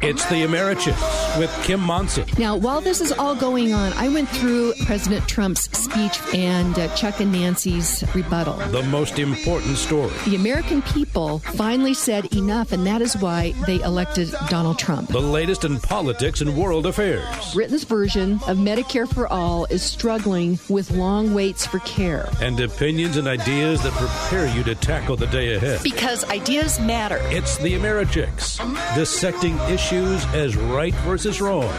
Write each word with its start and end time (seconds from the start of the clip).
It's 0.00 0.24
the 0.26 0.44
Americhicks 0.44 1.38
with 1.40 1.52
Kim 1.64 1.80
Monson. 1.80 2.24
Now, 2.38 2.54
while 2.54 2.80
this 2.80 3.00
is 3.00 3.10
all 3.10 3.34
going 3.34 3.72
on, 3.72 3.92
I 3.94 4.08
went 4.08 4.28
through 4.28 4.74
President 4.86 5.26
Trump's 5.26 5.62
speech 5.76 6.20
and 6.32 6.78
uh, 6.78 6.94
Chuck 6.94 7.18
and 7.18 7.32
Nancy's 7.32 8.04
rebuttal. 8.14 8.54
The 8.70 8.84
most 8.84 9.18
important 9.18 9.76
story. 9.76 10.12
The 10.24 10.36
American 10.36 10.82
people 10.82 11.40
finally 11.40 11.94
said 11.94 12.32
enough, 12.32 12.70
and 12.70 12.86
that 12.86 13.02
is 13.02 13.16
why 13.16 13.54
they 13.66 13.80
elected 13.80 14.32
Donald 14.48 14.78
Trump. 14.78 15.08
The 15.08 15.18
latest 15.18 15.64
in 15.64 15.80
politics 15.80 16.42
and 16.42 16.56
world 16.56 16.86
affairs. 16.86 17.52
Britain's 17.52 17.82
version 17.82 18.34
of 18.46 18.56
Medicare 18.56 19.12
for 19.12 19.26
All 19.26 19.64
is 19.64 19.82
struggling 19.82 20.60
with 20.68 20.92
long 20.92 21.34
waits 21.34 21.66
for 21.66 21.80
care. 21.80 22.30
And 22.40 22.60
opinions 22.60 23.16
and 23.16 23.26
ideas 23.26 23.82
that 23.82 23.92
prepare 23.94 24.46
you 24.54 24.62
to 24.62 24.76
tackle 24.76 25.16
the 25.16 25.26
day 25.26 25.56
ahead. 25.56 25.82
Because 25.82 26.22
ideas 26.30 26.78
matter. 26.78 27.18
It's 27.24 27.58
the 27.58 27.72
Americhicks, 27.72 28.58
dissecting 28.94 29.58
issues 29.68 29.87
as 29.92 30.56
right 30.56 30.94
versus 30.96 31.40
wrong 31.40 31.72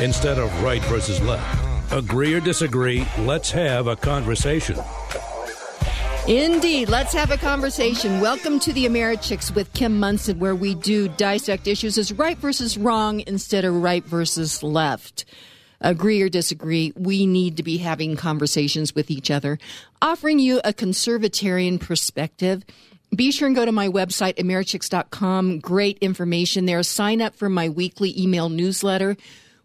instead 0.00 0.38
of 0.38 0.62
right 0.62 0.82
versus 0.84 1.20
left. 1.22 1.92
Agree 1.92 2.32
or 2.32 2.40
disagree, 2.40 3.06
let's 3.18 3.50
have 3.50 3.88
a 3.88 3.96
conversation. 3.96 4.78
Indeed. 6.28 6.88
Let's 6.88 7.12
have 7.12 7.30
a 7.30 7.36
conversation. 7.36 8.20
Welcome 8.20 8.58
to 8.60 8.72
the 8.72 8.86
Americhicks 8.86 9.54
with 9.54 9.72
Kim 9.74 10.00
Monson, 10.00 10.38
where 10.38 10.54
we 10.54 10.74
do 10.74 11.08
dissect 11.08 11.66
issues 11.66 11.98
as 11.98 12.12
right 12.12 12.36
versus 12.38 12.76
wrong 12.76 13.22
instead 13.26 13.64
of 13.64 13.74
right 13.74 14.04
versus 14.04 14.62
left. 14.62 15.24
Agree 15.80 16.22
or 16.22 16.28
disagree, 16.28 16.92
we 16.96 17.26
need 17.26 17.56
to 17.56 17.62
be 17.62 17.78
having 17.78 18.16
conversations 18.16 18.94
with 18.94 19.10
each 19.10 19.30
other, 19.30 19.58
offering 20.00 20.38
you 20.38 20.60
a 20.64 20.72
conservatarian 20.72 21.80
perspective. 21.80 22.64
Be 23.14 23.30
sure 23.30 23.46
and 23.46 23.56
go 23.56 23.64
to 23.64 23.72
my 23.72 23.88
website, 23.88 24.34
americhicks.com. 24.36 25.60
Great 25.60 25.98
information 25.98 26.66
there. 26.66 26.82
Sign 26.82 27.22
up 27.22 27.34
for 27.34 27.48
my 27.48 27.68
weekly 27.68 28.20
email 28.20 28.48
newsletter. 28.48 29.16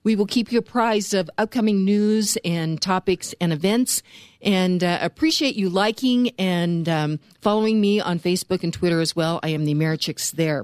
We 0.03 0.15
will 0.15 0.25
keep 0.25 0.51
you 0.51 0.59
apprised 0.59 1.13
of 1.13 1.29
upcoming 1.37 1.83
news 1.85 2.37
and 2.43 2.81
topics 2.81 3.35
and 3.39 3.53
events. 3.53 4.03
And 4.41 4.83
uh, 4.83 4.99
appreciate 5.01 5.55
you 5.55 5.69
liking 5.69 6.29
and 6.39 6.87
um, 6.89 7.19
following 7.41 7.79
me 7.79 7.99
on 7.99 8.19
Facebook 8.19 8.63
and 8.63 8.73
Twitter 8.73 8.99
as 8.99 9.15
well. 9.15 9.39
I 9.43 9.49
am 9.49 9.65
the 9.65 9.73
Americhicks 9.73 10.31
there. 10.31 10.63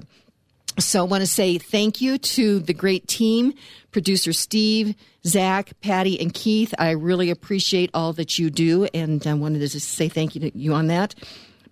So 0.78 1.00
I 1.00 1.02
want 1.02 1.22
to 1.22 1.26
say 1.26 1.58
thank 1.58 2.00
you 2.00 2.18
to 2.18 2.60
the 2.60 2.72
great 2.72 3.08
team, 3.08 3.52
producer 3.90 4.32
Steve, 4.32 4.94
Zach, 5.26 5.72
Patty, 5.80 6.20
and 6.20 6.32
Keith. 6.32 6.72
I 6.78 6.90
really 6.90 7.30
appreciate 7.30 7.90
all 7.94 8.12
that 8.12 8.38
you 8.38 8.48
do, 8.48 8.84
and 8.94 9.26
I 9.26 9.34
wanted 9.34 9.68
to 9.68 9.80
say 9.80 10.08
thank 10.08 10.36
you 10.36 10.40
to 10.42 10.56
you 10.56 10.74
on 10.74 10.86
that. 10.86 11.16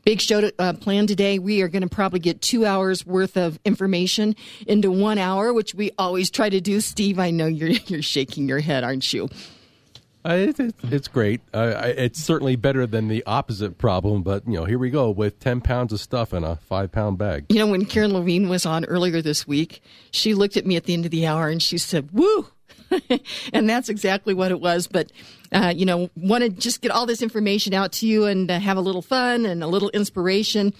Big 0.06 0.20
show 0.20 0.40
to, 0.40 0.54
uh, 0.60 0.72
planned 0.72 1.08
today. 1.08 1.40
We 1.40 1.62
are 1.62 1.68
going 1.68 1.82
to 1.82 1.88
probably 1.88 2.20
get 2.20 2.40
two 2.40 2.64
hours 2.64 3.04
worth 3.04 3.36
of 3.36 3.58
information 3.64 4.36
into 4.64 4.88
one 4.88 5.18
hour, 5.18 5.52
which 5.52 5.74
we 5.74 5.90
always 5.98 6.30
try 6.30 6.48
to 6.48 6.60
do. 6.60 6.80
Steve, 6.80 7.18
I 7.18 7.32
know 7.32 7.46
you're 7.46 7.70
you're 7.88 8.02
shaking 8.02 8.48
your 8.48 8.60
head, 8.60 8.84
aren't 8.84 9.12
you? 9.12 9.28
Uh, 10.24 10.34
it, 10.34 10.60
it, 10.60 10.74
it's 10.84 11.08
great. 11.08 11.40
Uh, 11.52 11.92
it's 11.96 12.22
certainly 12.22 12.54
better 12.54 12.86
than 12.86 13.08
the 13.08 13.24
opposite 13.27 13.78
problem, 13.78 14.22
but 14.22 14.46
you 14.46 14.54
know, 14.54 14.64
here 14.64 14.78
we 14.78 14.90
go 14.90 15.10
with 15.10 15.40
ten 15.40 15.60
pounds 15.60 15.92
of 15.92 15.98
stuff 15.98 16.32
in 16.32 16.44
a 16.44 16.54
five 16.54 16.92
pound 16.92 17.18
bag. 17.18 17.46
You 17.48 17.58
know, 17.58 17.66
when 17.66 17.84
Karen 17.84 18.12
Levine 18.12 18.48
was 18.48 18.64
on 18.64 18.84
earlier 18.84 19.20
this 19.20 19.48
week, 19.48 19.82
she 20.12 20.34
looked 20.34 20.56
at 20.56 20.64
me 20.64 20.77
at 20.77 20.84
the 20.84 20.92
end 20.92 21.04
of 21.04 21.10
the 21.10 21.27
hour 21.27 21.48
and 21.48 21.60
she 21.60 21.78
said, 21.78 22.10
"Woo." 22.12 22.46
and 23.53 23.69
that's 23.69 23.89
exactly 23.89 24.34
what 24.34 24.50
it 24.50 24.61
was. 24.61 24.86
But, 24.86 25.12
uh, 25.53 25.72
you 25.77 25.86
know, 25.86 26.11
want 26.17 26.45
to 26.45 26.50
just 26.50 26.81
get 26.81 26.91
all 26.91 27.06
this 27.06 27.23
information 27.23 27.75
out 27.75 27.92
to 27.92 28.06
you 28.06 28.25
and 28.25 28.50
uh, 28.50 28.58
have 28.58 28.77
a 28.77 28.81
little 28.81 29.03
fun 29.03 29.47
and 29.47 29.62
a 29.62 29.67
little 29.67 29.91
inspiration. 29.91 30.75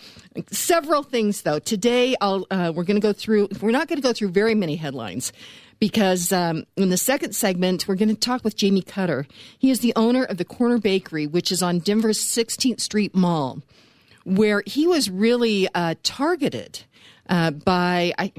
Several 0.51 1.03
things, 1.03 1.43
though. 1.43 1.59
Today, 1.59 2.17
I'll, 2.21 2.47
uh, 2.51 2.73
we're 2.75 2.85
going 2.85 3.01
to 3.01 3.07
go 3.07 3.13
through, 3.13 3.49
we're 3.61 3.71
not 3.71 3.89
going 3.89 4.01
to 4.01 4.07
go 4.07 4.13
through 4.13 4.31
very 4.31 4.55
many 4.55 4.77
headlines 4.77 5.33
because 5.79 6.33
um, 6.33 6.65
in 6.77 6.91
the 6.91 6.97
second 6.97 7.35
segment, 7.35 7.87
we're 7.87 7.97
going 7.97 8.09
to 8.09 8.15
talk 8.15 8.45
with 8.45 8.57
Jamey 8.57 8.87
Cutter. 8.87 9.27
He 9.59 9.71
is 9.71 9.81
the 9.81 9.93
owner 9.97 10.25
of 10.25 10.39
the 10.39 10.45
Corner 10.45 10.79
Bakery, 10.79 11.27
which 11.27 11.53
is 11.53 11.63
on 11.63 11.81
Denver's 11.81 12.19
16th 12.19 12.81
Street 12.81 13.15
Mall, 13.15 13.63
where 14.25 14.63
he 14.67 14.87
was 14.87 15.11
really 15.11 15.69
uh, 15.75 15.95
targeted 16.03 16.85
uh, 17.29 17.51
by. 17.51 18.13
I, 18.19 18.33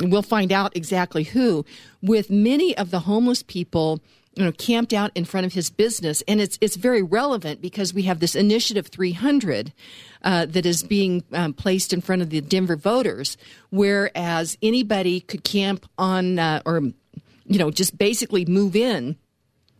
we'll 0.00 0.22
find 0.22 0.52
out 0.52 0.76
exactly 0.76 1.24
who, 1.24 1.64
with 2.02 2.30
many 2.30 2.76
of 2.76 2.90
the 2.90 3.00
homeless 3.00 3.42
people 3.42 4.00
you 4.38 4.44
know, 4.44 4.52
camped 4.52 4.92
out 4.92 5.10
in 5.16 5.24
front 5.24 5.46
of 5.46 5.54
his 5.54 5.68
business. 5.68 6.22
And 6.28 6.40
it's, 6.40 6.58
it's 6.60 6.76
very 6.76 7.02
relevant 7.02 7.60
because 7.60 7.92
we 7.92 8.02
have 8.02 8.20
this 8.20 8.36
Initiative 8.36 8.86
300 8.86 9.72
uh, 10.22 10.46
that 10.46 10.64
is 10.64 10.84
being 10.84 11.24
um, 11.32 11.52
placed 11.52 11.92
in 11.92 12.00
front 12.00 12.22
of 12.22 12.30
the 12.30 12.40
Denver 12.40 12.76
voters, 12.76 13.36
whereas 13.70 14.56
anybody 14.62 15.20
could 15.20 15.42
camp 15.42 15.86
on 15.98 16.38
uh, 16.38 16.62
or, 16.64 16.82
you 17.46 17.58
know, 17.58 17.72
just 17.72 17.98
basically 17.98 18.44
move 18.44 18.76
in 18.76 19.16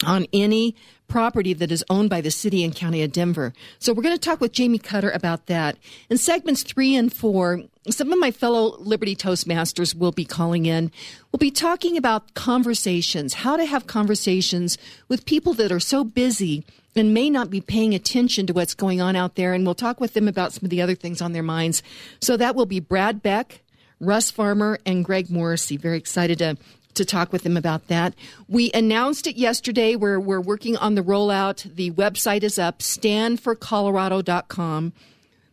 on 0.04 0.26
any 0.32 0.74
property 1.06 1.52
that 1.54 1.70
is 1.70 1.84
owned 1.88 2.10
by 2.10 2.20
the 2.20 2.30
city 2.30 2.64
and 2.64 2.74
county 2.74 3.02
of 3.02 3.12
Denver. 3.12 3.52
So 3.78 3.92
we're 3.92 4.02
going 4.02 4.16
to 4.16 4.20
talk 4.20 4.40
with 4.40 4.52
Jamey 4.52 4.82
Cutter 4.82 5.10
about 5.10 5.46
that. 5.46 5.76
In 6.10 6.18
segments 6.18 6.62
three 6.62 6.94
and 6.96 7.12
four, 7.12 7.62
some 7.90 8.12
of 8.12 8.18
my 8.18 8.30
fellow 8.30 8.76
Liberty 8.78 9.16
Toastmasters 9.16 9.94
will 9.94 10.12
be 10.12 10.24
calling 10.24 10.66
in. 10.66 10.92
We'll 11.32 11.38
be 11.38 11.50
talking 11.50 11.96
about 11.96 12.34
conversations, 12.34 13.34
how 13.34 13.56
to 13.56 13.64
have 13.64 13.86
conversations 13.86 14.78
with 15.08 15.24
people 15.24 15.54
that 15.54 15.72
are 15.72 15.80
so 15.80 16.04
busy 16.04 16.64
and 16.96 17.14
may 17.14 17.30
not 17.30 17.50
be 17.50 17.60
paying 17.60 17.94
attention 17.94 18.46
to 18.46 18.52
what's 18.52 18.74
going 18.74 19.00
on 19.00 19.16
out 19.16 19.36
there. 19.36 19.54
And 19.54 19.64
we'll 19.64 19.74
talk 19.74 20.00
with 20.00 20.14
them 20.14 20.28
about 20.28 20.52
some 20.52 20.64
of 20.64 20.70
the 20.70 20.82
other 20.82 20.94
things 20.94 21.22
on 21.22 21.32
their 21.32 21.42
minds. 21.42 21.82
So 22.20 22.36
that 22.36 22.54
will 22.54 22.66
be 22.66 22.80
Brad 22.80 23.22
Beck, 23.22 23.62
Russ 24.00 24.30
Farmer, 24.30 24.78
and 24.84 25.04
Greg 25.04 25.30
Morrissey. 25.30 25.76
Very 25.76 25.98
excited 25.98 26.38
to 26.38 26.56
to 26.94 27.04
talk 27.04 27.32
with 27.32 27.42
them 27.42 27.56
about 27.56 27.88
that. 27.88 28.14
We 28.48 28.70
announced 28.72 29.26
it 29.26 29.34
yesterday. 29.36 29.96
We're, 29.96 30.20
we're 30.20 30.40
working 30.40 30.76
on 30.76 30.96
the 30.96 31.02
rollout. 31.02 31.74
The 31.74 31.90
website 31.92 32.42
is 32.42 32.58
up, 32.58 32.80
standforcolorado.com. 32.80 34.92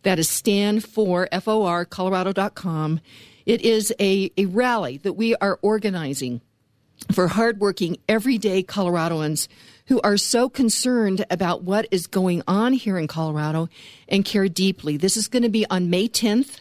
That 0.05 0.19
is 0.19 0.29
stand 0.29 0.83
for 0.83 1.27
F-O-R, 1.31 1.83
colorado.com. 1.83 2.99
It 3.47 3.61
is 3.61 3.91
a, 3.99 4.31
a 4.37 4.45
rally 4.45 4.97
that 4.97 5.13
we 5.13 5.35
are 5.37 5.57
organizing 5.63 6.41
for 7.11 7.27
hardworking, 7.27 7.97
everyday 8.07 8.61
Coloradoans 8.61 9.47
who 9.87 9.99
are 10.01 10.17
so 10.17 10.47
concerned 10.47 11.25
about 11.31 11.63
what 11.63 11.87
is 11.89 12.05
going 12.05 12.43
on 12.47 12.73
here 12.73 12.99
in 12.99 13.07
Colorado 13.07 13.67
and 14.07 14.23
care 14.23 14.47
deeply. 14.47 14.95
This 14.95 15.17
is 15.17 15.27
going 15.27 15.41
to 15.41 15.49
be 15.49 15.65
on 15.71 15.89
May 15.89 16.07
10th 16.07 16.59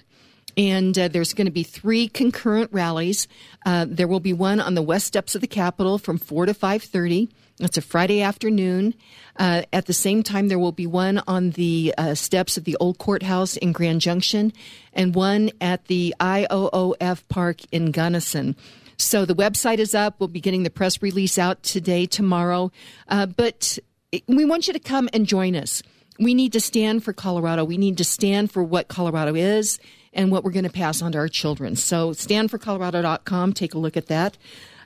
and 0.56 0.98
uh, 0.98 1.08
there's 1.08 1.34
going 1.34 1.46
to 1.46 1.52
be 1.52 1.62
three 1.62 2.08
concurrent 2.08 2.70
rallies. 2.72 3.28
Uh, 3.64 3.86
there 3.88 4.08
will 4.08 4.20
be 4.20 4.32
one 4.32 4.60
on 4.60 4.74
the 4.74 4.82
west 4.82 5.06
steps 5.06 5.34
of 5.34 5.40
the 5.40 5.46
Capitol 5.46 5.98
from 5.98 6.18
four 6.18 6.46
to 6.46 6.54
five 6.54 6.82
thirty. 6.82 7.28
It's 7.60 7.76
a 7.76 7.82
Friday 7.82 8.20
afternoon. 8.20 8.94
Uh, 9.36 9.62
at 9.72 9.86
the 9.86 9.92
same 9.92 10.24
time, 10.24 10.48
there 10.48 10.58
will 10.58 10.72
be 10.72 10.88
one 10.88 11.22
on 11.28 11.50
the 11.50 11.94
uh, 11.96 12.14
steps 12.14 12.56
of 12.56 12.64
the 12.64 12.76
old 12.80 12.98
courthouse 12.98 13.56
in 13.56 13.70
Grand 13.72 14.00
Junction, 14.00 14.52
and 14.92 15.14
one 15.14 15.50
at 15.60 15.84
the 15.86 16.14
IOOF 16.20 17.28
Park 17.28 17.58
in 17.70 17.92
Gunnison. 17.92 18.56
So 18.96 19.24
the 19.24 19.34
website 19.34 19.78
is 19.78 19.94
up. 19.94 20.16
We'll 20.18 20.28
be 20.28 20.40
getting 20.40 20.62
the 20.62 20.70
press 20.70 21.02
release 21.02 21.38
out 21.38 21.62
today, 21.62 22.06
tomorrow. 22.06 22.72
Uh, 23.08 23.26
but 23.26 23.78
we 24.26 24.44
want 24.44 24.66
you 24.66 24.72
to 24.72 24.78
come 24.80 25.08
and 25.12 25.26
join 25.26 25.56
us. 25.56 25.82
We 26.18 26.34
need 26.34 26.52
to 26.52 26.60
stand 26.60 27.02
for 27.02 27.12
Colorado. 27.12 27.64
We 27.64 27.76
need 27.76 27.98
to 27.98 28.04
stand 28.04 28.52
for 28.52 28.62
what 28.62 28.86
Colorado 28.86 29.34
is 29.34 29.80
and 30.14 30.30
what 30.30 30.44
we're 30.44 30.50
going 30.50 30.64
to 30.64 30.70
pass 30.70 31.02
on 31.02 31.12
to 31.12 31.18
our 31.18 31.28
children. 31.28 31.76
So 31.76 32.10
standforcolorado.com, 32.10 33.52
take 33.52 33.74
a 33.74 33.78
look 33.78 33.96
at 33.96 34.06
that. 34.06 34.36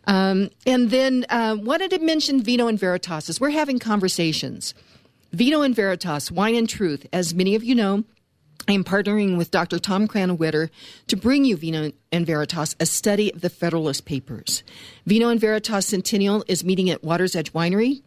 Um, 0.07 0.51
and 0.67 0.91
then 0.91 1.27
uh, 1.29 1.57
wanted 1.61 1.91
to 1.91 1.99
mention 1.99 2.43
Vino 2.43 2.67
and 2.67 2.79
Veritas 2.79 3.29
as 3.29 3.41
we're 3.41 3.51
having 3.51 3.79
conversations. 3.79 4.75
Vino 5.33 5.61
and 5.61 5.75
Veritas, 5.75 6.31
Wine 6.33 6.55
and 6.55 6.69
Truth. 6.69 7.07
As 7.13 7.35
many 7.35 7.55
of 7.55 7.63
you 7.63 7.75
know, 7.75 8.05
I 8.67 8.73
am 8.73 8.85
partnering 8.85 9.37
with 9.37 9.51
Dr. 9.51 9.79
Tom 9.79 10.09
Krannawitter 10.09 10.71
to 11.09 11.17
bring 11.17 11.45
you 11.45 11.57
Vino 11.57 11.93
and 12.11 12.27
Veritas, 12.27 12.75
a 12.81 12.87
study 12.87 13.33
of 13.33 13.43
the 13.43 13.51
Federalist 13.51 14.07
Papers. 14.07 14.63
Vino 15.07 15.29
and 15.29 15.41
Veritas 15.41 15.87
Centennial 15.87 16.45
is 16.49 16.65
meeting 16.65 16.89
at 16.91 17.05
Water's 17.05 17.37
Edge 17.37 17.53
Winery. 17.53 18.03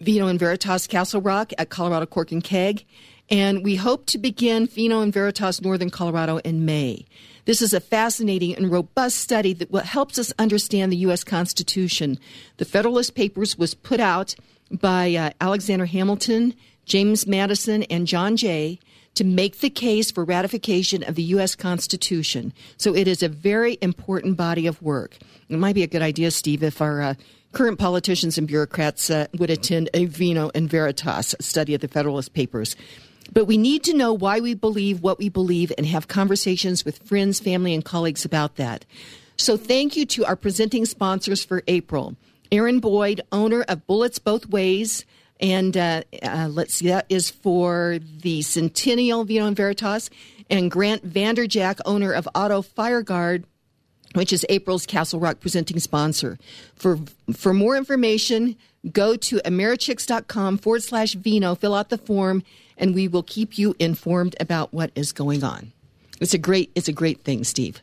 Vino 0.00 0.26
and 0.26 0.38
Veritas 0.38 0.86
Castle 0.86 1.20
Rock 1.20 1.52
at 1.58 1.68
Colorado 1.68 2.06
Cork 2.06 2.32
and 2.32 2.42
Keg. 2.42 2.84
And 3.32 3.64
we 3.64 3.76
hope 3.76 4.04
to 4.08 4.18
begin 4.18 4.66
Vino 4.66 5.00
and 5.00 5.10
Veritas 5.10 5.62
Northern 5.62 5.88
Colorado 5.88 6.36
in 6.40 6.66
May. 6.66 7.06
This 7.46 7.62
is 7.62 7.72
a 7.72 7.80
fascinating 7.80 8.54
and 8.54 8.70
robust 8.70 9.16
study 9.16 9.54
that 9.54 9.70
will 9.70 9.80
helps 9.80 10.18
us 10.18 10.34
understand 10.38 10.92
the 10.92 10.98
U.S. 10.98 11.24
Constitution. 11.24 12.18
The 12.58 12.66
Federalist 12.66 13.14
Papers 13.14 13.56
was 13.56 13.72
put 13.72 14.00
out 14.00 14.34
by 14.70 15.14
uh, 15.14 15.30
Alexander 15.40 15.86
Hamilton, 15.86 16.52
James 16.84 17.26
Madison, 17.26 17.84
and 17.84 18.06
John 18.06 18.36
Jay 18.36 18.78
to 19.14 19.24
make 19.24 19.60
the 19.60 19.70
case 19.70 20.10
for 20.10 20.24
ratification 20.24 21.02
of 21.02 21.14
the 21.14 21.22
U.S. 21.22 21.54
Constitution. 21.54 22.52
So 22.76 22.94
it 22.94 23.08
is 23.08 23.22
a 23.22 23.30
very 23.30 23.78
important 23.80 24.36
body 24.36 24.66
of 24.66 24.82
work. 24.82 25.16
It 25.48 25.58
might 25.58 25.74
be 25.74 25.82
a 25.82 25.86
good 25.86 26.02
idea, 26.02 26.30
Steve, 26.32 26.62
if 26.62 26.82
our 26.82 27.00
uh, 27.00 27.14
current 27.52 27.78
politicians 27.78 28.38
and 28.38 28.48
bureaucrats 28.48 29.10
uh, 29.10 29.26
would 29.38 29.50
attend 29.50 29.90
a 29.94 30.06
Vino 30.06 30.50
and 30.54 30.68
Veritas 30.68 31.34
study 31.40 31.74
of 31.74 31.80
the 31.80 31.88
Federalist 31.88 32.32
Papers. 32.32 32.76
But 33.32 33.46
we 33.46 33.56
need 33.56 33.82
to 33.84 33.94
know 33.94 34.12
why 34.12 34.40
we 34.40 34.54
believe 34.54 35.02
what 35.02 35.18
we 35.18 35.28
believe 35.28 35.72
and 35.78 35.86
have 35.86 36.06
conversations 36.06 36.84
with 36.84 36.98
friends, 36.98 37.40
family, 37.40 37.74
and 37.74 37.84
colleagues 37.84 38.24
about 38.24 38.56
that. 38.56 38.84
So 39.36 39.56
thank 39.56 39.96
you 39.96 40.04
to 40.06 40.24
our 40.26 40.36
presenting 40.36 40.84
sponsors 40.84 41.44
for 41.44 41.62
April 41.66 42.16
Aaron 42.50 42.80
Boyd, 42.80 43.22
owner 43.32 43.62
of 43.62 43.86
Bullets 43.86 44.18
Both 44.18 44.46
Ways. 44.46 45.06
And 45.40 45.76
uh, 45.76 46.02
uh, 46.22 46.48
let's 46.50 46.74
see, 46.74 46.88
that 46.88 47.06
is 47.08 47.30
for 47.30 47.98
the 48.20 48.42
Centennial 48.42 49.24
Vino 49.24 49.46
and 49.46 49.56
Veritas. 49.56 50.10
And 50.50 50.70
Grant 50.70 51.08
Vanderjack, 51.08 51.80
owner 51.86 52.12
of 52.12 52.28
Auto 52.34 52.60
Fireguard, 52.60 53.44
which 54.14 54.32
is 54.32 54.44
April's 54.50 54.84
Castle 54.84 55.18
Rock 55.18 55.40
presenting 55.40 55.80
sponsor. 55.80 56.38
For, 56.76 56.98
for 57.32 57.54
more 57.54 57.76
information, 57.76 58.56
go 58.92 59.16
to 59.16 59.38
americhicks.com 59.38 60.58
forward 60.58 60.82
slash 60.82 61.14
vino, 61.14 61.54
fill 61.54 61.74
out 61.74 61.88
the 61.88 61.98
form, 61.98 62.42
and 62.76 62.94
we 62.94 63.08
will 63.08 63.22
keep 63.22 63.58
you 63.58 63.74
informed 63.78 64.36
about 64.40 64.72
what 64.72 64.90
is 64.94 65.12
going 65.12 65.44
on. 65.44 65.72
It's 66.20 66.34
a 66.34 66.38
great, 66.38 66.70
it's 66.74 66.88
a 66.88 66.92
great 66.92 67.22
thing, 67.22 67.44
Steve. 67.44 67.80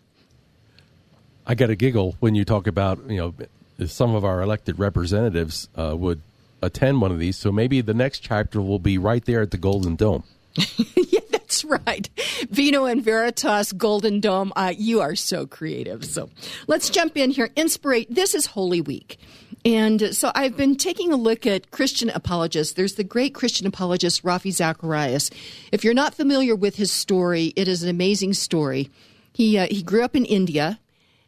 I 1.46 1.56
get 1.56 1.70
a 1.70 1.76
giggle 1.76 2.16
when 2.20 2.36
you 2.36 2.46
talk 2.46 2.68
about, 2.68 3.00
you 3.10 3.18
know, 3.18 3.88
some 3.88 4.14
of 4.14 4.24
our 4.24 4.42
elected 4.42 4.78
representatives 4.78 5.68
uh, 5.76 5.96
would 5.98 6.22
attend 6.62 7.02
one 7.02 7.12
of 7.12 7.20
these. 7.20 7.38
So 7.38 7.52
maybe 7.52 7.82
the 7.82 7.94
next 7.94 8.20
chapter 8.20 8.62
will 8.62 8.80
be 8.80 8.98
right 8.98 9.24
there 9.26 9.42
at 9.42 9.52
the 9.52 9.58
Golden 9.58 9.96
Dome. 9.96 10.24
yeah, 10.96 11.20
that's 11.32 11.64
right. 11.64 12.10
Vino 12.50 12.86
and 12.86 13.04
Veritas 13.04 13.72
Golden 13.72 14.20
Dome. 14.20 14.52
Uh, 14.56 14.74
you 14.78 15.02
are 15.02 15.16
so 15.16 15.46
creative. 15.46 16.06
So 16.06 16.30
let's 16.68 16.90
jump 16.90 17.18
in 17.18 17.32
here. 17.32 17.50
Inspirate. 17.56 18.14
This 18.14 18.36
is 18.36 18.48
Holy 18.48 18.82
Week. 18.82 19.18
And 19.66 20.16
so 20.16 20.32
I've 20.36 20.56
been 20.56 20.76
taking 20.76 21.12
a 21.12 21.18
look 21.18 21.46
at 21.46 21.72
Christian 21.72 22.10
apologists. 22.10 22.74
There's 22.74 22.96
the 22.96 23.04
great 23.04 23.34
Christian 23.34 23.68
apologist, 23.68 24.24
Ravi 24.24 24.52
Zacharias. 24.52 25.30
If 25.72 25.84
you're 25.84 25.94
not 25.94 26.16
familiar 26.16 26.56
with 26.56 26.78
his 26.78 26.92
story, 26.92 27.54
it 27.56 27.68
is 27.68 27.84
an 27.84 27.90
amazing 27.90 28.34
story. 28.34 28.90
He, 29.34 29.58
uh, 29.58 29.68
he 29.70 29.84
grew 29.84 30.04
up 30.04 30.16
in 30.16 30.26
India, 30.26 30.80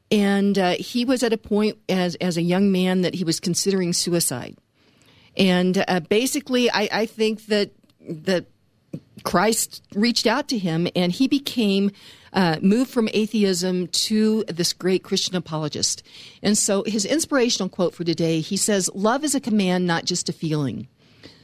and 0.09 0.57
uh, 0.57 0.75
he 0.79 1.03
was 1.03 1.23
at 1.23 1.33
a 1.33 1.37
point 1.37 1.77
as, 1.89 2.15
as 2.15 2.37
a 2.37 2.41
young 2.41 2.71
man 2.71 3.01
that 3.01 3.15
he 3.15 3.23
was 3.23 3.39
considering 3.39 3.93
suicide. 3.93 4.57
And 5.37 5.83
uh, 5.87 6.01
basically, 6.01 6.69
I, 6.71 6.89
I 6.91 7.05
think 7.05 7.45
that 7.47 7.71
that 8.09 8.45
Christ 9.23 9.83
reached 9.93 10.25
out 10.25 10.47
to 10.49 10.57
him, 10.57 10.87
and 10.95 11.11
he 11.11 11.27
became 11.27 11.91
uh, 12.33 12.57
moved 12.61 12.89
from 12.89 13.09
atheism 13.13 13.87
to 13.87 14.43
this 14.47 14.73
great 14.73 15.03
Christian 15.03 15.35
apologist. 15.35 16.03
And 16.41 16.57
so, 16.57 16.83
his 16.83 17.05
inspirational 17.05 17.69
quote 17.69 17.93
for 17.93 18.03
today 18.03 18.39
he 18.39 18.57
says, 18.57 18.89
Love 18.93 19.23
is 19.23 19.35
a 19.35 19.41
command, 19.41 19.85
not 19.85 20.05
just 20.05 20.29
a 20.29 20.33
feeling. 20.33 20.87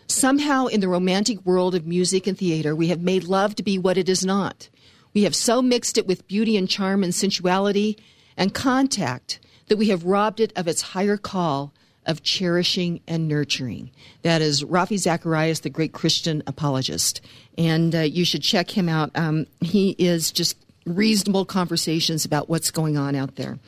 Somehow, 0.07 0.67
in 0.67 0.79
the 0.79 0.87
romantic 0.87 1.45
world 1.45 1.75
of 1.75 1.85
music 1.85 2.27
and 2.27 2.37
theater, 2.37 2.75
we 2.75 2.87
have 2.87 3.01
made 3.01 3.25
love 3.25 3.55
to 3.55 3.63
be 3.63 3.77
what 3.77 3.97
it 3.97 4.07
is 4.07 4.25
not. 4.25 4.69
We 5.13 5.23
have 5.23 5.35
so 5.35 5.61
mixed 5.61 5.97
it 5.97 6.07
with 6.07 6.27
beauty 6.27 6.55
and 6.55 6.69
charm 6.69 7.03
and 7.03 7.13
sensuality 7.13 7.97
and 8.37 8.53
contact 8.53 9.39
that 9.67 9.77
we 9.77 9.89
have 9.89 10.05
robbed 10.05 10.39
it 10.39 10.53
of 10.55 10.67
its 10.67 10.81
higher 10.81 11.17
call 11.17 11.73
of 12.05 12.23
cherishing 12.23 13.01
and 13.05 13.27
nurturing. 13.27 13.91
That 14.21 14.41
is 14.41 14.63
Ravi 14.63 14.95
Zacharias, 14.95 15.59
the 15.59 15.69
great 15.69 15.91
Christian 15.91 16.41
apologist. 16.47 17.19
And 17.57 17.93
uh, 17.93 17.99
you 17.99 18.23
should 18.23 18.43
check 18.43 18.71
him 18.71 18.87
out. 18.87 19.11
Um, 19.15 19.45
he 19.59 19.95
is 19.99 20.31
just 20.31 20.55
reasonable 20.87 21.45
conversations 21.45 22.25
about 22.25 22.49
what's 22.49 22.71
going 22.71 22.97
on 22.97 23.15
out 23.15 23.35
there. 23.35 23.59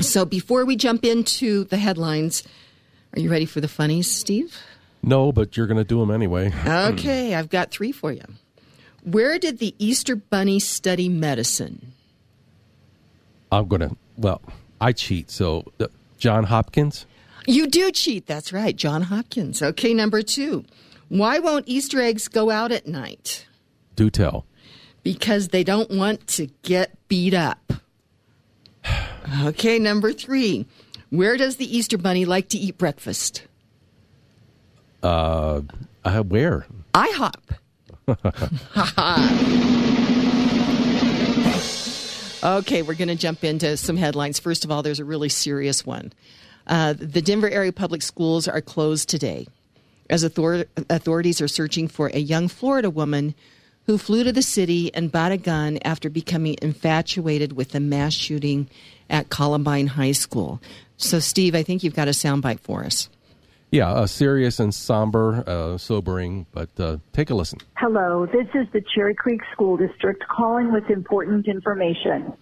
So 0.00 0.24
before 0.24 0.64
we 0.64 0.76
jump 0.76 1.04
into 1.04 1.64
the 1.64 1.76
headlines, 1.76 2.42
are 3.14 3.20
you 3.20 3.30
ready 3.30 3.46
for 3.46 3.60
the 3.60 3.68
funnies, 3.68 4.10
Steve? 4.10 4.56
No, 5.02 5.32
but 5.32 5.56
you're 5.56 5.66
going 5.66 5.78
to 5.78 5.84
do 5.84 6.00
them 6.00 6.10
anyway. 6.10 6.52
okay, 6.66 7.34
I've 7.34 7.48
got 7.48 7.70
three 7.70 7.92
for 7.92 8.12
you. 8.12 8.24
Where 9.04 9.38
did 9.38 9.58
the 9.58 9.74
Easter 9.78 10.16
Bunny 10.16 10.58
study 10.58 11.08
medicine? 11.08 11.92
I'm 13.52 13.68
going 13.68 13.82
to, 13.82 13.96
well, 14.16 14.42
I 14.80 14.92
cheat. 14.92 15.30
So, 15.30 15.64
uh, 15.78 15.86
John 16.18 16.44
Hopkins? 16.44 17.06
You 17.46 17.68
do 17.68 17.92
cheat. 17.92 18.26
That's 18.26 18.52
right. 18.52 18.74
John 18.74 19.02
Hopkins. 19.02 19.62
Okay, 19.62 19.94
number 19.94 20.22
two. 20.22 20.64
Why 21.08 21.38
won't 21.38 21.68
Easter 21.68 22.00
eggs 22.00 22.26
go 22.26 22.50
out 22.50 22.72
at 22.72 22.88
night? 22.88 23.46
Do 23.94 24.10
tell. 24.10 24.44
Because 25.06 25.50
they 25.50 25.62
don't 25.62 25.88
want 25.88 26.26
to 26.26 26.48
get 26.62 26.90
beat 27.06 27.32
up. 27.32 27.72
Okay, 29.42 29.80
number 29.80 30.12
three. 30.12 30.66
Where 31.10 31.36
does 31.36 31.56
the 31.56 31.76
Easter 31.76 31.98
Bunny 31.98 32.24
like 32.24 32.48
to 32.50 32.58
eat 32.58 32.78
breakfast? 32.78 33.42
Uh, 35.02 35.62
uh 36.04 36.22
where? 36.22 36.64
IHOP. 36.94 37.34
okay, 42.58 42.82
we're 42.82 42.94
going 42.94 43.08
to 43.08 43.16
jump 43.16 43.42
into 43.42 43.76
some 43.76 43.96
headlines. 43.96 44.38
First 44.38 44.64
of 44.64 44.70
all, 44.70 44.84
there's 44.84 45.00
a 45.00 45.04
really 45.04 45.28
serious 45.28 45.84
one. 45.84 46.12
Uh, 46.68 46.94
the 46.96 47.20
Denver 47.20 47.50
area 47.50 47.72
public 47.72 48.02
schools 48.02 48.46
are 48.46 48.60
closed 48.60 49.08
today 49.08 49.48
as 50.08 50.24
author- 50.24 50.66
authorities 50.88 51.40
are 51.40 51.48
searching 51.48 51.88
for 51.88 52.12
a 52.14 52.20
young 52.20 52.46
Florida 52.46 52.90
woman 52.90 53.34
who 53.86 53.98
flew 53.98 54.24
to 54.24 54.32
the 54.32 54.42
city 54.42 54.92
and 54.94 55.12
bought 55.12 55.32
a 55.32 55.36
gun 55.36 55.78
after 55.84 56.10
becoming 56.10 56.56
infatuated 56.60 57.52
with 57.52 57.70
the 57.70 57.80
mass 57.80 58.12
shooting 58.12 58.68
at 59.08 59.30
Columbine 59.30 59.86
High 59.86 60.12
School. 60.12 60.60
So, 60.96 61.18
Steve, 61.20 61.54
I 61.54 61.62
think 61.62 61.84
you've 61.84 61.94
got 61.94 62.08
a 62.08 62.12
soundbite 62.12 62.60
for 62.60 62.84
us. 62.84 63.08
Yeah, 63.70 63.90
uh, 63.90 64.06
serious 64.06 64.60
and 64.60 64.74
somber, 64.74 65.44
uh, 65.46 65.76
sobering, 65.76 66.46
but 66.52 66.70
uh, 66.78 66.98
take 67.12 67.30
a 67.30 67.34
listen. 67.34 67.58
Hello, 67.76 68.26
this 68.26 68.46
is 68.54 68.66
the 68.72 68.82
Cherry 68.94 69.14
Creek 69.14 69.40
School 69.52 69.76
District 69.76 70.22
calling 70.28 70.72
with 70.72 70.88
important 70.88 71.46
information. 71.48 72.32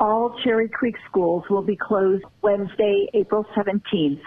All 0.00 0.36
Cherry 0.42 0.68
Creek 0.68 0.96
schools 1.08 1.44
will 1.48 1.62
be 1.62 1.76
closed 1.76 2.24
Wednesday, 2.42 3.08
April 3.14 3.46
17th 3.56 4.20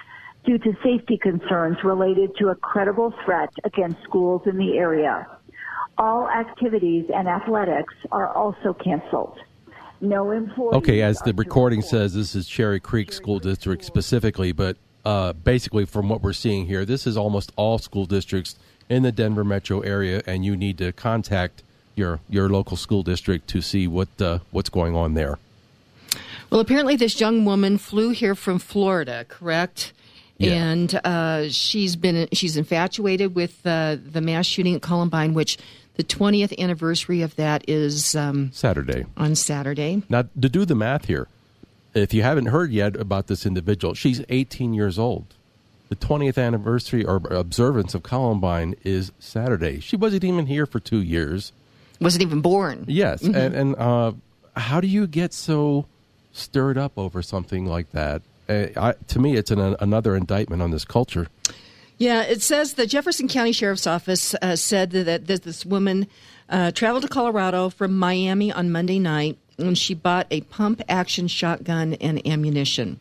due 0.45 0.57
to 0.57 0.71
safety 0.81 1.17
concerns 1.21 1.77
related 1.83 2.31
to 2.39 2.47
a 2.47 2.55
credible 2.55 3.13
threat 3.25 3.49
against 3.65 4.01
schools 4.03 4.41
in 4.45 4.57
the 4.57 4.77
area. 4.77 5.27
All 5.97 6.29
activities 6.29 7.05
and 7.13 7.27
athletics 7.27 7.93
are 8.11 8.31
also 8.33 8.73
canceled. 8.73 9.39
No 9.99 10.31
employees. 10.31 10.75
Okay, 10.75 11.01
as 11.01 11.19
the 11.19 11.33
recording 11.33 11.81
says, 11.81 12.13
this 12.13 12.35
is 12.35 12.47
Cherry 12.47 12.79
Creek 12.79 13.11
School 13.11 13.39
District 13.39 13.83
specifically, 13.83 14.51
but 14.51 14.77
uh, 15.05 15.33
basically, 15.33 15.85
from 15.85 16.07
what 16.09 16.21
we're 16.21 16.33
seeing 16.33 16.67
here, 16.67 16.85
this 16.85 17.07
is 17.07 17.17
almost 17.17 17.51
all 17.55 17.79
school 17.79 18.05
districts 18.05 18.57
in 18.89 19.03
the 19.03 19.11
Denver 19.11 19.43
metro 19.43 19.79
area, 19.79 20.21
and 20.27 20.45
you 20.45 20.55
need 20.55 20.77
to 20.77 20.91
contact 20.91 21.63
your 21.95 22.19
your 22.29 22.47
local 22.49 22.77
school 22.77 23.03
district 23.03 23.47
to 23.47 23.61
see 23.61 23.87
what 23.87 24.09
uh, 24.21 24.39
what's 24.51 24.69
going 24.69 24.95
on 24.95 25.15
there. 25.15 25.39
Well, 26.49 26.59
apparently, 26.59 26.95
this 26.95 27.19
young 27.19 27.43
woman 27.43 27.77
flew 27.77 28.11
here 28.11 28.35
from 28.35 28.59
Florida, 28.59 29.25
correct? 29.27 29.93
Yeah. 30.37 30.51
And 30.51 31.01
uh, 31.03 31.49
she's 31.49 31.95
been 31.95 32.27
she's 32.31 32.55
infatuated 32.55 33.33
with 33.33 33.65
uh, 33.65 33.97
the 33.99 34.21
mass 34.21 34.45
shooting 34.45 34.75
at 34.75 34.81
Columbine, 34.81 35.33
which 35.33 35.57
the 35.97 36.03
20th 36.03 36.57
anniversary 36.59 37.23
of 37.23 37.35
that 37.35 37.67
is 37.67 38.15
um, 38.15 38.51
Saturday. 38.53 39.05
On 39.17 39.35
Saturday. 39.35 40.03
Now, 40.09 40.21
to 40.21 40.47
do 40.47 40.63
the 40.63 40.75
math 40.75 41.05
here, 41.05 41.27
if 41.93 42.13
you 42.13 42.21
haven't 42.21 42.47
heard 42.47 42.71
yet 42.71 42.95
about 42.95 43.27
this 43.27 43.45
individual, 43.45 43.95
she's 43.95 44.23
18 44.29 44.73
years 44.73 44.99
old. 44.99 45.33
The 45.89 45.95
20th 45.95 46.37
anniversary 46.37 47.03
or 47.03 47.15
observance 47.31 47.95
of 47.95 48.03
Columbine 48.03 48.75
is 48.83 49.11
Saturday. 49.19 49.79
She 49.79 49.95
wasn't 49.95 50.23
even 50.23 50.45
here 50.45 50.65
for 50.65 50.79
two 50.79 51.01
years. 51.01 51.51
Wasn't 51.99 52.21
even 52.21 52.41
born. 52.41 52.85
Yes, 52.87 53.23
mm-hmm. 53.23 53.35
and, 53.35 53.55
and 53.55 53.75
uh, 53.77 54.11
how 54.55 54.79
do 54.79 54.87
you 54.87 55.07
get 55.07 55.33
so 55.33 55.87
stirred 56.31 56.77
up 56.77 56.91
over 56.97 57.23
something 57.23 57.65
like 57.65 57.91
that? 57.93 58.21
Uh, 58.47 58.67
I, 58.75 58.93
to 59.07 59.19
me, 59.19 59.35
it's 59.35 59.49
an, 59.49 59.75
another 59.79 60.15
indictment 60.15 60.61
on 60.61 60.69
this 60.71 60.85
culture. 60.85 61.27
Yeah, 61.97 62.21
it 62.23 62.41
says 62.43 62.73
the 62.73 62.85
Jefferson 62.85 63.27
County 63.27 63.51
Sheriff's 63.51 63.87
Office 63.87 64.35
uh, 64.35 64.55
said 64.55 64.91
that, 64.91 65.25
that, 65.25 65.41
this 65.41 65.65
woman 65.65 66.07
uh, 66.47 66.71
traveled 66.71 67.03
to 67.03 67.09
Colorado 67.09 67.69
from 67.69 67.97
Miami 67.97 68.51
on 68.51 68.71
Monday 68.71 68.99
night 68.99 69.37
and 69.57 69.77
she 69.77 69.93
bought 69.93 70.27
a 70.29 70.41
pump 70.41 70.81
action 70.87 71.27
shotgun 71.27 71.95
and 71.95 72.25
ammunition. 72.27 72.99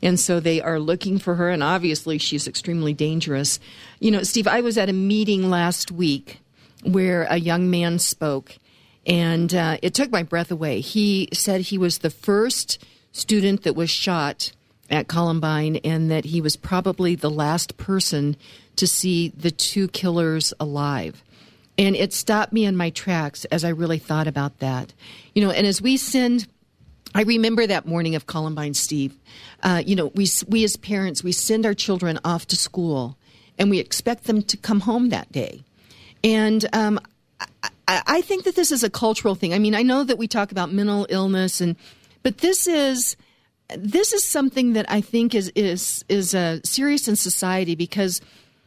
And 0.00 0.18
so 0.20 0.38
they 0.38 0.60
are 0.60 0.78
looking 0.78 1.18
for 1.18 1.34
her, 1.34 1.50
and 1.50 1.62
obviously 1.62 2.18
she's 2.18 2.46
extremely 2.46 2.94
dangerous. 2.94 3.58
You 3.98 4.12
know, 4.12 4.22
Steve, 4.22 4.46
I 4.46 4.60
was 4.60 4.78
at 4.78 4.88
a 4.88 4.92
meeting 4.92 5.50
last 5.50 5.90
week 5.90 6.38
where 6.84 7.24
a 7.24 7.38
young 7.38 7.68
man 7.68 7.98
spoke, 7.98 8.56
and 9.06 9.52
uh, 9.52 9.78
it 9.82 9.94
took 9.94 10.12
my 10.12 10.22
breath 10.22 10.52
away. 10.52 10.80
He 10.80 11.28
said 11.32 11.62
he 11.62 11.78
was 11.78 11.98
the 11.98 12.10
first 12.10 12.84
student 13.10 13.64
that 13.64 13.74
was 13.74 13.90
shot 13.90 14.52
at 14.90 15.08
Columbine 15.08 15.76
and 15.76 16.10
that 16.10 16.24
he 16.24 16.40
was 16.40 16.56
probably 16.56 17.14
the 17.14 17.30
last 17.30 17.76
person 17.76 18.36
to 18.76 18.86
see 18.86 19.28
the 19.30 19.50
two 19.50 19.88
killers 19.88 20.54
alive. 20.60 21.22
And 21.76 21.94
it 21.94 22.12
stopped 22.12 22.52
me 22.52 22.64
in 22.64 22.76
my 22.76 22.90
tracks 22.90 23.44
as 23.46 23.64
I 23.64 23.68
really 23.68 23.98
thought 23.98 24.26
about 24.26 24.58
that. 24.58 24.92
You 25.34 25.44
know, 25.44 25.50
and 25.50 25.66
as 25.66 25.80
we 25.80 25.96
send, 25.96 26.46
I 27.14 27.22
remember 27.22 27.66
that 27.66 27.86
morning 27.86 28.14
of 28.14 28.26
Columbine, 28.26 28.74
Steve. 28.74 29.16
Uh, 29.62 29.82
you 29.84 29.94
know, 29.94 30.06
we, 30.14 30.26
we 30.48 30.64
as 30.64 30.76
parents, 30.76 31.22
we 31.22 31.32
send 31.32 31.66
our 31.66 31.74
children 31.74 32.18
off 32.24 32.46
to 32.48 32.56
school 32.56 33.16
and 33.58 33.70
we 33.70 33.78
expect 33.78 34.24
them 34.24 34.42
to 34.42 34.56
come 34.56 34.80
home 34.80 35.10
that 35.10 35.30
day. 35.30 35.62
And 36.24 36.64
um, 36.72 36.98
I, 37.62 38.02
I 38.06 38.20
think 38.22 38.44
that 38.44 38.56
this 38.56 38.72
is 38.72 38.82
a 38.82 38.90
cultural 38.90 39.34
thing. 39.34 39.54
I 39.54 39.58
mean, 39.58 39.74
I 39.74 39.82
know 39.82 40.02
that 40.02 40.18
we 40.18 40.26
talk 40.26 40.50
about 40.50 40.72
mental 40.72 41.06
illness 41.08 41.60
and, 41.60 41.76
but 42.22 42.38
this 42.38 42.66
is 42.66 43.16
this 43.76 44.12
is 44.12 44.24
something 44.24 44.72
that 44.72 44.86
I 44.88 45.00
think 45.00 45.34
is 45.34 45.52
is 45.54 46.04
is 46.08 46.30
serious 46.64 47.08
in 47.08 47.16
society 47.16 47.74
because, 47.74 48.20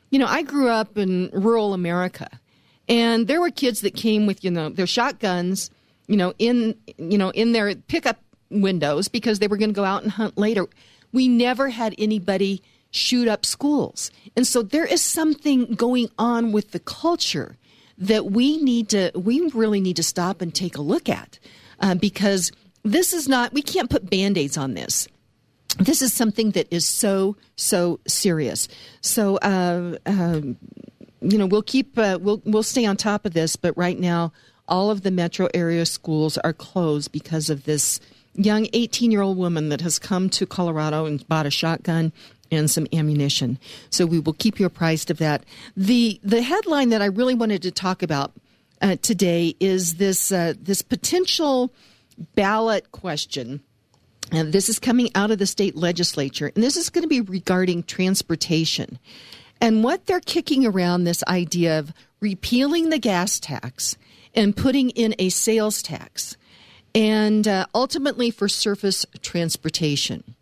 you 0.10 0.20
know, 0.20 0.28
I 0.28 0.44
grew 0.44 0.70
up 0.70 0.98
in 0.98 1.30
rural 1.34 1.74
America, 1.74 2.30
and 2.88 3.28
there 3.28 3.42
were 3.42 3.50
kids 3.50 3.82
that 3.82 3.96
came 3.96 4.26
with 4.26 4.44
you 4.44 4.52
know 4.52 4.70
their 4.70 4.88
shotguns, 4.88 5.72
you 6.08 6.18
know, 6.18 6.34
in 6.38 6.76
you 6.98 7.18
know 7.18 7.32
in 7.32 7.52
their 7.52 7.76
pickup 7.76 8.20
windows 8.50 9.08
because 9.08 9.40
they 9.40 9.48
were 9.48 9.58
going 9.58 9.72
to 9.72 9.76
go 9.76 9.86
out 9.86 10.04
and 10.04 10.12
hunt 10.12 10.38
later. 10.38 10.68
We 11.12 11.28
never 11.28 11.70
had 11.70 11.96
anybody 11.98 12.62
shoot 12.92 13.28
up 13.28 13.46
schools, 13.46 14.12
and 14.36 14.46
so 14.46 14.62
there 14.62 14.86
is 14.86 15.02
something 15.02 15.74
going 15.74 16.10
on 16.20 16.52
with 16.52 16.72
the 16.72 16.80
culture 16.80 17.58
that 17.98 18.26
we 18.26 18.58
need 18.58 18.90
to 18.90 19.12
we 19.16 19.42
really 19.54 19.82
need 19.82 19.96
to 19.96 20.04
stop 20.04 20.42
and 20.42 20.54
take 20.54 20.78
a 20.78 20.82
look 20.82 21.10
at 21.10 21.40
uh, 21.80 21.96
because 21.96 22.52
this 22.84 23.14
is 23.14 23.28
not 23.28 23.54
we 23.54 23.62
can't 23.62 23.90
put 23.90 24.10
band-aids 24.10 24.58
on 24.58 24.74
this. 24.74 25.08
This 25.78 26.02
is 26.02 26.14
something 26.14 26.52
that 26.52 26.68
is 26.72 26.86
so 26.86 27.38
so 27.56 28.00
serious. 28.08 28.68
So 29.02 29.38
uh, 29.38 29.98
uh, 30.06 30.42
you 31.22 31.38
know 31.38 31.46
we'll 31.46 31.62
keep 31.62 31.98
uh, 31.98 32.20
we'll 32.22 32.42
we'll 32.46 32.64
stay 32.64 32.86
on 32.86 32.98
top 32.98 33.26
of 33.26 33.34
this 33.34 33.56
but 33.56 33.78
right 33.78 34.00
now 34.00 34.34
all 34.68 34.90
of 34.90 35.02
the 35.02 35.12
metro 35.12 35.48
area 35.54 35.86
schools 35.86 36.38
are 36.40 36.54
closed 36.54 37.12
because 37.12 37.50
of 37.50 37.66
this 37.66 38.00
young 38.34 38.68
18 38.74 39.12
year 39.12 39.22
old 39.22 39.38
woman 39.38 39.70
that 39.70 39.82
has 39.82 40.00
come 40.00 40.30
to 40.30 40.46
colorado 40.46 41.06
and 41.06 41.28
bought 41.28 41.46
a 41.46 41.52
shotgun 41.52 42.12
and 42.52 42.70
some 42.70 42.86
ammunition. 42.92 43.58
So 43.90 44.06
we 44.06 44.20
will 44.20 44.34
keep 44.34 44.60
you 44.60 44.66
apprised 44.66 45.10
of 45.10 45.18
that. 45.20 45.46
The 45.78 46.20
the 46.24 46.42
headline 46.42 46.90
that 46.90 47.02
i 47.02 47.06
really 47.06 47.34
wanted 47.34 47.62
to 47.64 47.72
talk 47.72 48.04
about 48.04 48.34
uh, 48.82 48.96
today 49.02 49.56
is 49.60 49.96
this 49.96 50.32
uh, 50.32 50.54
this 50.60 50.82
potential 50.82 51.72
ballot 52.36 52.92
question. 52.92 53.62
And 54.32 54.54
this 54.54 54.70
is 54.70 54.80
coming 54.80 55.10
out 55.14 55.32
of 55.32 55.40
the 55.40 55.46
state 55.46 55.76
legislature, 55.76 56.52
and 56.56 56.64
this 56.64 56.78
is 56.78 56.90
going 56.90 57.04
to 57.04 57.08
be 57.08 57.22
regarding 57.22 57.84
transportation. 57.84 58.98
And 59.60 59.84
what 59.84 60.06
they're 60.06 60.22
kicking 60.22 60.66
around 60.66 61.04
this 61.04 61.24
idea 61.28 61.80
of 61.80 61.94
repealing 62.22 62.90
the 62.90 62.98
gas 62.98 63.40
tax 63.40 63.98
and 64.34 64.56
putting 64.56 64.90
in 64.92 65.14
a 65.20 65.30
sales 65.30 65.82
tax, 65.82 66.38
and 66.96 67.48
uh, 67.48 67.66
ultimately 67.76 68.32
for 68.32 68.48
surface 68.48 69.06
transportation. 69.22 70.36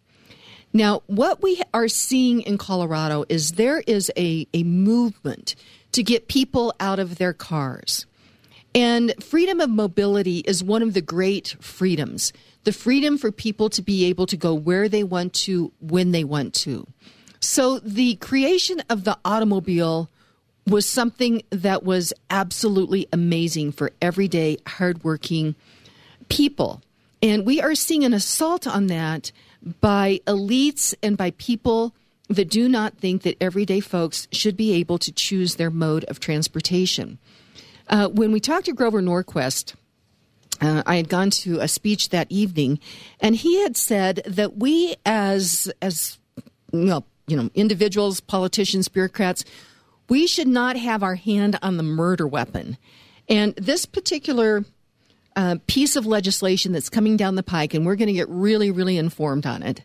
Now, 0.72 1.02
what 1.08 1.42
we 1.42 1.62
are 1.74 1.88
seeing 1.88 2.42
in 2.42 2.60
Colorado 2.60 3.26
is 3.28 3.54
there 3.54 3.80
is 3.88 4.12
a, 4.16 4.48
a 4.54 4.64
movement 4.64 5.56
to 5.94 6.04
get 6.04 6.28
people 6.28 6.74
out 6.80 7.00
of 7.00 7.18
their 7.18 7.34
cars. 7.34 8.06
And 8.76 9.14
freedom 9.24 9.60
of 9.60 9.70
mobility 9.70 10.40
is 10.40 10.64
one 10.64 10.84
of 10.84 10.94
the 10.94 11.02
great 11.02 11.56
freedoms 11.60 12.34
the 12.66 12.74
freedom 12.74 13.18
for 13.18 13.32
people 13.32 13.70
to 13.70 13.82
be 13.82 14.06
able 14.06 14.26
to 14.28 14.36
go 14.36 14.54
where 14.54 14.90
they 14.90 15.04
want 15.04 15.34
to, 15.34 15.72
when 15.80 16.12
they 16.12 16.26
want 16.26 16.54
to. 16.54 16.86
So 17.40 17.80
the 17.80 18.16
creation 18.16 18.82
of 18.90 19.06
the 19.06 19.18
automobile 19.24 20.10
was 20.68 20.88
something 20.88 21.42
that 21.52 21.84
was 21.84 22.14
absolutely 22.30 23.08
amazing 23.14 23.72
for 23.72 23.92
everyday, 24.02 24.58
hardworking 24.68 25.56
people. 26.28 26.82
And 27.22 27.46
we 27.46 27.62
are 27.62 27.76
seeing 27.76 28.04
an 28.04 28.14
assault 28.14 28.68
on 28.68 28.88
that 28.88 29.32
by 29.82 30.20
elites 30.28 30.94
and 31.02 31.18
by 31.18 31.32
people 31.32 31.96
that 32.30 32.50
do 32.50 32.70
not 32.70 32.98
think 32.98 33.24
that 33.24 33.42
everyday 33.42 33.80
folks 33.80 34.28
should 34.32 34.56
be 34.56 34.74
able 34.74 35.00
to 35.00 35.12
choose 35.12 35.56
their 35.56 35.72
mode 35.72 36.04
of 36.06 36.20
transportation. 36.20 37.18
Uh, 37.90 38.08
when 38.08 38.32
we 38.32 38.40
talked 38.40 38.66
to 38.66 38.74
Grover 38.74 39.02
Norquist, 39.02 39.74
uh, 40.62 40.84
I 40.86 40.98
had 40.98 41.10
gone 41.10 41.32
to 41.32 41.60
a 41.60 41.68
speech 41.68 42.10
that 42.10 42.28
evening, 42.30 42.80
and 43.20 43.36
he 43.36 43.62
had 43.62 43.76
said 43.76 44.22
that 44.26 44.58
we, 44.58 44.96
as 45.06 45.72
as 45.82 46.20
well, 46.72 47.06
you 47.28 47.36
know, 47.36 47.50
individuals, 47.56 48.20
politicians, 48.20 48.88
bureaucrats, 48.88 49.44
we 50.08 50.28
should 50.28 50.48
not 50.48 50.76
have 50.76 51.02
our 51.02 51.16
hand 51.16 51.58
on 51.62 51.78
the 51.78 51.84
murder 51.84 52.28
weapon. 52.28 52.78
And 53.28 53.56
this 53.56 53.86
particular 53.86 54.66
uh, 55.36 55.58
piece 55.68 55.96
of 55.96 56.06
legislation 56.06 56.74
that's 56.74 56.90
coming 56.90 57.16
down 57.16 57.36
the 57.36 57.44
pike, 57.44 57.74
and 57.74 57.86
we're 57.86 57.96
going 57.96 58.08
to 58.08 58.14
get 58.14 58.30
really, 58.30 58.72
really 58.72 58.98
informed 58.98 59.46
on 59.46 59.64
it. 59.64 59.82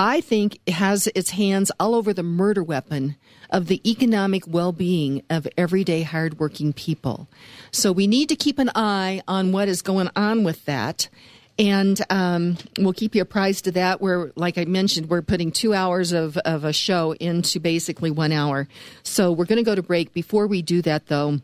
I 0.00 0.22
think 0.22 0.66
has 0.66 1.08
its 1.14 1.28
hands 1.28 1.70
all 1.78 1.94
over 1.94 2.14
the 2.14 2.22
murder 2.22 2.62
weapon 2.62 3.16
of 3.50 3.66
the 3.66 3.86
economic 3.88 4.44
well 4.46 4.72
being 4.72 5.22
of 5.28 5.46
everyday 5.58 6.04
hardworking 6.04 6.72
people. 6.72 7.28
So 7.70 7.92
we 7.92 8.06
need 8.06 8.30
to 8.30 8.34
keep 8.36 8.58
an 8.58 8.70
eye 8.74 9.20
on 9.28 9.52
what 9.52 9.68
is 9.68 9.82
going 9.82 10.08
on 10.16 10.42
with 10.42 10.64
that. 10.64 11.10
And 11.58 12.00
um, 12.08 12.56
we'll 12.78 12.94
keep 12.94 13.14
you 13.14 13.20
apprised 13.20 13.66
of 13.66 13.74
that. 13.74 14.00
Where, 14.00 14.32
like 14.36 14.56
I 14.56 14.64
mentioned, 14.64 15.10
we're 15.10 15.20
putting 15.20 15.52
two 15.52 15.74
hours 15.74 16.12
of, 16.12 16.38
of 16.38 16.64
a 16.64 16.72
show 16.72 17.12
into 17.20 17.60
basically 17.60 18.10
one 18.10 18.32
hour. 18.32 18.68
So 19.02 19.30
we're 19.30 19.44
going 19.44 19.58
to 19.58 19.62
go 19.62 19.74
to 19.74 19.82
break. 19.82 20.14
Before 20.14 20.46
we 20.46 20.62
do 20.62 20.80
that, 20.80 21.08
though, 21.08 21.40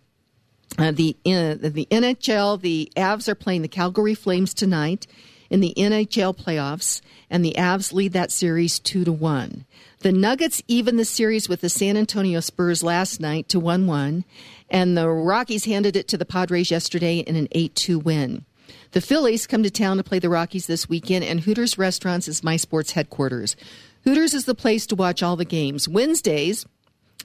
uh, 0.78 0.92
the 0.92 1.14
uh, 1.26 1.60
the 1.60 1.86
NHL, 1.90 2.58
the 2.58 2.90
Avs 2.96 3.28
are 3.28 3.34
playing 3.34 3.60
the 3.60 3.68
Calgary 3.68 4.14
Flames 4.14 4.54
tonight 4.54 5.06
in 5.50 5.60
the 5.60 5.74
NHL 5.76 6.36
playoffs, 6.36 7.00
and 7.30 7.44
the 7.44 7.54
Avs 7.58 7.92
lead 7.92 8.12
that 8.12 8.30
series 8.30 8.78
two 8.78 9.04
to 9.04 9.12
one. 9.12 9.64
The 10.00 10.12
Nuggets 10.12 10.62
even 10.68 10.96
the 10.96 11.04
series 11.04 11.48
with 11.48 11.60
the 11.60 11.68
San 11.68 11.96
Antonio 11.96 12.40
Spurs 12.40 12.82
last 12.82 13.20
night 13.20 13.48
to 13.48 13.58
1 13.58 13.86
1, 13.86 14.24
and 14.70 14.96
the 14.96 15.08
Rockies 15.08 15.64
handed 15.64 15.96
it 15.96 16.08
to 16.08 16.18
the 16.18 16.24
Padres 16.24 16.70
yesterday 16.70 17.18
in 17.18 17.36
an 17.36 17.48
8 17.52 17.74
2 17.74 17.98
win. 17.98 18.44
The 18.92 19.00
Phillies 19.00 19.46
come 19.46 19.62
to 19.62 19.70
town 19.70 19.96
to 19.96 20.04
play 20.04 20.18
the 20.18 20.28
Rockies 20.28 20.66
this 20.66 20.88
weekend, 20.88 21.24
and 21.24 21.40
Hooters 21.40 21.78
Restaurants 21.78 22.28
is 22.28 22.44
my 22.44 22.56
sports 22.56 22.92
headquarters. 22.92 23.56
Hooters 24.04 24.34
is 24.34 24.44
the 24.44 24.54
place 24.54 24.86
to 24.86 24.94
watch 24.94 25.22
all 25.22 25.36
the 25.36 25.44
games. 25.44 25.88
Wednesdays, 25.88 26.66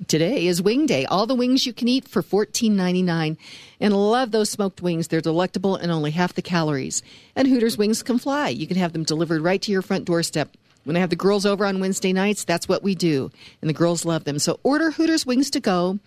Today 0.07 0.47
is 0.47 0.63
Wing 0.63 0.87
Day. 0.87 1.05
All 1.05 1.27
the 1.27 1.35
wings 1.35 1.67
you 1.67 1.73
can 1.73 1.87
eat 1.87 2.07
for 2.07 2.23
$14.99. 2.23 3.37
And 3.79 3.93
love 3.95 4.31
those 4.31 4.49
smoked 4.49 4.81
wings. 4.81 5.07
They're 5.07 5.21
delectable 5.21 5.75
and 5.75 5.91
only 5.91 6.09
half 6.09 6.33
the 6.33 6.41
calories. 6.41 7.03
And 7.35 7.47
Hooters 7.47 7.77
wings 7.77 8.01
can 8.01 8.17
fly. 8.17 8.49
You 8.49 8.65
can 8.65 8.77
have 8.77 8.93
them 8.93 9.03
delivered 9.03 9.43
right 9.43 9.61
to 9.61 9.71
your 9.71 9.83
front 9.83 10.05
doorstep. 10.05 10.57
When 10.85 10.97
I 10.97 11.01
have 11.01 11.11
the 11.11 11.15
girls 11.15 11.45
over 11.45 11.65
on 11.67 11.79
Wednesday 11.79 12.13
nights, 12.13 12.43
that's 12.43 12.67
what 12.67 12.81
we 12.81 12.95
do. 12.95 13.29
And 13.61 13.69
the 13.69 13.75
girls 13.75 14.03
love 14.03 14.23
them. 14.23 14.39
So 14.39 14.59
order 14.63 14.89
Hooters 14.89 15.27
wings 15.27 15.51
to 15.51 15.59
go, 15.59 15.99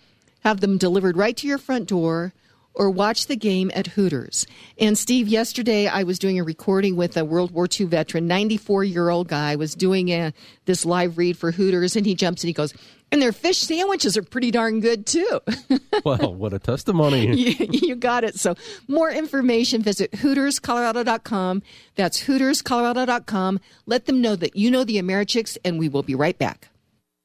have 0.43 0.59
them 0.59 0.77
delivered 0.77 1.15
right 1.15 1.37
to 1.37 1.47
your 1.47 1.57
front 1.57 1.87
door, 1.87 2.33
or 2.75 2.89
watch 2.89 3.27
the 3.27 3.37
game 3.37 3.71
at 3.73 3.87
Hooters. 3.87 4.45
And 4.77 4.97
Steve, 4.97 5.27
yesterday 5.29 5.87
I 5.87 6.03
was 6.03 6.19
doing 6.19 6.37
a 6.37 6.43
recording 6.43 6.97
with 6.97 7.15
a 7.15 7.23
World 7.23 7.51
War 7.51 7.67
II 7.67 7.85
veteran, 7.87 8.27
94 8.27 8.83
year 8.83 9.09
old 9.09 9.29
guy, 9.29 9.55
was 9.55 9.73
doing 9.75 10.09
a, 10.09 10.33
this 10.65 10.85
live 10.85 11.17
read 11.17 11.37
for 11.37 11.51
Hooters, 11.51 11.95
and 11.95 12.05
he 12.05 12.15
jumps 12.15 12.43
and 12.43 12.49
he 12.49 12.53
goes, 12.53 12.73
and 13.11 13.21
their 13.21 13.31
fish 13.31 13.59
sandwiches 13.59 14.17
are 14.17 14.23
pretty 14.23 14.51
darn 14.51 14.79
good 14.79 15.05
too. 15.05 15.41
well, 16.05 16.33
what 16.33 16.53
a 16.53 16.59
testimony. 16.59 17.27
you, 17.35 17.67
you, 17.69 17.95
got 17.95 18.23
it. 18.23 18.39
So, 18.39 18.55
more 18.87 19.09
information, 19.09 19.81
visit 19.81 20.11
HootersColorado.com. 20.11 21.63
That's 21.95 22.23
HootersColorado.com. 22.23 23.59
Let 23.85 24.05
them 24.05 24.21
know 24.21 24.35
that 24.35 24.55
you 24.55 24.71
know 24.71 24.83
the 24.83 24.97
Americhicks, 24.97 25.57
and 25.63 25.79
we 25.79 25.89
will 25.89 26.03
be 26.03 26.15
right 26.15 26.37
back. 26.37 26.69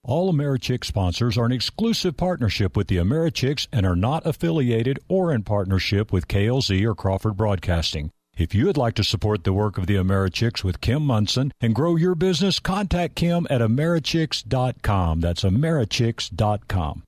All 0.03 0.33
Americhick 0.33 0.85
sponsors 0.85 1.37
are 1.37 1.45
an 1.45 1.53
exclusive 1.53 2.17
partnership 2.17 2.75
with 2.75 2.89
the 2.89 2.97
Americhicks 2.97 3.67
and 3.71 3.85
are 3.85 3.97
not 3.97 4.27
affiliated 4.27 4.99
or 5.09 5.33
in 5.33 5.43
partnership 5.43 6.11
with 6.11 6.27
KLZ 6.27 6.83
or 6.85 6.95
Crawford 6.95 7.37
Broadcasting. 7.37 8.11
If 8.41 8.55
you 8.55 8.65
would 8.65 8.79
like 8.79 8.95
to 8.95 9.05
support 9.05 9.45
the 9.45 9.53
work 9.53 9.77
of 9.77 9.87
the 9.87 9.97
Americhicks 9.97 10.65
with 10.65 10.81
Kim 10.81 11.03
Monson 11.03 11.53
and 11.61 11.75
grow 11.75 11.97
your 11.97 12.15
business, 12.15 12.59
contact 12.59 13.15
Kim 13.15 13.47
at 13.51 13.61
Americhicks.com. 13.61 15.21
That's 15.21 15.43
Americhicks.com. 15.43 17.03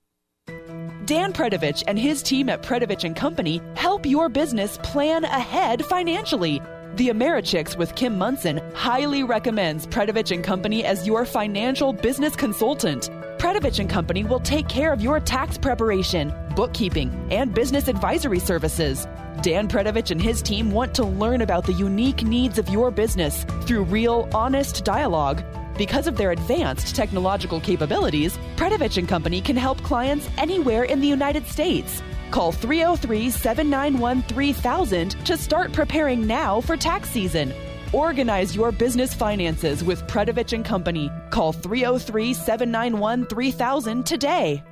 Dan 1.05 1.33
Predovich 1.33 1.83
and 1.87 1.97
his 1.97 2.21
team 2.21 2.49
at 2.49 2.61
Predovich 2.61 3.15
Company 3.15 3.59
help 3.75 4.05
your 4.05 4.29
business 4.29 4.77
plan 4.83 5.23
ahead 5.23 5.83
financially. 5.83 6.61
The 6.97 7.09
Americhicks 7.09 7.75
with 7.75 7.95
Kim 7.95 8.15
Monson 8.15 8.61
highly 8.75 9.23
recommends 9.23 9.87
Predovich 9.87 10.43
Company 10.43 10.85
as 10.85 11.07
your 11.07 11.25
financial 11.25 11.93
business 11.93 12.35
consultant. 12.35 13.09
Predovich 13.39 13.89
Company 13.89 14.23
will 14.23 14.39
take 14.39 14.69
care 14.69 14.93
of 14.93 15.01
your 15.01 15.19
tax 15.19 15.57
preparation, 15.57 16.31
bookkeeping, 16.55 17.09
and 17.31 17.55
business 17.55 17.87
advisory 17.87 18.39
services. 18.39 19.07
Dan 19.43 19.67
Predovich 19.67 20.09
and 20.09 20.21
his 20.21 20.41
team 20.41 20.71
want 20.71 20.95
to 20.95 21.03
learn 21.03 21.41
about 21.41 21.65
the 21.65 21.73
unique 21.73 22.23
needs 22.23 22.57
of 22.57 22.69
your 22.69 22.89
business 22.91 23.43
through 23.63 23.83
real, 23.83 24.29
honest 24.33 24.85
dialogue. 24.85 25.43
Because 25.77 26.07
of 26.07 26.15
their 26.15 26.31
advanced 26.31 26.95
technological 26.95 27.59
capabilities, 27.59 28.39
Predovich 28.55 28.97
and 28.97 29.05
Company 29.05 29.41
can 29.41 29.57
help 29.57 29.83
clients 29.83 30.29
anywhere 30.37 30.85
in 30.85 31.01
the 31.01 31.07
United 31.07 31.45
States. 31.45 32.01
Call 32.31 32.53
303 32.53 33.29
791 33.29 34.21
3000 34.23 35.09
to 35.25 35.35
start 35.35 35.73
preparing 35.73 36.25
now 36.25 36.61
for 36.61 36.77
tax 36.77 37.09
season. 37.09 37.51
Organize 37.91 38.55
your 38.55 38.71
business 38.71 39.13
finances 39.13 39.83
with 39.83 40.07
Predovich 40.07 40.53
and 40.53 40.63
Company. 40.63 41.11
Call 41.31 41.51
303 41.51 42.33
791 42.33 43.25
3000 43.25 44.05
today. 44.05 44.63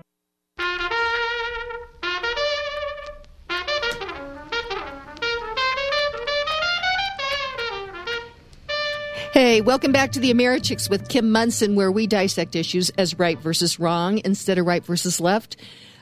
Hey, 9.33 9.61
welcome 9.61 9.93
back 9.93 10.11
to 10.11 10.19
the 10.19 10.33
Americhicks 10.33 10.89
with 10.89 11.07
Kim 11.07 11.31
Monson, 11.31 11.73
where 11.75 11.89
we 11.89 12.05
dissect 12.05 12.53
issues 12.53 12.89
as 12.97 13.17
right 13.17 13.39
versus 13.39 13.79
wrong 13.79 14.19
instead 14.25 14.57
of 14.57 14.65
right 14.65 14.83
versus 14.83 15.21
left. 15.21 15.55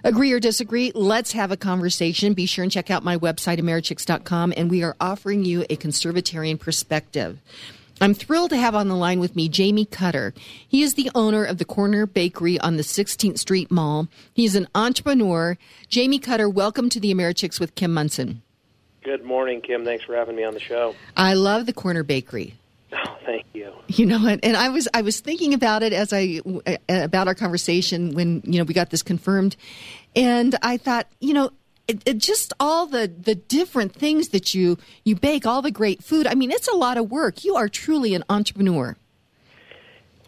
Agree 0.03 0.31
or 0.31 0.39
disagree? 0.39 0.91
Let's 0.95 1.33
have 1.33 1.51
a 1.51 1.57
conversation. 1.57 2.33
Be 2.33 2.47
sure 2.47 2.63
and 2.63 2.71
check 2.71 2.89
out 2.89 3.03
my 3.03 3.17
website, 3.17 3.59
americhicks.com, 3.59 4.55
and 4.57 4.71
we 4.71 4.81
are 4.81 4.95
offering 4.99 5.45
you 5.45 5.63
a 5.69 5.77
conservatarian 5.77 6.59
perspective. 6.59 7.37
I'm 8.01 8.15
thrilled 8.15 8.49
to 8.49 8.57
have 8.57 8.73
on 8.73 8.87
the 8.87 8.95
line 8.95 9.19
with 9.19 9.35
me 9.35 9.47
Jamey 9.47 9.91
Cutter. 9.91 10.33
He 10.67 10.81
is 10.81 10.95
the 10.95 11.11
owner 11.13 11.43
of 11.43 11.59
the 11.59 11.65
Corner 11.65 12.07
Bakery 12.07 12.59
on 12.59 12.77
the 12.77 12.83
16th 12.83 13.37
Street 13.37 13.69
Mall. 13.69 14.07
He's 14.33 14.55
an 14.55 14.67
entrepreneur. 14.73 15.55
Jamey 15.87 16.19
Cutter, 16.19 16.49
welcome 16.49 16.89
to 16.89 16.99
the 16.99 17.13
Americhicks 17.13 17.59
with 17.59 17.75
Kim 17.75 17.93
Monson. 17.93 18.41
Good 19.03 19.23
morning, 19.23 19.61
Kim. 19.61 19.85
Thanks 19.85 20.03
for 20.03 20.15
having 20.15 20.35
me 20.35 20.43
on 20.43 20.55
the 20.55 20.59
show. 20.59 20.95
I 21.15 21.35
love 21.35 21.67
the 21.67 21.73
Corner 21.73 22.01
Bakery. 22.01 22.55
Oh, 22.91 23.17
thank 23.25 23.45
you. 23.53 23.71
You 23.87 24.05
know 24.05 24.19
what? 24.19 24.39
And 24.43 24.57
I 24.57 24.69
was 24.69 24.87
I 24.93 25.01
was 25.01 25.19
thinking 25.19 25.53
about 25.53 25.83
it 25.83 25.93
as 25.93 26.11
I 26.11 26.41
about 26.87 27.27
our 27.27 27.35
conversation 27.35 28.15
when 28.15 28.41
you 28.45 28.57
know 28.57 28.63
we 28.63 28.73
got 28.73 28.89
this 28.89 29.03
confirmed, 29.03 29.55
and 30.15 30.55
I 30.61 30.77
thought 30.77 31.07
you 31.19 31.33
know 31.33 31.51
it, 31.87 32.01
it 32.05 32.17
just 32.17 32.53
all 32.59 32.85
the 32.85 33.07
the 33.07 33.35
different 33.35 33.93
things 33.93 34.29
that 34.29 34.53
you 34.53 34.77
you 35.03 35.15
bake, 35.15 35.45
all 35.45 35.61
the 35.61 35.71
great 35.71 36.03
food. 36.03 36.27
I 36.27 36.35
mean, 36.35 36.51
it's 36.51 36.67
a 36.67 36.75
lot 36.75 36.97
of 36.97 37.11
work. 37.11 37.43
You 37.43 37.55
are 37.55 37.67
truly 37.67 38.13
an 38.13 38.23
entrepreneur. 38.29 38.95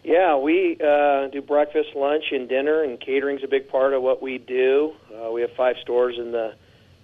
Yeah, 0.04 0.36
we 0.38 0.78
uh, 0.84 1.28
do 1.28 1.44
breakfast, 1.44 1.90
lunch, 1.96 2.26
and 2.32 2.50
dinner, 2.50 2.84
and 2.84 3.00
catering's 3.00 3.44
a 3.44 3.48
big 3.48 3.70
part 3.70 3.94
of 3.94 4.02
what 4.02 4.22
we 4.22 4.40
do. 4.40 4.94
Uh, 5.14 5.32
we 5.32 5.42
have 5.42 5.52
five 5.56 5.76
stores 5.84 6.16
in 6.18 6.32
the 6.32 6.56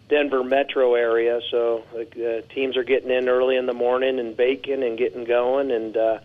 Denver 0.10 0.44
metro 0.44 0.96
area, 0.96 1.40
so 1.52 1.84
the 1.94 2.38
uh, 2.38 2.42
teams 2.54 2.78
are 2.78 2.84
getting 2.84 3.12
in 3.12 3.28
early 3.28 3.58
in 3.58 3.66
the 3.66 3.74
morning 3.74 4.20
and 4.20 4.38
baking 4.38 4.84
and 4.84 4.98
getting 4.98 5.26
going, 5.26 5.72
and 5.72 5.98
uh, 5.98 6.20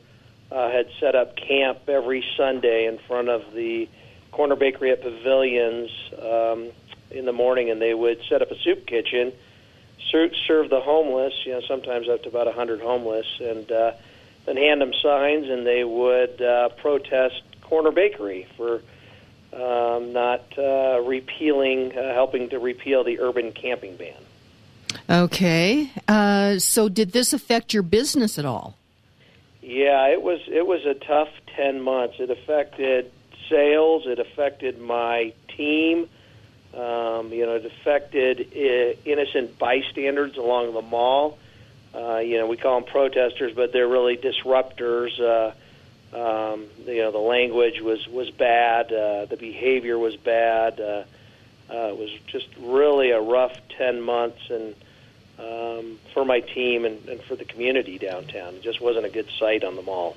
uh, 0.50 0.70
had 0.70 0.88
set 1.00 1.14
up 1.14 1.36
camp 1.36 1.88
every 1.88 2.24
Sunday 2.36 2.86
in 2.86 2.98
front 2.98 3.28
of 3.28 3.52
the 3.54 3.88
corner 4.32 4.56
bakery 4.56 4.90
at 4.90 5.02
Pavilions 5.02 5.90
um, 6.20 6.70
in 7.10 7.24
the 7.24 7.32
morning, 7.32 7.70
and 7.70 7.80
they 7.80 7.94
would 7.94 8.20
set 8.28 8.42
up 8.42 8.50
a 8.50 8.58
soup 8.58 8.86
kitchen, 8.86 9.32
ser- 10.10 10.34
serve 10.46 10.70
the 10.70 10.80
homeless. 10.80 11.32
You 11.46 11.52
know, 11.52 11.60
sometimes 11.66 12.08
up 12.08 12.22
to 12.24 12.28
about 12.28 12.48
a 12.48 12.52
hundred 12.52 12.80
homeless, 12.80 13.26
and 13.40 13.70
uh, 13.70 13.92
then 14.46 14.56
hand 14.56 14.80
them 14.80 14.92
signs, 15.02 15.48
and 15.48 15.66
they 15.66 15.84
would 15.84 16.40
uh, 16.40 16.68
protest 16.70 17.42
Corner 17.62 17.90
Bakery 17.90 18.46
for 18.56 18.82
um, 19.52 20.12
not 20.12 20.42
uh, 20.58 21.00
repealing, 21.04 21.96
uh, 21.96 22.12
helping 22.14 22.48
to 22.50 22.58
repeal 22.58 23.04
the 23.04 23.20
urban 23.20 23.52
camping 23.52 23.96
ban. 23.96 24.14
Okay, 25.08 25.90
uh, 26.08 26.58
so 26.58 26.88
did 26.88 27.12
this 27.12 27.32
affect 27.32 27.74
your 27.74 27.82
business 27.82 28.38
at 28.38 28.44
all? 28.44 28.76
Yeah, 29.62 30.08
it 30.08 30.22
was 30.22 30.40
it 30.46 30.66
was 30.66 30.84
a 30.84 30.94
tough 30.94 31.28
ten 31.56 31.80
months. 31.80 32.16
It 32.18 32.30
affected 32.30 33.10
sales. 33.48 34.04
It 34.06 34.18
affected 34.18 34.80
my 34.80 35.32
team. 35.56 36.08
Um, 36.74 37.32
you 37.32 37.46
know, 37.46 37.54
it 37.54 37.64
affected 37.64 38.40
uh, 38.40 38.98
innocent 39.04 39.58
bystanders 39.58 40.36
along 40.36 40.74
the 40.74 40.82
mall. 40.82 41.38
Uh, 41.94 42.18
you 42.18 42.38
know, 42.38 42.46
we 42.46 42.56
call 42.56 42.80
them 42.80 42.90
protesters, 42.90 43.52
but 43.54 43.72
they're 43.72 43.88
really 43.88 44.16
disruptors. 44.16 45.18
Uh, 45.20 45.52
um, 46.16 46.66
you 46.86 46.98
know, 46.98 47.12
the 47.12 47.18
language 47.18 47.80
was 47.80 48.06
was 48.08 48.30
bad. 48.30 48.92
Uh, 48.92 49.26
the 49.26 49.36
behavior 49.36 49.98
was 49.98 50.16
bad. 50.16 50.80
Uh, 50.80 51.04
uh, 51.70 51.88
it 51.88 51.96
was 51.96 52.10
just 52.26 52.48
really 52.58 53.10
a 53.10 53.20
rough 53.20 53.56
ten 53.76 54.00
months, 54.00 54.50
and 54.50 54.74
um, 55.38 55.98
for 56.12 56.24
my 56.24 56.40
team 56.40 56.84
and, 56.84 57.08
and 57.08 57.20
for 57.22 57.36
the 57.36 57.44
community 57.44 57.98
downtown, 57.98 58.54
it 58.54 58.62
just 58.62 58.80
wasn't 58.80 59.06
a 59.06 59.10
good 59.10 59.28
sight 59.38 59.64
on 59.64 59.76
the 59.76 59.82
mall. 59.82 60.16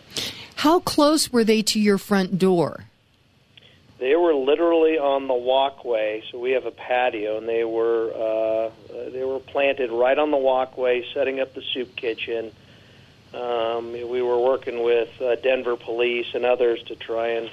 How 0.56 0.80
close 0.80 1.32
were 1.32 1.44
they 1.44 1.62
to 1.64 1.80
your 1.80 1.98
front 1.98 2.38
door? 2.40 2.86
They 4.00 4.16
were 4.16 4.34
literally 4.34 5.00
on 5.00 5.28
the 5.28 5.34
walkway. 5.34 6.24
So 6.32 6.40
we 6.40 6.52
have 6.52 6.66
a 6.66 6.72
patio, 6.72 7.38
and 7.38 7.48
they 7.48 7.64
were 7.64 8.12
uh, 8.14 8.72
they 9.10 9.24
were 9.24 9.40
planted 9.40 9.92
right 9.92 10.18
on 10.18 10.32
the 10.32 10.38
walkway, 10.38 11.06
setting 11.14 11.40
up 11.40 11.54
the 11.54 11.64
soup 11.74 11.96
kitchen. 11.96 12.52
Um, 13.34 13.92
we 13.92 14.22
were 14.22 14.40
working 14.40 14.84
with 14.84 15.10
uh, 15.22 15.36
Denver 15.36 15.76
police 15.76 16.28
and 16.34 16.46
others 16.46 16.82
to 16.84 16.96
try 16.96 17.28
and 17.30 17.52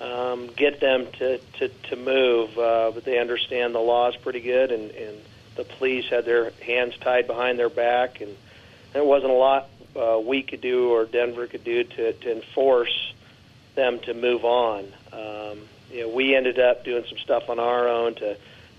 um, 0.00 0.46
get 0.48 0.80
them 0.80 1.06
to 1.18 1.38
to, 1.38 1.68
to 1.68 1.96
move, 1.96 2.58
uh, 2.58 2.90
but 2.92 3.04
they 3.04 3.18
understand 3.18 3.74
the 3.74 3.80
laws 3.80 4.16
pretty 4.16 4.40
good, 4.40 4.72
and, 4.72 4.90
and 4.90 5.16
the 5.56 5.64
police 5.64 6.08
had 6.08 6.24
their 6.24 6.50
hands 6.64 6.96
tied 6.98 7.26
behind 7.26 7.58
their 7.58 7.70
back, 7.70 8.20
and 8.20 8.36
there 8.92 9.04
wasn't 9.04 9.30
a 9.30 9.34
lot 9.34 9.68
uh, 9.96 10.18
we 10.18 10.42
could 10.42 10.60
do 10.60 10.90
or 10.90 11.04
Denver 11.04 11.46
could 11.46 11.64
do 11.64 11.84
to, 11.84 12.12
to 12.12 12.32
enforce 12.32 13.12
them 13.74 14.00
to 14.00 14.14
move 14.14 14.44
on. 14.44 14.86
Um, 15.12 15.60
you 15.90 16.02
know, 16.02 16.08
we 16.08 16.34
ended 16.34 16.58
up 16.58 16.84
doing 16.84 17.04
some 17.08 17.18
stuff 17.18 17.48
on 17.48 17.58
our 17.58 17.88
own 17.88 18.14
to 18.16 18.36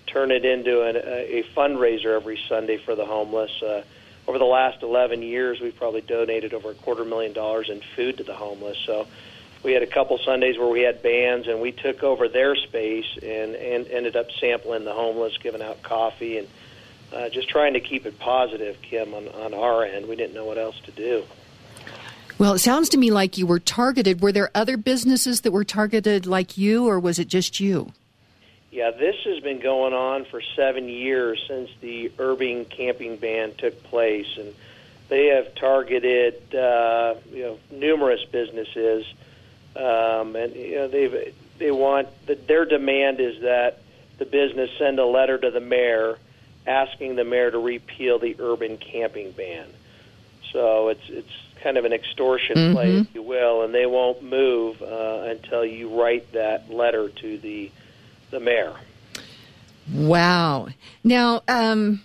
turn 0.08 0.32
it 0.32 0.46
into 0.46 0.84
an, 0.84 0.96
a, 0.96 1.40
a 1.40 1.44
fundraiser 1.56 2.16
every 2.16 2.40
Sunday 2.48 2.78
for 2.78 2.96
the 2.96 3.06
homeless. 3.06 3.62
Uh, 3.62 3.84
over 4.28 4.38
the 4.38 4.46
last 4.46 4.84
11 4.84 5.22
years, 5.24 5.60
we've 5.60 5.76
probably 5.76 6.02
donated 6.02 6.54
over 6.54 6.72
a 6.72 6.76
quarter 6.76 7.04
million 7.04 7.34
dollars 7.34 7.70
in 7.70 7.82
food 7.96 8.18
to 8.18 8.24
the 8.24 8.36
homeless. 8.36 8.78
So 8.86 9.08
we 9.64 9.74
had 9.74 9.84
a 9.84 9.88
couple 9.88 10.18
Sundays 10.20 10.58
where 10.58 10.68
we 10.68 10.82
had 10.82 11.02
bands, 11.02 11.48
and 11.48 11.60
we 11.60 11.72
took 11.72 12.04
over 12.04 12.28
their 12.28 12.56
space 12.56 13.08
and, 13.22 13.56
and 13.56 13.88
ended 13.88 14.16
up 14.16 14.32
sampling 14.40 14.86
the 14.86 14.94
homeless, 14.94 15.38
giving 15.38 15.62
out 15.62 15.82
coffee, 15.82 16.38
and 16.38 16.48
uh, 17.14 17.30
just 17.30 17.50
trying 17.50 17.74
to 17.74 17.80
keep 17.80 18.06
it 18.06 18.20
positive, 18.20 18.80
Kim, 18.82 19.14
on, 19.14 19.28
on 19.30 19.54
our 19.54 19.84
end. 19.84 20.08
We 20.08 20.16
didn't 20.16 20.36
know 20.36 20.46
what 20.46 20.58
else 20.58 20.80
to 20.82 20.92
do. 20.92 21.24
Well, 22.40 22.54
it 22.54 22.60
sounds 22.60 22.88
to 22.90 22.98
me 22.98 23.12
like 23.12 23.38
you 23.38 23.46
were 23.46 23.60
targeted. 23.60 24.22
Were 24.22 24.32
there 24.32 24.50
other 24.56 24.78
businesses 24.78 25.42
that 25.42 25.52
were 25.52 25.66
targeted 25.66 26.26
like 26.26 26.58
you, 26.58 26.88
or 26.88 26.98
was 26.98 27.20
it 27.20 27.28
just 27.28 27.60
you? 27.60 27.92
Yeah, 28.72 28.92
this 28.92 29.18
has 29.26 29.44
been 29.44 29.60
going 29.60 29.94
on 29.94 30.24
for 30.24 30.42
seven 30.56 30.88
years 30.88 31.44
since 31.50 31.70
the 31.82 32.14
urban 32.18 32.64
camping 32.64 33.18
ban 33.18 33.56
took 33.58 33.84
place, 33.84 34.38
and 34.38 34.56
they 35.10 35.26
have 35.28 35.54
targeted 35.56 36.56
uh, 36.56 37.16
you 37.34 37.44
know 37.44 37.60
numerous 37.72 38.24
businesses, 38.32 39.06
um, 39.76 40.38
and 40.38 40.56
you 40.56 40.76
know 40.76 40.88
they 40.88 41.34
they 41.58 41.72
want 41.72 42.08
the, 42.26 42.36
their 42.36 42.64
demand 42.64 43.20
is 43.20 43.42
that 43.42 43.82
the 44.18 44.26
business 44.26 44.70
send 44.78 44.98
a 44.98 45.06
letter 45.06 45.38
to 45.38 45.52
the 45.52 45.60
mayor 45.60 46.18
asking 46.66 47.18
the 47.18 47.26
mayor 47.26 47.52
to 47.52 47.60
repeal 47.60 48.18
the 48.18 48.38
urban 48.40 48.78
camping 48.78 49.32
ban. 49.32 49.68
So 50.54 50.88
it's 50.88 51.10
it's 51.10 51.34
kind 51.64 51.78
of 51.78 51.86
an 51.86 51.94
extortion 51.94 52.56
mm-hmm. 52.56 52.74
play, 52.74 52.98
if 52.98 53.14
you 53.14 53.22
will, 53.22 53.64
and 53.64 53.74
they 53.74 53.86
won't 53.86 54.24
move 54.24 54.82
uh, 54.82 55.26
until 55.28 55.66
you 55.66 55.90
write 56.00 56.32
that 56.34 56.72
letter 56.72 57.10
to 57.10 57.38
the 57.38 57.72
the 58.32 58.40
mayor. 58.40 58.76
Wow. 59.92 60.68
Now, 61.04 61.42
um, 61.48 62.02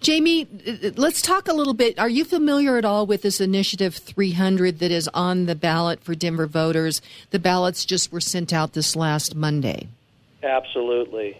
Jamey, 0.00 0.96
let's 0.96 1.20
talk 1.20 1.48
a 1.48 1.52
little 1.52 1.74
bit. 1.74 1.98
Are 1.98 2.08
you 2.08 2.24
familiar 2.24 2.78
at 2.78 2.84
all 2.84 3.06
with 3.06 3.22
this 3.22 3.40
initiative 3.40 3.94
300 3.94 4.78
that 4.78 4.90
is 4.90 5.08
on 5.12 5.46
the 5.46 5.54
ballot 5.54 6.02
for 6.02 6.14
Denver 6.14 6.46
voters? 6.46 7.02
The 7.30 7.38
ballots 7.38 7.84
just 7.84 8.12
were 8.12 8.20
sent 8.20 8.52
out 8.52 8.72
this 8.72 8.94
last 8.94 9.34
Monday. 9.34 9.88
Absolutely. 10.42 11.36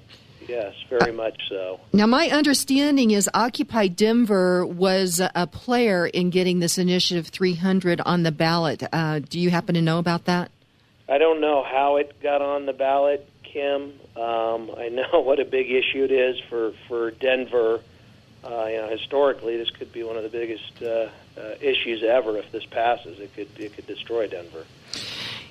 Yes, 0.48 0.74
very 0.88 1.12
much 1.12 1.40
so. 1.48 1.80
Now, 1.92 2.06
my 2.06 2.28
understanding 2.28 3.11
is 3.11 3.28
Occupy 3.35 3.88
Denver 3.88 4.64
was 4.64 5.20
a 5.35 5.46
player 5.46 6.06
in 6.06 6.30
getting 6.30 6.61
this 6.61 6.78
Initiative 6.78 7.28
300 7.28 8.00
on 8.00 8.22
the 8.22 8.32
ballot. 8.32 8.82
Uh, 8.92 9.18
do 9.20 9.40
you 9.40 9.50
happen 9.50 9.74
to 9.74 9.82
know 9.82 9.98
about 9.98 10.26
that? 10.26 10.50
I 11.09 11.18
don't 11.18 11.40
know 11.40 11.62
how 11.62 11.96
it 11.96 12.20
got 12.20 12.42
on 12.42 12.66
the 12.66 12.72
ballot, 12.72 13.28
Kim. 13.42 13.94
Um, 14.16 14.70
I 14.76 14.88
know 14.88 15.20
what 15.20 15.40
a 15.40 15.44
big 15.44 15.70
issue 15.70 16.04
it 16.04 16.12
is 16.12 16.37
for 16.48 16.72
for 16.88 17.11
Denver. 17.11 17.80
Uh, 18.44 18.66
you 18.66 18.76
know, 18.76 18.88
historically, 18.88 19.56
this 19.56 19.70
could 19.70 19.92
be 19.92 20.04
one 20.04 20.16
of 20.16 20.22
the 20.22 20.28
biggest 20.28 20.82
uh, 20.82 21.09
uh, 21.37 21.54
issues 21.61 22.04
ever. 22.04 22.38
If 22.38 22.52
this 22.52 22.64
passes, 22.66 23.18
it 23.18 23.35
could 23.35 23.48
it 23.59 23.74
could 23.74 23.87
destroy 23.87 24.26
Denver. 24.26 24.64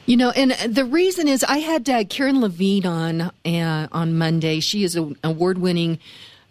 You 0.08 0.18
know, 0.18 0.30
and 0.30 0.52
the 0.76 0.86
reason 0.86 1.28
is 1.28 1.44
I 1.44 1.58
had 1.58 1.90
uh, 1.90 2.04
Karen 2.04 2.40
Levine 2.40 2.86
on 2.86 3.22
uh, 3.22 3.88
on 3.92 4.16
Monday. 4.16 4.60
She 4.60 4.84
is 4.84 4.96
an 4.96 5.18
award-winning 5.24 5.98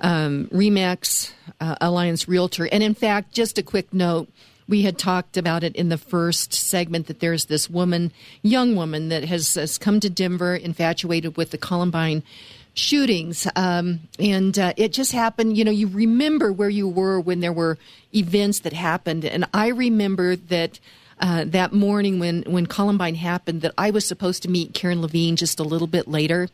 um, 0.00 0.48
Remax 0.52 1.32
uh, 1.60 1.76
Alliance 1.80 2.26
realtor, 2.26 2.66
and 2.66 2.82
in 2.82 2.94
fact, 2.94 3.32
just 3.32 3.56
a 3.56 3.62
quick 3.62 3.94
note: 3.94 4.28
we 4.68 4.82
had 4.82 4.98
talked 4.98 5.36
about 5.36 5.62
it 5.62 5.76
in 5.76 5.88
the 5.88 5.98
first 5.98 6.52
segment 6.52 7.06
that 7.06 7.20
there's 7.20 7.44
this 7.44 7.70
woman, 7.70 8.10
young 8.42 8.74
woman, 8.74 9.08
that 9.10 9.24
has, 9.24 9.54
has 9.54 9.78
come 9.78 10.00
to 10.00 10.10
Denver, 10.10 10.56
infatuated 10.56 11.36
with 11.36 11.52
the 11.52 11.58
Columbine 11.58 12.24
shootings, 12.74 13.46
um, 13.54 14.00
and 14.18 14.58
uh, 14.58 14.72
it 14.76 14.92
just 14.92 15.12
happened. 15.12 15.56
You 15.56 15.64
know, 15.64 15.70
you 15.70 15.86
remember 15.86 16.52
where 16.52 16.68
you 16.68 16.88
were 16.88 17.20
when 17.20 17.38
there 17.38 17.52
were 17.52 17.78
events 18.12 18.58
that 18.60 18.72
happened, 18.72 19.24
and 19.24 19.46
I 19.54 19.68
remember 19.68 20.34
that 20.34 20.80
uh, 21.20 21.44
that 21.46 21.72
morning 21.72 22.18
when, 22.18 22.42
when 22.42 22.66
Columbine 22.66 23.14
happened 23.14 23.62
that 23.62 23.72
I 23.79 23.90
was 23.90 24.07
supposed 24.07 24.42
to 24.42 24.50
meet 24.50 24.74
Karen 24.74 25.00
Levine 25.00 25.37
just 25.37 25.61
a 25.61 25.64
little 25.64 25.87
bit 25.87 26.09
later. 26.09 26.48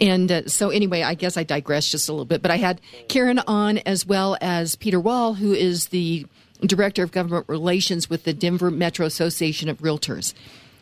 And 0.00 0.30
uh, 0.30 0.48
so, 0.48 0.70
anyway, 0.70 1.02
I 1.02 1.14
guess 1.14 1.36
I 1.36 1.42
digress 1.42 1.90
just 1.90 2.08
a 2.08 2.12
little 2.12 2.24
bit, 2.24 2.42
but 2.42 2.50
I 2.50 2.56
had 2.56 2.80
Karen 3.08 3.40
on 3.40 3.78
as 3.78 4.06
well 4.06 4.36
as 4.40 4.76
Peter 4.76 5.00
Wall, 5.00 5.34
who 5.34 5.52
is 5.52 5.86
the 5.86 6.26
Director 6.60 7.02
of 7.02 7.12
Government 7.12 7.46
Relations 7.48 8.08
with 8.08 8.24
the 8.24 8.32
Denver 8.32 8.70
Metro 8.70 9.06
Association 9.06 9.68
of 9.68 9.78
Realtors. 9.78 10.34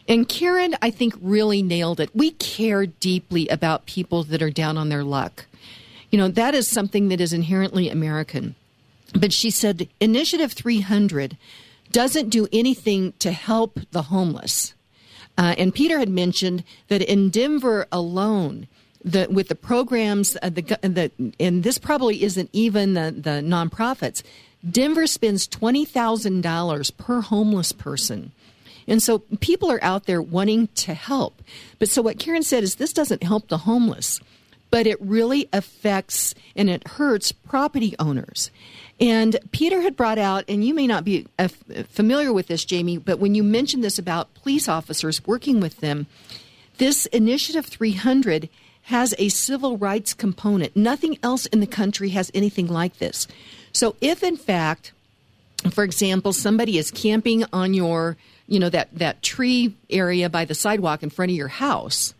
And 0.08 0.28
Karen, 0.28 0.76
I 0.80 0.90
think, 0.90 1.14
really 1.20 1.62
nailed 1.62 2.00
it. 2.00 2.14
We 2.14 2.32
care 2.32 2.86
deeply 2.86 3.48
about 3.48 3.86
people 3.86 4.22
that 4.24 4.42
are 4.42 4.50
down 4.50 4.78
on 4.78 4.88
their 4.88 5.02
luck. 5.02 5.46
You 6.10 6.18
know, 6.18 6.28
that 6.28 6.54
is 6.54 6.68
something 6.68 7.08
that 7.08 7.20
is 7.20 7.32
inherently 7.32 7.90
American. 7.90 8.54
But 9.18 9.32
she 9.32 9.50
said 9.50 9.88
Initiative 10.00 10.52
300 10.52 11.36
doesn't 11.96 12.28
do 12.28 12.46
anything 12.52 13.14
to 13.18 13.32
help 13.32 13.80
the 13.92 14.02
homeless. 14.02 14.74
Uh, 15.38 15.54
and 15.56 15.74
Peter 15.74 15.98
had 15.98 16.10
mentioned 16.10 16.62
that 16.88 17.00
in 17.00 17.30
Denver 17.30 17.86
alone, 17.90 18.68
the, 19.02 19.26
with 19.30 19.48
the 19.48 19.54
programs, 19.54 20.36
uh, 20.42 20.50
the, 20.50 20.60
the, 20.82 21.10
and 21.40 21.62
this 21.62 21.78
probably 21.78 22.22
isn't 22.22 22.50
even 22.52 22.92
the, 22.92 23.14
the 23.16 23.40
nonprofits, 23.40 24.22
Denver 24.70 25.06
spends 25.06 25.48
$20,000 25.48 26.96
per 26.98 27.22
homeless 27.22 27.72
person. 27.72 28.32
And 28.86 29.02
so 29.02 29.20
people 29.40 29.72
are 29.72 29.82
out 29.82 30.04
there 30.04 30.20
wanting 30.20 30.68
to 30.74 30.92
help. 30.92 31.40
But 31.78 31.88
so 31.88 32.02
what 32.02 32.18
Karen 32.18 32.42
said 32.42 32.62
is 32.62 32.74
this 32.74 32.92
doesn't 32.92 33.22
help 33.22 33.48
the 33.48 33.58
homeless, 33.58 34.20
but 34.70 34.86
it 34.86 35.00
really 35.00 35.48
affects 35.50 36.34
and 36.54 36.68
it 36.68 36.86
hurts 36.86 37.32
property 37.32 37.94
owners. 37.98 38.50
And 38.98 39.38
Peter 39.50 39.82
had 39.82 39.96
brought 39.96 40.18
out, 40.18 40.44
and 40.48 40.64
you 40.64 40.72
may 40.72 40.86
not 40.86 41.04
be 41.04 41.26
uh, 41.38 41.48
familiar 41.88 42.32
with 42.32 42.46
this, 42.46 42.64
Jamey, 42.64 43.02
but 43.02 43.18
when 43.18 43.34
you 43.34 43.42
mentioned 43.42 43.84
this 43.84 43.98
about 43.98 44.32
police 44.34 44.68
officers 44.68 45.26
working 45.26 45.60
with 45.60 45.78
them, 45.80 46.06
this 46.78 47.06
Initiative 47.06 47.66
300 47.66 48.48
has 48.84 49.14
a 49.18 49.28
civil 49.28 49.76
rights 49.76 50.14
component. 50.14 50.76
Nothing 50.76 51.18
else 51.22 51.46
in 51.46 51.60
the 51.60 51.66
country 51.66 52.10
has 52.10 52.30
anything 52.32 52.68
like 52.68 52.98
this. 52.98 53.26
So 53.72 53.96
if 54.00 54.22
in 54.22 54.36
fact, 54.36 54.92
for 55.70 55.84
example, 55.84 56.32
somebody 56.32 56.78
is 56.78 56.90
camping 56.90 57.44
on 57.52 57.74
your, 57.74 58.16
you 58.46 58.58
know, 58.58 58.70
that, 58.70 58.88
that 58.94 59.22
tree 59.22 59.74
area 59.90 60.30
by 60.30 60.44
the 60.44 60.54
sidewalk 60.54 61.02
in 61.02 61.10
front 61.10 61.32
of 61.32 61.36
your 61.36 61.48
house, 61.48 62.14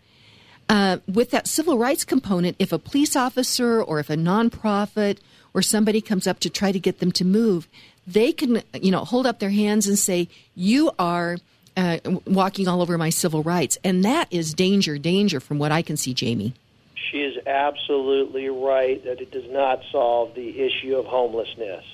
uh, 0.69 0.99
with 1.07 1.31
that 1.31 1.47
civil 1.47 1.79
rights 1.79 2.05
component, 2.05 2.57
if 2.59 2.73
a 2.73 2.79
police 2.79 3.15
officer 3.15 3.81
or 3.81 4.01
if 4.01 4.11
a 4.11 4.17
nonprofit 4.17 5.19
or 5.57 5.63
somebody 5.63 6.01
comes 6.01 6.29
up 6.29 6.39
to 6.41 6.51
try 6.51 6.71
to 6.71 6.79
get 6.79 7.01
them 7.01 7.11
to 7.11 7.25
move, 7.25 7.67
they 8.07 8.31
can, 8.31 8.63
you 8.81 8.93
know, 8.93 9.05
hold 9.05 9.27
up 9.27 9.41
their 9.41 9.51
hands 9.51 9.89
and 9.89 9.99
say, 9.99 10.29
"You 10.55 10.93
are." 10.99 11.39
Uh, 11.79 11.99
walking 12.25 12.67
all 12.69 12.81
over 12.81 12.97
my 12.97 13.11
civil 13.11 13.43
rights. 13.43 13.77
And 13.85 14.03
that 14.03 14.29
is 14.31 14.55
danger, 14.55 14.97
danger 14.97 15.41
from 15.41 15.59
what 15.59 15.73
I 15.73 15.83
can 15.83 15.99
see, 15.99 16.15
Jamey. 16.15 16.55
She 16.95 17.19
is 17.19 17.37
absolutely 17.47 18.49
right 18.49 19.05
that 19.05 19.21
it 19.21 19.31
does 19.31 19.51
not 19.51 19.83
solve 19.93 20.35
the 20.35 20.59
issue 20.59 20.97
of 20.97 21.05
homelessness. 21.05 21.85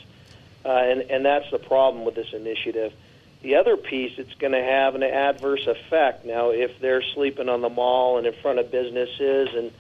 Uh, 0.65 0.69
and, 0.69 1.01
and 1.11 1.25
that's 1.25 1.51
the 1.51 1.59
problem 1.59 2.05
with 2.05 2.15
this 2.15 2.33
initiative. 2.33 2.93
The 3.43 3.57
other 3.57 3.77
piece, 3.77 4.13
it's 4.19 4.35
going 4.35 4.53
to 4.53 4.63
have 4.63 4.95
an 4.95 5.03
adverse 5.03 5.67
effect. 5.67 6.25
Now, 6.25 6.51
if 6.51 6.79
they're 6.79 7.03
sleeping 7.03 7.49
on 7.49 7.61
the 7.61 7.69
mall 7.69 8.19
and 8.19 8.27
in 8.29 8.35
front 8.35 8.61
of 8.61 8.71
businesses 8.71 9.49
and, 9.53 9.73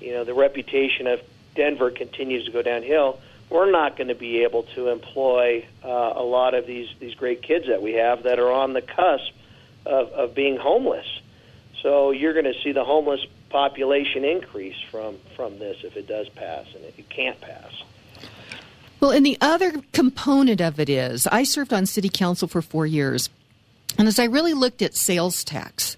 you 0.00 0.14
know, 0.14 0.24
the 0.24 0.34
reputation 0.34 1.06
of 1.06 1.20
Denver 1.56 1.90
continues 1.90 2.44
to 2.44 2.52
go 2.52 2.62
downhill, 2.62 3.18
we're 3.50 3.70
not 3.70 3.96
going 3.96 4.08
to 4.08 4.14
be 4.14 4.42
able 4.42 4.64
to 4.74 4.88
employ 4.88 5.66
uh, 5.84 5.88
a 5.88 6.22
lot 6.22 6.54
of 6.54 6.66
these 6.66 6.88
these 6.98 7.14
great 7.14 7.42
kids 7.42 7.66
that 7.68 7.82
we 7.82 7.94
have 7.94 8.24
that 8.24 8.38
are 8.38 8.50
on 8.50 8.72
the 8.72 8.82
cusp 8.82 9.32
of, 9.84 10.08
of 10.10 10.34
being 10.34 10.56
homeless. 10.56 11.06
So 11.82 12.10
you're 12.10 12.32
going 12.32 12.52
to 12.52 12.60
see 12.62 12.72
the 12.72 12.84
homeless 12.84 13.24
population 13.50 14.24
increase 14.24 14.80
from 14.90 15.18
from 15.36 15.58
this 15.58 15.78
if 15.84 15.96
it 15.96 16.06
does 16.06 16.28
pass, 16.30 16.66
and 16.74 16.84
it, 16.84 16.94
it 16.98 17.08
can't 17.08 17.40
pass. 17.40 17.70
Well, 18.98 19.10
and 19.10 19.24
the 19.24 19.38
other 19.40 19.82
component 19.92 20.60
of 20.60 20.80
it 20.80 20.88
is 20.88 21.26
I 21.26 21.44
served 21.44 21.72
on 21.72 21.86
city 21.86 22.08
council 22.08 22.48
for 22.48 22.62
four 22.62 22.86
years, 22.86 23.30
and 23.96 24.08
as 24.08 24.18
I 24.18 24.24
really 24.24 24.54
looked 24.54 24.82
at 24.82 24.96
sales 24.96 25.44
tax 25.44 25.96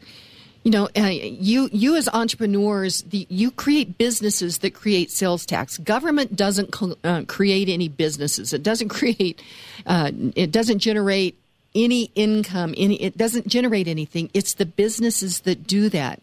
you 0.65 0.71
know, 0.71 0.89
uh, 0.97 1.07
you 1.07 1.69
you 1.73 1.97
as 1.97 2.09
entrepreneurs, 2.09 3.03
the, 3.03 3.27
you 3.31 3.51
create 3.51 3.97
businesses 3.97 4.59
that 4.59 4.75
create 4.75 5.11
sales 5.11 5.47
tax. 5.47 5.79
Government 5.79 6.37
doesn't 6.37 6.75
uh, 7.05 7.23
create 7.27 7.69
any 7.69 7.89
businesses. 7.89 8.53
It 8.53 8.63
doesn't 8.63 8.89
create. 9.01 9.41
Uh, 9.87 10.11
it 10.35 10.51
doesn't 10.51 10.81
generate 10.81 11.39
any 11.75 12.11
income. 12.15 12.75
Any. 12.77 12.97
It 12.97 13.17
doesn't 13.17 13.47
generate 13.47 13.89
anything. 13.89 14.31
It's 14.35 14.55
the 14.55 14.67
businesses 14.67 15.41
that 15.41 15.67
do 15.67 15.89
that. 15.91 16.21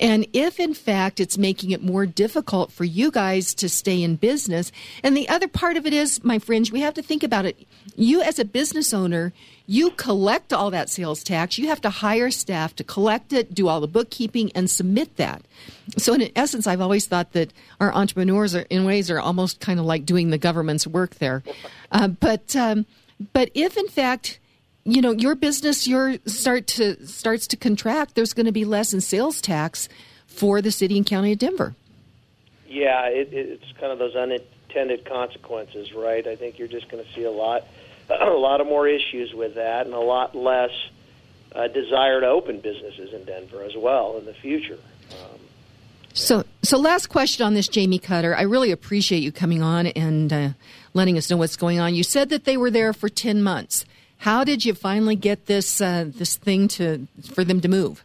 And 0.00 0.26
if 0.32 0.60
in 0.60 0.74
fact 0.74 1.20
it's 1.20 1.38
making 1.38 1.70
it 1.70 1.82
more 1.82 2.06
difficult 2.06 2.72
for 2.72 2.84
you 2.84 3.10
guys 3.10 3.54
to 3.54 3.68
stay 3.68 4.02
in 4.02 4.16
business, 4.16 4.70
and 5.02 5.16
the 5.16 5.28
other 5.28 5.48
part 5.48 5.76
of 5.76 5.86
it 5.86 5.92
is, 5.92 6.22
my 6.22 6.38
friends, 6.38 6.70
we 6.70 6.80
have 6.80 6.94
to 6.94 7.02
think 7.02 7.22
about 7.22 7.44
it. 7.44 7.66
You 7.96 8.22
as 8.22 8.38
a 8.38 8.44
business 8.44 8.94
owner, 8.94 9.32
you 9.66 9.90
collect 9.90 10.52
all 10.52 10.70
that 10.70 10.88
sales 10.88 11.22
tax. 11.22 11.58
You 11.58 11.68
have 11.68 11.80
to 11.82 11.90
hire 11.90 12.30
staff 12.30 12.74
to 12.76 12.84
collect 12.84 13.32
it, 13.32 13.54
do 13.54 13.68
all 13.68 13.80
the 13.80 13.86
bookkeeping, 13.86 14.50
and 14.54 14.70
submit 14.70 15.16
that. 15.16 15.42
So, 15.96 16.14
in 16.14 16.30
essence, 16.34 16.66
I've 16.66 16.80
always 16.80 17.06
thought 17.06 17.32
that 17.32 17.52
our 17.80 17.92
entrepreneurs, 17.92 18.54
are, 18.54 18.66
in 18.70 18.84
ways, 18.84 19.10
are 19.10 19.20
almost 19.20 19.60
kind 19.60 19.78
of 19.78 19.84
like 19.84 20.06
doing 20.06 20.30
the 20.30 20.38
government's 20.38 20.86
work 20.86 21.16
there. 21.16 21.42
Uh, 21.92 22.08
but, 22.08 22.54
um, 22.56 22.86
but 23.32 23.50
if 23.54 23.76
in 23.76 23.88
fact 23.88 24.38
you 24.88 25.02
know 25.02 25.12
your 25.12 25.34
business 25.34 25.86
your 25.86 26.16
start 26.26 26.66
to 26.68 27.06
starts 27.06 27.46
to 27.48 27.56
contract, 27.56 28.14
there's 28.14 28.32
going 28.32 28.46
to 28.46 28.52
be 28.52 28.64
less 28.64 28.92
in 28.92 29.00
sales 29.00 29.40
tax 29.40 29.88
for 30.26 30.62
the 30.62 30.70
city 30.70 30.96
and 30.96 31.04
county 31.04 31.32
of 31.32 31.38
Denver. 31.38 31.74
Yeah, 32.68 33.06
it, 33.06 33.30
it's 33.32 33.72
kind 33.80 33.92
of 33.92 33.98
those 33.98 34.14
unintended 34.14 35.04
consequences, 35.04 35.92
right? 35.92 36.26
I 36.26 36.36
think 36.36 36.58
you're 36.58 36.68
just 36.68 36.88
going 36.88 37.04
to 37.04 37.12
see 37.12 37.24
a 37.24 37.30
lot, 37.30 37.64
a 38.10 38.26
lot 38.26 38.60
of 38.60 38.66
more 38.66 38.86
issues 38.86 39.32
with 39.34 39.54
that, 39.54 39.86
and 39.86 39.94
a 39.94 40.00
lot 40.00 40.34
less 40.34 40.70
uh, 41.54 41.68
desire 41.68 42.20
to 42.20 42.26
open 42.26 42.60
businesses 42.60 43.12
in 43.12 43.24
Denver 43.24 43.62
as 43.62 43.76
well 43.76 44.18
in 44.18 44.26
the 44.26 44.34
future. 44.34 44.78
Um, 45.10 45.40
so, 46.12 46.44
so 46.62 46.78
last 46.78 47.08
question 47.08 47.46
on 47.46 47.54
this, 47.54 47.68
Jamey 47.68 48.02
Cutter. 48.02 48.36
I 48.36 48.42
really 48.42 48.70
appreciate 48.70 49.20
you 49.20 49.32
coming 49.32 49.62
on 49.62 49.86
and 49.88 50.32
uh, 50.32 50.48
letting 50.92 51.16
us 51.16 51.30
know 51.30 51.36
what's 51.36 51.56
going 51.56 51.80
on. 51.80 51.94
You 51.94 52.02
said 52.02 52.28
that 52.30 52.44
they 52.44 52.56
were 52.56 52.70
there 52.70 52.92
for 52.92 53.08
ten 53.08 53.42
months. 53.42 53.84
How 54.18 54.44
did 54.44 54.64
you 54.64 54.74
finally 54.74 55.16
get 55.16 55.46
this 55.46 55.80
uh, 55.80 56.06
this 56.06 56.36
thing 56.36 56.68
to 56.68 57.06
for 57.32 57.44
them 57.44 57.60
to 57.60 57.68
move? 57.68 58.04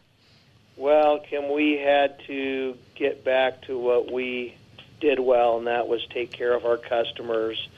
Well, 0.76 1.20
Kim, 1.20 1.52
we 1.52 1.78
had 1.78 2.18
to 2.26 2.76
get 2.94 3.24
back 3.24 3.62
to 3.62 3.78
what 3.78 4.12
we 4.12 4.54
did 5.00 5.18
well, 5.18 5.58
and 5.58 5.66
that 5.66 5.86
was 5.88 6.04
take 6.06 6.32
care 6.32 6.54
of 6.54 6.64
our 6.64 6.76
customers. 6.76 7.68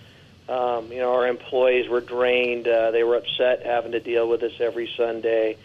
Um, 0.49 0.93
you 0.93 0.99
know, 0.99 1.13
our 1.13 1.27
employees 1.27 1.89
were 1.89 2.01
drained. 2.01 2.69
Uh, 2.69 2.91
they 2.93 3.03
were 3.05 3.17
upset 3.17 3.65
having 3.65 3.93
to 3.93 4.01
deal 4.01 4.29
with 4.29 4.43
us 4.43 4.53
every 4.61 4.91
Sunday. 4.97 5.57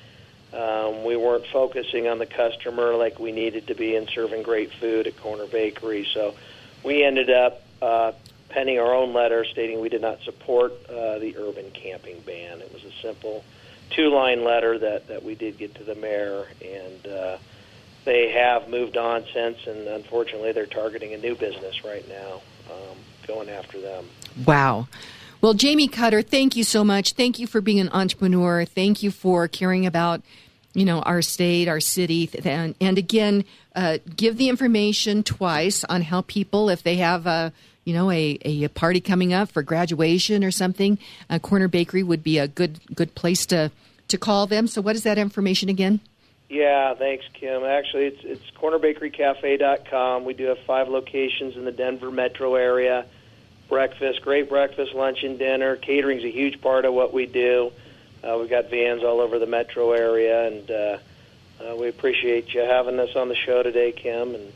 Um, 0.53 1.03
we 1.03 1.15
weren't 1.15 1.45
focusing 1.47 2.07
on 2.07 2.17
the 2.17 2.25
customer 2.25 2.95
like 2.95 3.19
we 3.19 3.31
needed 3.31 3.67
to 3.67 3.75
be 3.75 3.95
and 3.95 4.09
serving 4.09 4.43
great 4.43 4.71
food 4.73 5.07
at 5.07 5.15
Corner 5.17 5.45
Bakery. 5.45 6.05
So 6.13 6.35
we 6.83 7.03
ended 7.03 7.29
up 7.29 7.61
uh, 7.81 8.11
penning 8.51 8.79
our 8.79 8.93
own 8.93 9.13
letter 9.13 9.45
stating 9.45 9.79
we 9.79 9.89
did 9.89 10.01
not 10.01 10.21
support 10.21 10.73
uh, 10.89 11.19
the 11.19 11.35
urban 11.37 11.71
camping 11.71 12.19
ban. 12.25 12.61
It 12.61 12.71
was 12.73 12.83
a 12.83 12.91
simple 13.01 13.43
two-line 13.89 14.43
letter 14.43 14.77
that 14.79 15.07
that 15.07 15.23
we 15.23 15.35
did 15.35 15.57
get 15.57 15.75
to 15.75 15.83
the 15.83 15.95
mayor, 15.95 16.45
and 16.63 17.07
uh, 17.07 17.37
they 18.05 18.31
have 18.31 18.69
moved 18.69 18.97
on 18.97 19.25
since. 19.33 19.65
And 19.67 19.87
unfortunately, 19.87 20.51
they're 20.51 20.65
targeting 20.65 21.13
a 21.13 21.17
new 21.17 21.35
business 21.35 21.83
right 21.83 22.07
now, 22.07 22.41
um, 22.71 22.97
going 23.27 23.49
after 23.49 23.79
them. 23.79 24.05
Wow. 24.45 24.87
Well, 25.41 25.55
Jamey 25.55 25.91
Cutter, 25.91 26.21
thank 26.21 26.55
you 26.55 26.63
so 26.63 26.83
much. 26.83 27.13
Thank 27.13 27.39
you 27.39 27.47
for 27.47 27.61
being 27.61 27.79
an 27.79 27.89
entrepreneur. 27.89 28.63
Thank 28.63 29.01
you 29.01 29.09
for 29.09 29.47
caring 29.47 29.85
about 29.85 30.21
you 30.73 30.85
know, 30.85 31.01
our 31.01 31.21
state, 31.21 31.67
our 31.67 31.79
city, 31.79 32.29
and, 32.45 32.75
and 32.79 32.97
again, 32.97 33.43
uh, 33.75 33.97
give 34.15 34.37
the 34.37 34.49
information 34.49 35.23
twice 35.23 35.83
on 35.85 36.01
how 36.01 36.21
people, 36.21 36.69
if 36.69 36.81
they 36.83 36.95
have 36.95 37.27
a, 37.27 37.51
you 37.83 37.93
know, 37.93 38.11
a, 38.11 38.37
a 38.43 38.67
party 38.69 39.01
coming 39.01 39.33
up 39.33 39.49
for 39.49 39.63
graduation 39.63 40.43
or 40.43 40.51
something, 40.51 40.99
a 41.29 41.39
Corner 41.39 41.67
Bakery 41.67 42.03
would 42.03 42.23
be 42.23 42.37
a 42.37 42.47
good 42.47 42.79
good 42.95 43.15
place 43.15 43.45
to 43.47 43.71
to 44.07 44.17
call 44.17 44.47
them. 44.47 44.67
So, 44.67 44.81
what 44.81 44.95
is 44.95 45.03
that 45.03 45.17
information 45.17 45.69
again? 45.69 45.99
Yeah, 46.49 46.93
thanks, 46.95 47.25
Kim. 47.33 47.63
Actually, 47.63 48.07
it's 48.07 48.23
it's 48.23 48.51
cornerbakerycafe.com. 48.59 50.25
We 50.25 50.33
do 50.33 50.45
have 50.45 50.59
five 50.59 50.89
locations 50.89 51.55
in 51.55 51.65
the 51.65 51.71
Denver 51.71 52.11
metro 52.11 52.55
area. 52.55 53.05
Breakfast, 53.69 54.21
great 54.21 54.49
breakfast, 54.49 54.93
lunch, 54.93 55.23
and 55.23 55.39
dinner. 55.39 55.77
Catering's 55.77 56.25
a 56.25 56.29
huge 56.29 56.59
part 56.59 56.83
of 56.83 56.93
what 56.93 57.13
we 57.13 57.25
do. 57.25 57.71
Uh, 58.21 58.37
we've 58.37 58.49
got 58.49 58.69
vans 58.69 59.01
all 59.01 59.21
over 59.21 59.39
the 59.39 59.47
metro 59.47 59.93
area, 59.93 60.47
and 60.47 60.69
uh, 60.69 60.97
uh, 61.61 61.75
we 61.77 61.87
appreciate 61.87 62.53
you 62.53 62.59
having 62.59 62.99
us 62.99 63.15
on 63.15 63.29
the 63.29 63.35
show 63.35 63.63
today, 63.63 63.93
Kim. 63.93 64.35
And 64.35 64.51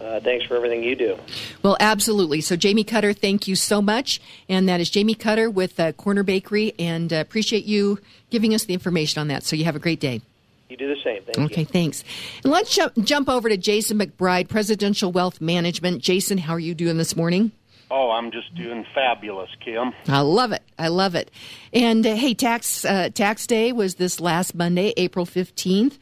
uh, 0.00 0.20
thanks 0.20 0.46
for 0.46 0.56
everything 0.56 0.82
you 0.82 0.94
do. 0.94 1.18
Well, 1.62 1.76
absolutely. 1.80 2.40
So, 2.40 2.56
Jamey 2.56 2.86
Cutter, 2.86 3.12
thank 3.12 3.48
you 3.48 3.56
so 3.56 3.82
much. 3.82 4.20
And 4.48 4.68
that 4.68 4.80
is 4.80 4.90
Jamey 4.90 5.18
Cutter 5.18 5.50
with 5.50 5.78
uh, 5.78 5.92
Corner 5.92 6.22
Bakery, 6.22 6.74
and 6.78 7.12
uh, 7.12 7.16
appreciate 7.16 7.64
you 7.64 7.98
giving 8.30 8.54
us 8.54 8.64
the 8.64 8.74
information 8.74 9.20
on 9.20 9.28
that. 9.28 9.42
So, 9.42 9.56
you 9.56 9.64
have 9.64 9.76
a 9.76 9.80
great 9.80 10.00
day. 10.00 10.22
You 10.68 10.76
do 10.76 10.88
the 10.88 11.00
same. 11.02 11.22
Thank 11.22 11.52
okay, 11.52 11.62
you. 11.62 11.66
thanks. 11.66 12.04
And 12.44 12.52
let's 12.52 12.74
jump, 12.74 12.92
jump 13.02 13.28
over 13.28 13.48
to 13.48 13.56
Jason 13.56 13.98
McBride, 13.98 14.48
Presidential 14.48 15.10
Wealth 15.10 15.40
Management. 15.40 16.02
Jason, 16.02 16.36
how 16.38 16.52
are 16.52 16.60
you 16.60 16.74
doing 16.74 16.98
this 16.98 17.16
morning? 17.16 17.52
Oh, 17.90 18.10
I'm 18.10 18.30
just 18.30 18.54
doing 18.54 18.84
fabulous, 18.94 19.48
Kim. 19.64 19.94
I 20.08 20.20
love 20.20 20.52
it. 20.52 20.62
I 20.78 20.88
love 20.88 21.14
it. 21.14 21.30
And 21.72 22.06
uh, 22.06 22.16
hey, 22.16 22.34
tax 22.34 22.84
uh, 22.84 23.08
tax 23.14 23.46
day 23.46 23.72
was 23.72 23.94
this 23.94 24.20
last 24.20 24.54
Monday, 24.54 24.92
April 24.98 25.24
fifteenth. 25.24 25.98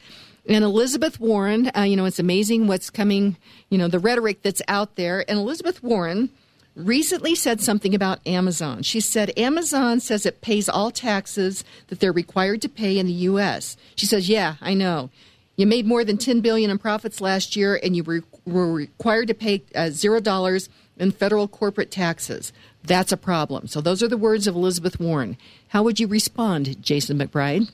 And 0.47 0.63
Elizabeth 0.63 1.19
Warren, 1.19 1.69
uh, 1.75 1.81
you 1.81 1.95
know, 1.97 2.05
it's 2.05 2.19
amazing 2.19 2.67
what's 2.67 2.89
coming. 2.89 3.35
You 3.69 3.77
know, 3.77 3.87
the 3.87 3.99
rhetoric 3.99 4.41
that's 4.41 4.61
out 4.67 4.95
there. 4.95 5.25
And 5.29 5.37
Elizabeth 5.37 5.83
Warren 5.83 6.29
recently 6.77 7.35
said 7.35 7.59
something 7.59 7.93
about 7.93 8.25
Amazon. 8.25 8.83
She 8.83 9.01
said 9.01 9.37
Amazon 9.37 9.99
says 9.99 10.25
it 10.25 10.41
pays 10.41 10.69
all 10.69 10.91
taxes 10.91 11.63
that 11.87 11.99
they're 11.99 12.13
required 12.13 12.61
to 12.61 12.69
pay 12.69 12.97
in 12.97 13.07
the 13.07 13.13
U.S. 13.13 13.75
She 13.95 14.05
says, 14.05 14.29
"Yeah, 14.29 14.55
I 14.61 14.73
know. 14.73 15.09
You 15.57 15.65
made 15.65 15.87
more 15.87 16.05
than 16.05 16.17
10 16.17 16.41
billion 16.41 16.69
in 16.69 16.77
profits 16.77 17.19
last 17.19 17.55
year, 17.55 17.79
and 17.81 17.95
you 17.95 18.03
re- 18.03 18.21
were 18.45 18.71
required 18.71 19.27
to 19.29 19.33
pay 19.33 19.63
uh, 19.73 19.89
zero 19.89 20.19
dollars 20.19 20.69
in 20.97 21.11
federal 21.11 21.47
corporate 21.47 21.91
taxes. 21.91 22.53
That's 22.83 23.11
a 23.11 23.17
problem." 23.17 23.67
So 23.67 23.81
those 23.81 24.01
are 24.01 24.07
the 24.07 24.17
words 24.17 24.47
of 24.47 24.55
Elizabeth 24.55 24.99
Warren. 24.99 25.35
How 25.69 25.83
would 25.83 25.99
you 25.99 26.07
respond, 26.07 26.81
Jason 26.81 27.17
McBride? 27.17 27.71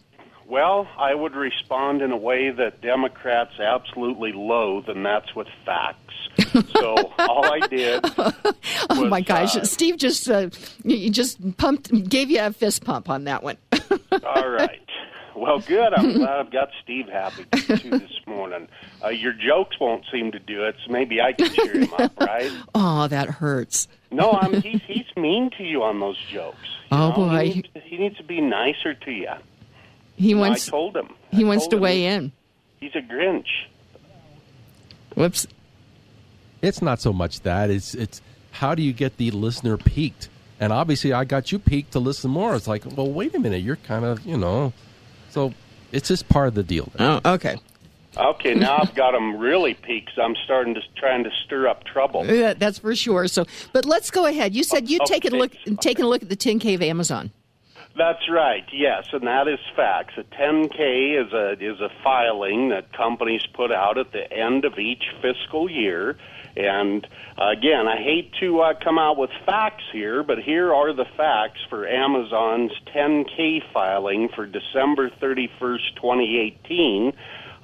Well, 0.48 0.88
I 0.98 1.16
would 1.16 1.36
respond 1.36 2.02
in 2.02 2.12
a 2.12 2.18
way 2.18 2.52
that 2.52 2.82
Democrats 2.82 3.60
absolutely 3.60 4.34
loathe, 4.34 4.90
and 4.90 5.06
that's 5.06 5.34
with 5.36 5.48
facts. 5.66 6.00
so 6.74 6.96
all 7.20 7.46
I 7.46 7.60
did. 7.68 8.04
oh 8.90 9.06
my 9.08 9.22
gosh, 9.22 9.56
uh, 9.56 9.64
Steve 9.64 9.98
just 9.98 10.30
uh, 10.30 10.50
you 10.84 11.10
just 11.10 11.58
pumped, 11.58 11.92
gave 12.10 12.30
you 12.30 12.42
a 12.42 12.52
fist 12.52 12.84
pump 12.84 13.10
on 13.10 13.24
that 13.26 13.44
one. 13.44 13.58
all 14.24 14.50
right. 14.50 14.80
Well, 15.36 15.60
good. 15.60 15.94
I'm 15.94 16.14
glad 16.14 16.40
I've 16.40 16.52
got 16.52 16.70
Steve 16.84 17.08
happy 17.08 17.46
too 17.78 17.90
this 17.98 18.20
morning. 18.28 18.68
Uh, 19.04 19.10
your 19.10 19.34
jokes 19.34 19.80
won't 19.80 20.06
seem 20.12 20.32
to 20.32 20.40
do 20.40 20.64
it, 20.66 20.76
so 20.86 20.92
maybe 20.92 21.22
I 21.22 21.34
can 21.34 21.50
cheer 21.52 21.74
him 21.82 21.94
up, 21.98 22.12
right? 22.20 22.52
oh, 22.76 23.08
that 23.08 23.30
hurts. 23.30 23.88
No, 24.12 24.32
I'm, 24.34 24.62
he's 24.62 24.82
he's 24.86 25.06
mean 25.18 25.50
to 25.58 25.64
you 25.64 25.82
on 25.84 26.00
those 26.00 26.18
jokes. 26.32 26.58
you 26.92 26.98
Oh, 26.98 27.10
know? 27.10 27.16
boy. 27.16 27.46
he 27.50 27.54
needs, 27.56 27.68
he 27.86 27.98
needs 27.98 28.18
to 28.18 28.24
be 28.24 28.42
nicer 28.42 28.94
to 28.94 29.12
you. 29.12 29.32
He 30.16 30.34
wants 30.36 30.68
I 30.68 30.72
told 30.72 30.96
him. 30.96 31.10
he 31.32 31.44
I 31.44 31.48
wants 31.48 31.68
to 31.68 31.78
weigh 31.78 32.06
in. 32.06 32.32
He's 32.80 32.96
a 32.96 33.02
Grinch. 33.02 33.48
Whoops. 35.16 35.48
It's 36.62 36.82
not 36.82 37.02
so 37.02 37.12
much 37.14 37.42
that 37.42 37.70
it's 37.70 37.94
it's 37.94 38.22
how 38.52 38.76
do 38.76 38.82
you 38.84 38.94
get 38.94 39.18
the 39.18 39.32
listener 39.32 39.78
piqued? 39.78 40.30
And 40.60 40.72
obviously, 40.72 41.12
I 41.12 41.26
got 41.26 41.52
you 41.52 41.60
piqued 41.60 41.92
to 41.94 42.00
listen 42.00 42.32
more. 42.32 42.56
It's 42.56 42.68
like, 42.68 42.84
well, 42.96 43.12
wait 43.12 43.36
a 43.36 43.40
minute, 43.40 43.62
you're 43.64 43.76
kind 43.76 44.06
of 44.06 44.26
you 44.26 44.38
know, 44.38 44.72
so 45.30 45.54
it's 45.92 46.08
just 46.08 46.30
part 46.30 46.48
of 46.48 46.54
the 46.56 46.64
deal. 46.64 46.92
Oh, 47.00 47.20
okay. 47.26 47.58
Okay, 48.16 48.54
now 48.54 48.78
I've 48.80 48.94
got 48.94 49.16
him 49.16 49.38
really 49.38 49.74
piqued. 49.74 50.12
I'm 50.22 50.36
starting 50.46 50.76
to 50.76 50.82
trying 50.96 51.24
to 51.24 51.32
stir 51.46 51.68
up 51.68 51.84
trouble. 51.84 52.26
Yeah, 52.26 52.54
that's 52.54 52.78
for 52.78 52.96
sure. 52.96 53.28
So, 53.28 53.46
but 53.74 53.86
let's 53.86 54.12
go 54.12 54.28
ahead. 54.28 54.54
You 54.54 54.64
said 54.64 54.88
you'd 54.88 55.02
Okay. 55.02 55.16
taken 55.16 55.34
a 55.34 55.38
look, 55.38 55.52
taken 55.82 56.06
a 56.06 56.08
look 56.08 56.22
at 56.22 56.30
the 56.30 56.38
10K 56.38 56.76
of 56.76 56.82
Amazon. 56.84 57.32
That's 57.96 58.28
right. 58.30 58.66
Yes, 58.72 59.06
and 59.14 59.28
that 59.28 59.48
is 59.48 59.60
facts. 59.76 60.16
A 60.18 60.24
10K 60.24 61.26
is 61.26 61.32
a 61.32 61.52
is 61.54 61.80
a 61.80 61.90
filing 62.04 62.70
that 62.70 62.92
companies 62.92 63.46
put 63.54 63.72
out 63.72 64.00
at 64.00 64.12
the 64.12 64.32
end 64.32 64.66
of 64.66 64.80
each 64.80 65.04
fiscal 65.22 65.70
year. 65.70 66.18
And 66.56 67.06
again, 67.38 67.88
I 67.88 67.98
hate 67.98 68.32
to 68.40 68.62
uh, 68.62 68.74
come 68.84 68.98
out 68.98 69.18
with 69.18 69.30
facts 69.46 69.84
here, 69.92 70.24
but 70.24 70.40
here 70.40 70.74
are 70.74 70.94
the 70.94 71.06
facts 71.18 71.60
for 71.70 71.88
Amazon's 71.88 72.72
10K 72.96 73.62
filing 73.72 74.30
for 74.36 74.46
December 74.46 75.10
31st, 75.10 75.96
2018. 75.96 77.14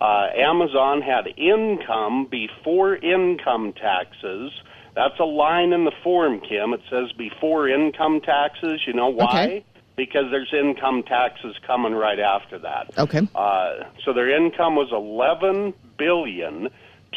Uh, 0.02 0.28
Amazon 0.36 1.02
had 1.02 1.28
income 1.38 2.28
before 2.30 2.96
income 2.96 3.74
taxes. 3.74 4.52
That's 4.96 5.20
a 5.20 5.26
line 5.26 5.72
in 5.72 5.86
the 5.86 5.92
form, 6.04 6.39
Kim. 6.42 6.74
It 6.74 6.82
says 6.89 7.12
before 7.18 7.68
income 7.68 8.22
taxes. 8.22 8.82
You 8.88 8.94
know 8.94 9.10
why? 9.10 9.44
Okay. 9.44 9.65
Because 9.99 10.31
there's 10.31 10.53
income 10.53 11.03
taxes 11.03 11.57
coming 11.67 11.93
right 11.93 12.21
after 12.21 12.57
that. 12.59 12.97
Okay. 12.97 13.27
Uh, 13.35 13.83
so 14.05 14.13
their 14.13 14.29
income 14.33 14.77
was 14.77 14.89
eleven 14.93 15.73
billion 15.97 16.69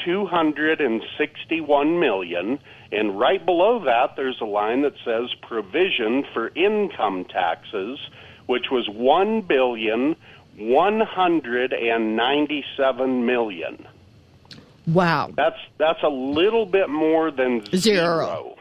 two 0.04 0.26
hundred 0.26 0.80
and 0.80 1.00
sixty-one 1.16 2.00
million, 2.00 2.58
and 2.90 3.20
right 3.20 3.44
below 3.46 3.84
that, 3.84 4.16
there's 4.16 4.40
a 4.40 4.44
line 4.44 4.82
that 4.82 4.94
says 5.04 5.32
provision 5.42 6.24
for 6.32 6.48
income 6.56 7.24
taxes, 7.24 8.00
which 8.46 8.66
was 8.72 8.88
one 8.88 9.42
billion 9.42 10.16
one 10.56 11.00
hundred 11.00 11.72
and 11.72 12.16
ninety-seven 12.16 13.24
million. 13.24 13.86
Wow. 14.88 15.30
That's 15.36 15.60
that's 15.78 16.02
a 16.02 16.08
little 16.08 16.66
bit 16.66 16.88
more 16.90 17.30
than 17.30 17.64
Zero. 17.66 17.76
zero. 17.76 18.56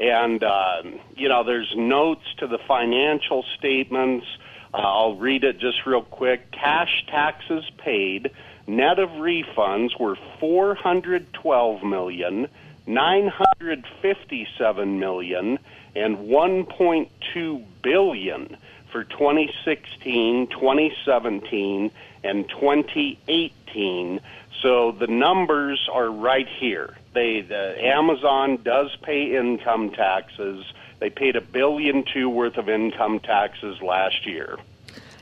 And 0.00 0.42
uh, 0.42 0.82
you 1.14 1.28
know, 1.28 1.44
there's 1.44 1.74
notes 1.76 2.24
to 2.38 2.46
the 2.46 2.56
financial 2.56 3.44
statements. 3.58 4.26
Uh, 4.72 4.78
I'll 4.78 5.16
read 5.16 5.44
it 5.44 5.58
just 5.58 5.84
real 5.84 6.00
quick. 6.02 6.50
Cash 6.52 7.04
taxes 7.06 7.68
paid, 7.76 8.30
net 8.66 8.98
of 8.98 9.10
refunds, 9.10 10.00
were 10.00 10.16
four 10.38 10.74
hundred 10.74 11.30
twelve 11.34 11.82
million, 11.82 12.48
nine 12.86 13.28
hundred 13.28 13.84
fifty-seven 14.00 14.98
million, 14.98 15.58
and 15.94 16.18
one 16.20 16.64
point 16.64 17.10
two 17.34 17.62
billion 17.82 18.56
for 18.90 19.04
2016, 19.04 20.48
2017, 20.48 21.90
and 22.22 22.48
2018. 22.48 24.20
So 24.62 24.92
the 24.92 25.06
numbers 25.06 25.88
are 25.92 26.10
right 26.10 26.46
here. 26.58 26.96
They 27.14 27.40
the 27.40 27.76
Amazon 27.82 28.62
does 28.62 28.94
pay 29.02 29.36
income 29.36 29.90
taxes. 29.90 30.64
They 30.98 31.10
paid 31.10 31.36
a 31.36 31.40
billion 31.40 32.04
two 32.12 32.28
worth 32.28 32.56
of 32.58 32.68
income 32.68 33.20
taxes 33.20 33.80
last 33.80 34.26
year. 34.26 34.58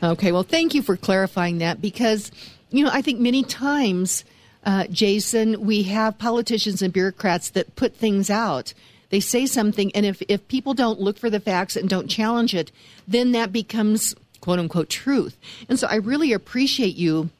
Okay, 0.02 0.32
well, 0.32 0.42
thank 0.42 0.74
you 0.74 0.82
for 0.82 0.96
clarifying 0.96 1.58
that 1.58 1.80
because, 1.80 2.30
you 2.70 2.84
know, 2.84 2.90
I 2.92 3.02
think 3.02 3.18
many 3.18 3.42
times, 3.42 4.24
uh, 4.64 4.86
Jason, 4.88 5.64
we 5.64 5.84
have 5.84 6.18
politicians 6.18 6.82
and 6.82 6.92
bureaucrats 6.92 7.50
that 7.50 7.74
put 7.74 7.96
things 7.96 8.30
out. 8.30 8.74
They 9.10 9.20
say 9.20 9.46
something, 9.46 9.90
and 9.94 10.04
if, 10.04 10.22
if 10.28 10.46
people 10.48 10.74
don't 10.74 11.00
look 11.00 11.18
for 11.18 11.30
the 11.30 11.40
facts 11.40 11.74
and 11.74 11.88
don't 11.88 12.08
challenge 12.08 12.54
it, 12.54 12.70
then 13.08 13.32
that 13.32 13.52
becomes 13.52 14.14
quote 14.40 14.58
unquote 14.58 14.88
truth. 14.88 15.36
And 15.68 15.78
so 15.78 15.86
I 15.86 15.96
really 15.96 16.32
appreciate 16.32 16.96
you 16.96 17.30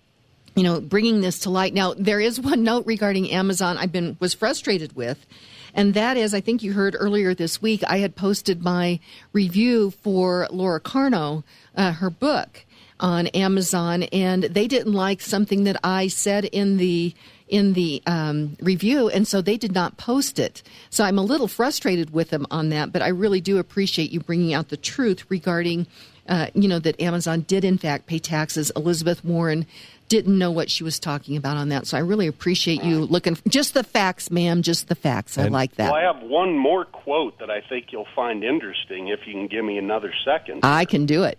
you 0.58 0.64
know 0.64 0.80
bringing 0.80 1.20
this 1.20 1.38
to 1.38 1.50
light 1.50 1.72
now 1.72 1.94
there 1.94 2.18
is 2.18 2.40
one 2.40 2.64
note 2.64 2.84
regarding 2.84 3.30
amazon 3.30 3.78
i've 3.78 3.92
been 3.92 4.16
was 4.18 4.34
frustrated 4.34 4.94
with 4.96 5.24
and 5.72 5.94
that 5.94 6.16
is 6.16 6.34
i 6.34 6.40
think 6.40 6.64
you 6.64 6.72
heard 6.72 6.96
earlier 6.98 7.32
this 7.32 7.62
week 7.62 7.82
i 7.86 7.98
had 7.98 8.16
posted 8.16 8.62
my 8.62 8.98
review 9.32 9.92
for 10.02 10.48
laura 10.50 10.80
carno 10.80 11.44
uh, 11.76 11.92
her 11.92 12.10
book 12.10 12.64
on 12.98 13.28
amazon 13.28 14.02
and 14.04 14.44
they 14.44 14.66
didn't 14.66 14.92
like 14.92 15.20
something 15.20 15.62
that 15.62 15.78
i 15.84 16.08
said 16.08 16.44
in 16.46 16.76
the 16.76 17.14
in 17.46 17.72
the 17.72 18.02
um, 18.06 18.56
review 18.60 19.08
and 19.08 19.26
so 19.26 19.40
they 19.40 19.56
did 19.56 19.72
not 19.72 19.96
post 19.96 20.40
it 20.40 20.62
so 20.90 21.04
i'm 21.04 21.18
a 21.18 21.22
little 21.22 21.48
frustrated 21.48 22.10
with 22.10 22.30
them 22.30 22.44
on 22.50 22.68
that 22.70 22.90
but 22.90 23.00
i 23.00 23.08
really 23.08 23.40
do 23.40 23.58
appreciate 23.58 24.10
you 24.10 24.18
bringing 24.18 24.52
out 24.52 24.70
the 24.70 24.76
truth 24.76 25.24
regarding 25.28 25.86
uh, 26.28 26.46
you 26.54 26.68
know 26.68 26.78
that 26.78 27.00
amazon 27.00 27.40
did 27.42 27.64
in 27.64 27.78
fact 27.78 28.06
pay 28.06 28.18
taxes 28.18 28.70
elizabeth 28.76 29.24
warren 29.24 29.66
didn't 30.08 30.36
know 30.36 30.50
what 30.50 30.70
she 30.70 30.82
was 30.84 30.98
talking 30.98 31.36
about 31.36 31.56
on 31.56 31.68
that. 31.68 31.86
So 31.86 31.96
I 31.96 32.00
really 32.00 32.26
appreciate 32.26 32.82
you 32.82 33.00
looking 33.04 33.36
just 33.46 33.74
the 33.74 33.84
facts, 33.84 34.30
ma'am, 34.30 34.62
just 34.62 34.88
the 34.88 34.94
facts. 34.94 35.38
I 35.38 35.48
like 35.48 35.74
that. 35.76 35.92
Well, 35.92 36.00
I 36.00 36.02
have 36.02 36.22
one 36.22 36.56
more 36.56 36.84
quote 36.84 37.38
that 37.40 37.50
I 37.50 37.60
think 37.60 37.86
you'll 37.92 38.08
find 38.16 38.42
interesting 38.42 39.08
if 39.08 39.20
you 39.26 39.34
can 39.34 39.46
give 39.46 39.64
me 39.64 39.78
another 39.78 40.12
second. 40.24 40.60
I 40.64 40.84
can 40.84 41.06
do 41.06 41.24
it. 41.24 41.38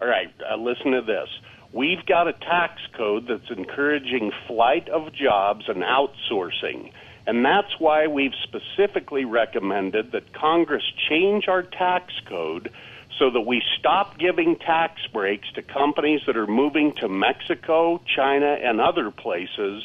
All 0.00 0.08
right, 0.08 0.32
uh, 0.50 0.56
listen 0.56 0.92
to 0.92 1.02
this. 1.02 1.28
We've 1.72 2.04
got 2.06 2.28
a 2.28 2.32
tax 2.32 2.80
code 2.96 3.26
that's 3.28 3.50
encouraging 3.50 4.32
flight 4.46 4.88
of 4.88 5.12
jobs 5.12 5.64
and 5.68 5.82
outsourcing. 5.82 6.92
And 7.26 7.44
that's 7.44 7.80
why 7.80 8.06
we've 8.06 8.34
specifically 8.42 9.24
recommended 9.24 10.12
that 10.12 10.34
Congress 10.34 10.84
change 11.08 11.48
our 11.48 11.62
tax 11.62 12.12
code 12.28 12.70
so 13.18 13.30
that 13.30 13.40
we 13.40 13.62
stop 13.78 14.18
giving 14.18 14.56
tax 14.56 15.00
breaks 15.12 15.50
to 15.52 15.62
companies 15.62 16.20
that 16.26 16.36
are 16.36 16.46
moving 16.46 16.94
to 16.96 17.08
Mexico, 17.08 18.00
China, 18.16 18.56
and 18.60 18.80
other 18.80 19.10
places 19.10 19.82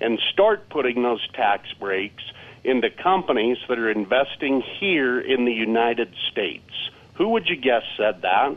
and 0.00 0.18
start 0.32 0.68
putting 0.68 1.02
those 1.02 1.26
tax 1.34 1.68
breaks 1.78 2.22
into 2.64 2.88
companies 2.90 3.58
that 3.68 3.78
are 3.78 3.90
investing 3.90 4.62
here 4.78 5.20
in 5.20 5.44
the 5.44 5.52
United 5.52 6.12
States. 6.30 6.70
Who 7.14 7.28
would 7.30 7.48
you 7.48 7.56
guess 7.56 7.82
said 7.96 8.22
that? 8.22 8.56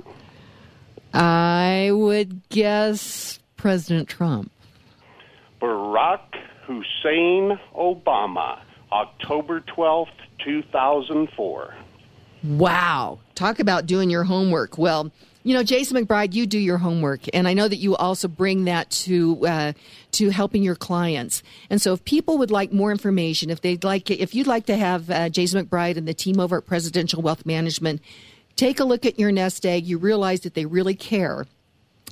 I 1.13 1.91
would 1.91 2.47
guess 2.49 3.39
President 3.57 4.09
Trump. 4.09 4.51
Barack 5.61 6.19
Hussein 6.65 7.59
Obama, 7.75 8.59
October 8.91 9.61
12th, 9.61 10.07
2004. 10.43 11.75
Wow. 12.43 13.19
Talk 13.35 13.59
about 13.59 13.85
doing 13.85 14.09
your 14.09 14.23
homework. 14.23 14.77
Well, 14.77 15.11
you 15.43 15.53
know, 15.53 15.63
Jason 15.63 15.97
McBride, 15.97 16.33
you 16.33 16.45
do 16.45 16.57
your 16.57 16.77
homework, 16.77 17.21
and 17.33 17.47
I 17.47 17.53
know 17.53 17.67
that 17.67 17.75
you 17.75 17.95
also 17.97 18.29
bring 18.29 18.65
that 18.65 18.89
to 18.91 19.45
uh, 19.45 19.73
to 20.11 20.29
helping 20.29 20.63
your 20.63 20.75
clients. 20.75 21.43
And 21.69 21.81
so, 21.81 21.93
if 21.93 22.05
people 22.05 22.37
would 22.37 22.51
like 22.51 22.71
more 22.71 22.91
information, 22.91 23.49
if 23.49 23.59
they'd 23.59 23.83
like, 23.83 24.09
if 24.09 24.33
you'd 24.33 24.47
like 24.47 24.65
to 24.67 24.77
have 24.77 25.09
uh, 25.09 25.27
Jason 25.29 25.65
McBride 25.65 25.97
and 25.97 26.07
the 26.07 26.13
team 26.13 26.39
over 26.39 26.57
at 26.57 26.65
Presidential 26.65 27.21
Wealth 27.21 27.45
Management 27.45 28.01
take 28.55 28.79
a 28.79 28.83
look 28.83 29.05
at 29.05 29.19
your 29.19 29.31
nest 29.31 29.65
egg, 29.65 29.85
you 29.85 29.97
realize 29.97 30.41
that 30.41 30.53
they 30.53 30.65
really 30.65 30.95
care. 30.95 31.45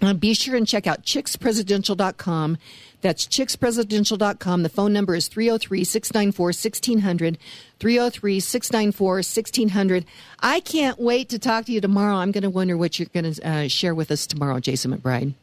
Uh, 0.01 0.13
be 0.13 0.33
sure 0.33 0.55
and 0.55 0.67
check 0.67 0.87
out 0.87 1.03
chickspresidential.com. 1.03 2.57
That's 3.01 3.25
chickspresidential.com. 3.25 4.63
The 4.63 4.69
phone 4.69 4.93
number 4.93 5.15
is 5.15 5.27
303 5.27 5.83
694 5.83 6.45
1600. 6.45 7.37
303 7.79 8.39
694 8.39 9.13
1600. 9.15 10.05
I 10.39 10.59
can't 10.59 10.99
wait 10.99 11.29
to 11.29 11.39
talk 11.39 11.65
to 11.65 11.71
you 11.71 11.81
tomorrow. 11.81 12.15
I'm 12.15 12.31
going 12.31 12.43
to 12.43 12.49
wonder 12.49 12.77
what 12.77 12.99
you're 12.99 13.07
going 13.13 13.33
to 13.33 13.47
uh, 13.47 13.67
share 13.67 13.95
with 13.95 14.11
us 14.11 14.27
tomorrow, 14.27 14.59
Jason 14.59 14.95
McBride. 14.95 15.33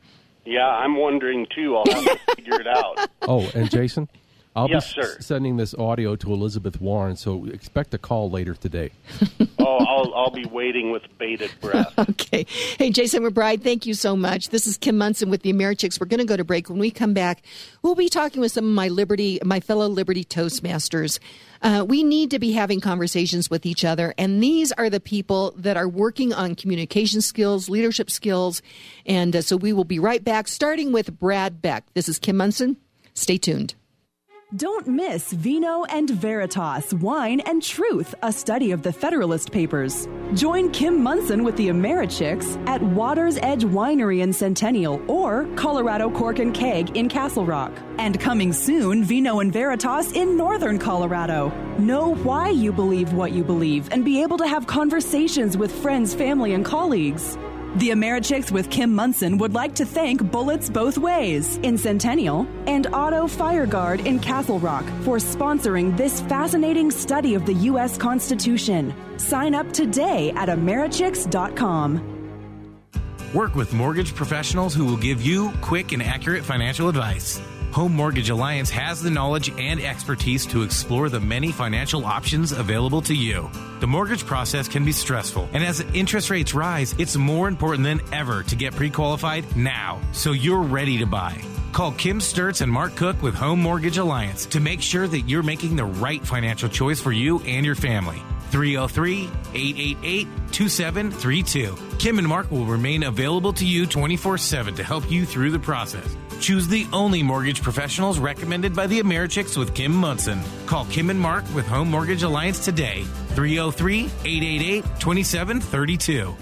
Yeah, 0.44 0.66
I'm 0.66 0.96
wondering 0.96 1.46
too. 1.54 1.76
I'll 1.76 1.84
have 1.92 2.04
to 2.04 2.34
figure 2.36 2.60
it 2.60 2.66
out. 2.66 3.10
Oh, 3.30 3.46
and 3.54 3.70
Jason? 3.70 4.08
I'll 4.58 4.68
Yes, 4.68 4.92
be 4.94 5.02
sir. 5.02 5.16
sending 5.20 5.56
this 5.56 5.72
audio 5.74 6.16
to 6.16 6.32
Elizabeth 6.32 6.80
Warren, 6.80 7.16
so 7.16 7.44
expect 7.46 7.94
a 7.94 7.98
call 7.98 8.30
later 8.30 8.54
today. 8.54 8.90
Oh, 9.60 9.84
I'll, 9.84 10.14
I'll 10.14 10.30
be 10.30 10.46
waiting 10.46 10.92
with 10.92 11.02
bated 11.18 11.50
breath. 11.60 11.92
Okay. 11.98 12.46
Hey, 12.78 12.90
Jason 12.90 13.22
McBride, 13.22 13.62
thank 13.62 13.84
you 13.86 13.92
so 13.92 14.16
much. 14.16 14.48
This 14.48 14.66
is 14.66 14.78
Kim 14.78 14.96
Monson 14.96 15.28
with 15.30 15.42
the 15.42 15.52
Americhicks. 15.52 16.00
We're 16.00 16.06
going 16.06 16.20
to 16.20 16.24
go 16.26 16.36
to 16.38 16.44
break. 16.44 16.70
When 16.70 16.78
we 16.78 16.90
come 16.90 17.12
back, 17.12 17.42
we'll 17.82 17.94
be 17.96 18.08
talking 18.08 18.40
with 18.40 18.52
some 18.52 18.64
of 18.64 18.70
my 18.70 18.88
Liberty, 18.88 19.38
my 19.44 19.60
fellow 19.60 19.86
Liberty 19.88 20.24
Toastmasters. 20.24 21.18
Uh, 21.60 21.84
we 21.86 22.02
need 22.02 22.30
to 22.30 22.38
be 22.38 22.52
having 22.52 22.80
conversations 22.80 23.50
with 23.50 23.66
each 23.66 23.84
other, 23.84 24.14
and 24.16 24.42
these 24.42 24.72
are 24.72 24.88
the 24.88 25.00
people 25.00 25.52
that 25.56 25.76
are 25.76 25.88
working 25.88 26.32
on 26.32 26.54
communication 26.54 27.20
skills, 27.20 27.68
leadership 27.68 28.10
skills, 28.10 28.62
and 29.04 29.36
uh, 29.36 29.42
so 29.42 29.56
we 29.56 29.72
will 29.72 29.84
be 29.84 29.98
right 29.98 30.24
back, 30.24 30.48
starting 30.48 30.92
with 30.92 31.18
Brad 31.18 31.60
Beck. 31.60 31.84
This 31.94 32.08
is 32.08 32.18
Kim 32.18 32.36
Monson. 32.38 32.76
Stay 33.14 33.36
tuned. 33.38 33.74
Don't 34.56 34.88
miss 34.88 35.30
Vino 35.30 35.84
and 35.90 36.08
Veritas, 36.08 36.94
Wine 36.94 37.40
and 37.40 37.62
Truth, 37.62 38.14
a 38.22 38.32
study 38.32 38.70
of 38.70 38.80
the 38.80 38.90
Federalist 38.90 39.52
Papers. 39.52 40.08
Join 40.32 40.70
Kim 40.70 41.02
Monson 41.02 41.44
with 41.44 41.54
the 41.56 41.68
Americhicks 41.68 42.56
at 42.66 42.80
Water's 42.82 43.36
Edge 43.42 43.64
Winery 43.64 44.20
in 44.22 44.32
Centennial 44.32 45.02
or 45.06 45.46
Colorado 45.56 46.10
Cork 46.10 46.38
and 46.38 46.54
Keg 46.54 46.96
in 46.96 47.10
Castle 47.10 47.44
Rock. 47.44 47.72
And 47.98 48.18
coming 48.18 48.54
soon, 48.54 49.04
Vino 49.04 49.40
and 49.40 49.52
Veritas 49.52 50.12
in 50.12 50.38
Northern 50.38 50.78
Colorado. 50.78 51.50
Know 51.78 52.14
why 52.14 52.48
you 52.48 52.72
believe 52.72 53.12
what 53.12 53.32
you 53.32 53.44
believe 53.44 53.92
and 53.92 54.02
be 54.02 54.22
able 54.22 54.38
to 54.38 54.48
have 54.48 54.66
conversations 54.66 55.58
with 55.58 55.70
friends, 55.82 56.14
family, 56.14 56.54
and 56.54 56.64
colleagues. 56.64 57.36
The 57.76 57.90
Americhicks 57.90 58.50
with 58.50 58.70
Kim 58.70 58.94
Monson 58.94 59.36
would 59.38 59.52
like 59.52 59.74
to 59.74 59.84
thank 59.84 60.30
Bullets 60.30 60.70
Both 60.70 60.96
Ways 60.96 61.58
in 61.58 61.76
Centennial 61.76 62.46
and 62.66 62.86
Auto 62.88 63.26
Fireguard 63.26 64.06
in 64.06 64.18
Castle 64.18 64.58
Rock 64.58 64.84
for 65.02 65.18
sponsoring 65.18 65.94
this 65.96 66.22
fascinating 66.22 66.90
study 66.90 67.34
of 67.34 67.44
the 67.44 67.52
U.S. 67.54 67.98
Constitution. 67.98 68.94
Sign 69.18 69.54
up 69.54 69.70
today 69.72 70.30
at 70.30 70.48
Americhicks.com. 70.48 72.14
Work 73.34 73.54
with 73.54 73.74
mortgage 73.74 74.14
professionals 74.14 74.74
who 74.74 74.86
will 74.86 74.96
give 74.96 75.20
you 75.20 75.52
quick 75.60 75.92
and 75.92 76.02
accurate 76.02 76.44
financial 76.44 76.88
advice. 76.88 77.38
Home 77.72 77.94
Mortgage 77.94 78.30
Alliance 78.30 78.70
has 78.70 79.02
the 79.02 79.10
knowledge 79.10 79.50
and 79.58 79.80
expertise 79.80 80.46
to 80.46 80.62
explore 80.62 81.08
the 81.08 81.20
many 81.20 81.52
financial 81.52 82.04
options 82.04 82.52
available 82.52 83.02
to 83.02 83.14
you. 83.14 83.50
The 83.80 83.86
mortgage 83.86 84.24
process 84.24 84.68
can 84.68 84.84
be 84.84 84.92
stressful, 84.92 85.48
and 85.52 85.62
as 85.62 85.80
interest 85.92 86.30
rates 86.30 86.54
rise, 86.54 86.94
it's 86.98 87.16
more 87.16 87.46
important 87.46 87.84
than 87.84 88.00
ever 88.12 88.42
to 88.44 88.56
get 88.56 88.74
pre 88.74 88.90
qualified 88.90 89.56
now 89.56 90.00
so 90.12 90.32
you're 90.32 90.62
ready 90.62 90.98
to 90.98 91.06
buy. 91.06 91.40
Call 91.72 91.92
Kim 91.92 92.18
Sturts 92.18 92.62
and 92.62 92.72
Mark 92.72 92.96
Cook 92.96 93.22
with 93.22 93.34
Home 93.34 93.60
Mortgage 93.60 93.98
Alliance 93.98 94.46
to 94.46 94.60
make 94.60 94.80
sure 94.80 95.06
that 95.06 95.20
you're 95.28 95.42
making 95.42 95.76
the 95.76 95.84
right 95.84 96.26
financial 96.26 96.68
choice 96.68 97.00
for 97.00 97.12
you 97.12 97.40
and 97.40 97.64
your 97.64 97.74
family. 97.74 98.22
303 98.50 99.30
888 99.54 100.28
2732. 100.52 101.76
Kim 101.98 102.18
and 102.18 102.28
Mark 102.28 102.50
will 102.50 102.64
remain 102.64 103.04
available 103.04 103.52
to 103.52 103.66
you 103.66 103.86
24 103.86 104.38
7 104.38 104.74
to 104.74 104.84
help 104.84 105.10
you 105.10 105.24
through 105.24 105.50
the 105.50 105.58
process. 105.58 106.16
Choose 106.40 106.68
the 106.68 106.86
only 106.92 107.22
mortgage 107.22 107.62
professionals 107.62 108.18
recommended 108.18 108.74
by 108.74 108.86
the 108.86 109.00
Americhicks 109.00 109.56
with 109.56 109.74
Kim 109.74 109.92
Monson. 109.92 110.40
Call 110.66 110.84
Kim 110.86 111.10
and 111.10 111.20
Mark 111.20 111.44
with 111.54 111.66
Home 111.66 111.90
Mortgage 111.90 112.22
Alliance 112.22 112.64
today. 112.64 113.02
303 113.34 114.04
888 114.24 114.84
2732. 115.00 116.36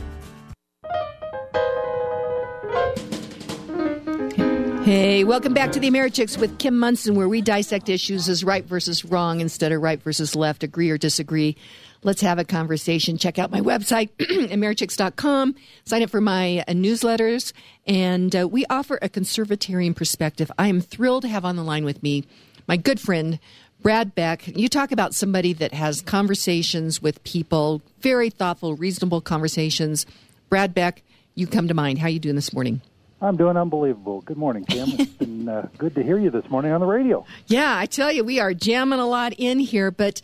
Hey, 4.87 5.25
welcome 5.25 5.53
back 5.53 5.73
to 5.73 5.81
the 5.81 5.91
Americhicks 5.91 6.39
with 6.39 6.59
Kim 6.59 6.79
Monson, 6.79 7.17
where 7.17 7.29
we 7.29 7.41
dissect 7.41 7.89
issues 7.89 8.29
as 8.29 8.45
right 8.45 8.65
versus 8.65 9.05
wrong 9.05 9.41
instead 9.41 9.73
of 9.73 9.83
right 9.83 10.01
versus 10.01 10.37
left, 10.37 10.63
agree 10.63 10.91
or 10.91 10.97
disagree. 10.97 11.57
Let's 12.07 12.21
have 12.21 12.39
a 12.39 12.45
conversation. 12.45 13.19
Check 13.19 13.37
out 13.37 13.51
my 13.51 13.61
website, 13.61 14.11
americhicks.com. 14.19 15.57
Sign 15.85 16.03
up 16.05 16.11
for 16.11 16.21
my 16.21 16.61
uh, 16.61 16.73
newsletters. 16.73 17.53
And 17.85 18.35
uh, 18.35 18.47
we 18.47 18.65
offer 18.71 18.97
a 19.03 19.09
conservatarian 19.09 19.97
perspective. 19.97 20.49
I 20.57 20.69
am 20.69 20.81
thrilled 20.81 21.23
to 21.23 21.29
have 21.29 21.45
on 21.45 21.57
the 21.57 21.65
line 21.65 21.85
with 21.85 22.05
me 22.05 22.25
my 22.69 22.77
good 22.77 23.01
friend, 23.01 23.41
Brad 23.83 24.15
Beck. 24.15 24.47
You 24.47 24.69
talk 24.69 24.93
about 24.93 25.15
somebody 25.15 25.53
that 25.55 25.75
has 25.75 26.01
conversations 26.01 27.03
with 27.03 27.25
people, 27.25 27.83
very 27.99 28.31
thoughtful, 28.31 28.77
reasonable 28.77 29.21
conversations. 29.21 30.07
Brad 30.49 30.75
Beck, 30.75 31.03
you 31.35 31.49
come 31.49 31.67
to 31.67 31.75
mind. 31.75 31.99
How 31.99 32.07
are 32.07 32.11
you 32.11 32.21
doing 32.21 32.37
this 32.37 32.53
morning? 32.53 32.83
I'm 33.21 33.37
doing 33.37 33.57
unbelievable. 33.57 34.21
Good 34.21 34.37
morning, 34.37 34.65
Kim. 34.65 34.91
It's 35.01 35.11
been 35.13 35.49
uh, 35.49 35.69
good 35.77 35.97
to 35.97 36.05
hear 36.05 36.19
you 36.19 36.31
this 36.31 36.49
morning 36.51 36.71
on 36.71 36.81
the 36.81 36.87
radio. 36.87 37.27
Yeah, 37.49 37.77
I 37.77 37.87
tell 37.87 38.13
you, 38.13 38.23
we 38.23 38.39
are 38.39 38.55
jamming 38.55 39.01
a 39.01 39.07
lot 39.07 39.33
in 39.33 39.59
here, 39.59 39.91
but 39.91 40.23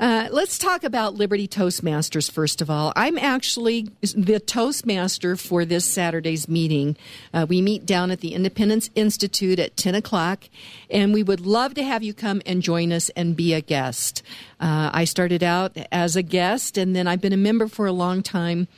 uh, 0.00 0.28
let's 0.30 0.58
talk 0.58 0.84
about 0.84 1.14
Liberty 1.14 1.48
Toastmasters 1.48 2.30
first 2.30 2.60
of 2.60 2.70
all. 2.70 2.92
I'm 2.94 3.18
actually 3.18 3.88
the 4.00 4.38
Toastmaster 4.38 5.36
for 5.36 5.64
this 5.64 5.84
Saturday's 5.84 6.48
meeting. 6.48 6.96
Uh, 7.34 7.46
we 7.48 7.60
meet 7.60 7.84
down 7.84 8.10
at 8.10 8.20
the 8.20 8.34
Independence 8.34 8.90
Institute 8.94 9.58
at 9.58 9.76
10 9.76 9.96
o'clock, 9.96 10.44
and 10.88 11.12
we 11.12 11.22
would 11.22 11.40
love 11.40 11.74
to 11.74 11.82
have 11.82 12.04
you 12.04 12.14
come 12.14 12.40
and 12.46 12.62
join 12.62 12.92
us 12.92 13.08
and 13.10 13.36
be 13.36 13.54
a 13.54 13.60
guest. 13.60 14.22
Uh, 14.60 14.90
I 14.92 15.04
started 15.04 15.42
out 15.42 15.76
as 15.90 16.14
a 16.14 16.22
guest, 16.22 16.78
and 16.78 16.94
then 16.94 17.08
I've 17.08 17.20
been 17.20 17.32
a 17.32 17.36
member 17.36 17.66
for 17.66 17.86
a 17.86 17.92
long 17.92 18.22
time. 18.22 18.68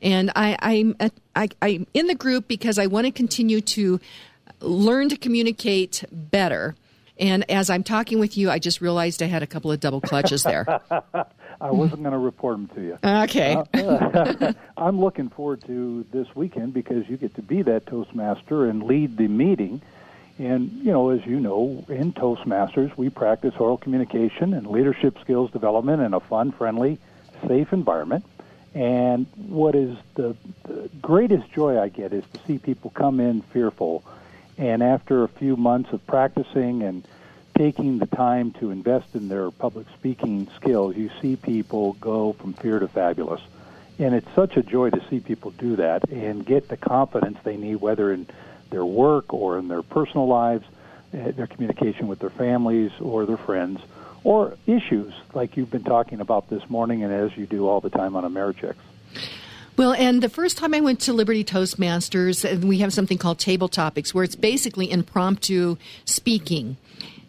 And 0.00 0.30
I, 0.36 0.56
I'm, 0.60 0.96
I, 1.34 1.48
I'm 1.60 1.88
in 1.92 2.06
the 2.06 2.14
group 2.14 2.46
because 2.46 2.78
I 2.78 2.86
want 2.86 3.06
to 3.06 3.10
continue 3.10 3.60
to 3.62 3.98
learn 4.60 5.08
to 5.08 5.16
communicate 5.16 6.04
better. 6.12 6.76
And 7.18 7.50
as 7.50 7.70
I'm 7.70 7.82
talking 7.82 8.18
with 8.18 8.36
you, 8.36 8.50
I 8.50 8.58
just 8.58 8.80
realized 8.80 9.22
I 9.22 9.26
had 9.26 9.42
a 9.42 9.46
couple 9.46 9.72
of 9.72 9.80
double 9.80 10.00
clutches 10.00 10.42
there. 10.42 10.66
I 11.60 11.70
wasn't 11.72 12.02
going 12.02 12.12
to 12.12 12.18
report 12.18 12.56
them 12.56 12.68
to 12.68 12.80
you. 12.82 12.98
Okay. 13.02 13.56
Uh, 13.74 14.52
I'm 14.76 15.00
looking 15.00 15.28
forward 15.28 15.62
to 15.66 16.06
this 16.12 16.28
weekend 16.36 16.72
because 16.72 17.08
you 17.08 17.16
get 17.16 17.34
to 17.34 17.42
be 17.42 17.62
that 17.62 17.86
Toastmaster 17.86 18.66
and 18.66 18.84
lead 18.84 19.16
the 19.16 19.26
meeting. 19.26 19.82
And, 20.38 20.70
you 20.70 20.92
know, 20.92 21.10
as 21.10 21.26
you 21.26 21.40
know, 21.40 21.84
in 21.88 22.12
Toastmasters, 22.12 22.96
we 22.96 23.10
practice 23.10 23.54
oral 23.58 23.76
communication 23.76 24.54
and 24.54 24.68
leadership 24.68 25.18
skills 25.20 25.50
development 25.50 26.00
in 26.00 26.14
a 26.14 26.20
fun, 26.20 26.52
friendly, 26.52 26.98
safe 27.48 27.72
environment. 27.72 28.24
And 28.74 29.26
what 29.34 29.74
is 29.74 29.96
the, 30.14 30.36
the 30.64 30.88
greatest 31.02 31.50
joy 31.52 31.80
I 31.80 31.88
get 31.88 32.12
is 32.12 32.22
to 32.34 32.40
see 32.46 32.58
people 32.58 32.90
come 32.90 33.18
in 33.18 33.42
fearful. 33.42 34.04
And 34.58 34.82
after 34.82 35.22
a 35.22 35.28
few 35.28 35.56
months 35.56 35.92
of 35.92 36.04
practicing 36.06 36.82
and 36.82 37.06
taking 37.56 37.98
the 37.98 38.06
time 38.06 38.50
to 38.52 38.70
invest 38.70 39.14
in 39.14 39.28
their 39.28 39.50
public 39.52 39.86
speaking 39.94 40.48
skills, 40.56 40.96
you 40.96 41.10
see 41.22 41.36
people 41.36 41.94
go 41.94 42.32
from 42.34 42.52
fear 42.54 42.80
to 42.80 42.88
fabulous. 42.88 43.40
And 44.00 44.14
it's 44.14 44.28
such 44.34 44.56
a 44.56 44.62
joy 44.62 44.90
to 44.90 45.02
see 45.08 45.20
people 45.20 45.52
do 45.52 45.76
that 45.76 46.08
and 46.10 46.44
get 46.44 46.68
the 46.68 46.76
confidence 46.76 47.38
they 47.44 47.56
need, 47.56 47.76
whether 47.76 48.12
in 48.12 48.26
their 48.70 48.84
work 48.84 49.32
or 49.32 49.58
in 49.58 49.68
their 49.68 49.82
personal 49.82 50.26
lives, 50.26 50.66
eh, 51.12 51.30
their 51.30 51.46
communication 51.46 52.08
with 52.08 52.18
their 52.18 52.30
families 52.30 52.92
or 53.00 53.26
their 53.26 53.36
friends, 53.36 53.80
or 54.24 54.56
issues 54.66 55.12
like 55.34 55.56
you've 55.56 55.70
been 55.70 55.84
talking 55.84 56.20
about 56.20 56.50
this 56.50 56.68
morning 56.68 57.02
and 57.04 57.12
as 57.12 57.36
you 57.36 57.46
do 57.46 57.66
all 57.66 57.80
the 57.80 57.90
time 57.90 58.16
on 58.16 58.24
Americhicks. 58.24 58.74
Well, 59.78 59.92
and 59.92 60.20
the 60.20 60.28
first 60.28 60.58
time 60.58 60.74
I 60.74 60.80
went 60.80 60.98
to 61.02 61.12
Liberty 61.12 61.44
Toastmasters, 61.44 62.64
we 62.64 62.78
have 62.78 62.92
something 62.92 63.16
called 63.16 63.38
Table 63.38 63.68
Topics, 63.68 64.12
where 64.12 64.24
it's 64.24 64.34
basically 64.34 64.90
impromptu 64.90 65.76
speaking. 66.04 66.78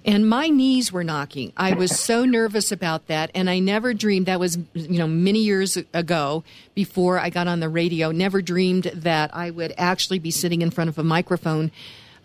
And 0.04 0.28
my 0.28 0.48
knees 0.48 0.92
were 0.92 1.04
knocking. 1.04 1.54
I 1.56 1.74
was 1.74 2.00
so 2.00 2.26
nervous 2.26 2.72
about 2.72 3.06
that, 3.06 3.30
and 3.36 3.52
I 3.52 3.60
never 3.60 3.94
dreamed 3.94 4.26
that 4.26 4.40
was, 4.40 4.58
you 4.74 4.98
know, 4.98 5.08
many 5.08 5.42
years 5.42 5.78
ago 5.94 6.44
before 6.74 7.20
I 7.20 7.30
got 7.30 7.48
on 7.48 7.60
the 7.60 7.70
radio. 7.70 8.10
Never 8.10 8.42
dreamed 8.42 8.86
that 8.96 9.30
I 9.32 9.52
would 9.52 9.76
actually 9.78 10.18
be 10.18 10.32
sitting 10.32 10.64
in 10.64 10.72
front 10.72 10.90
of 10.90 10.98
a 10.98 11.04
microphone, 11.04 11.70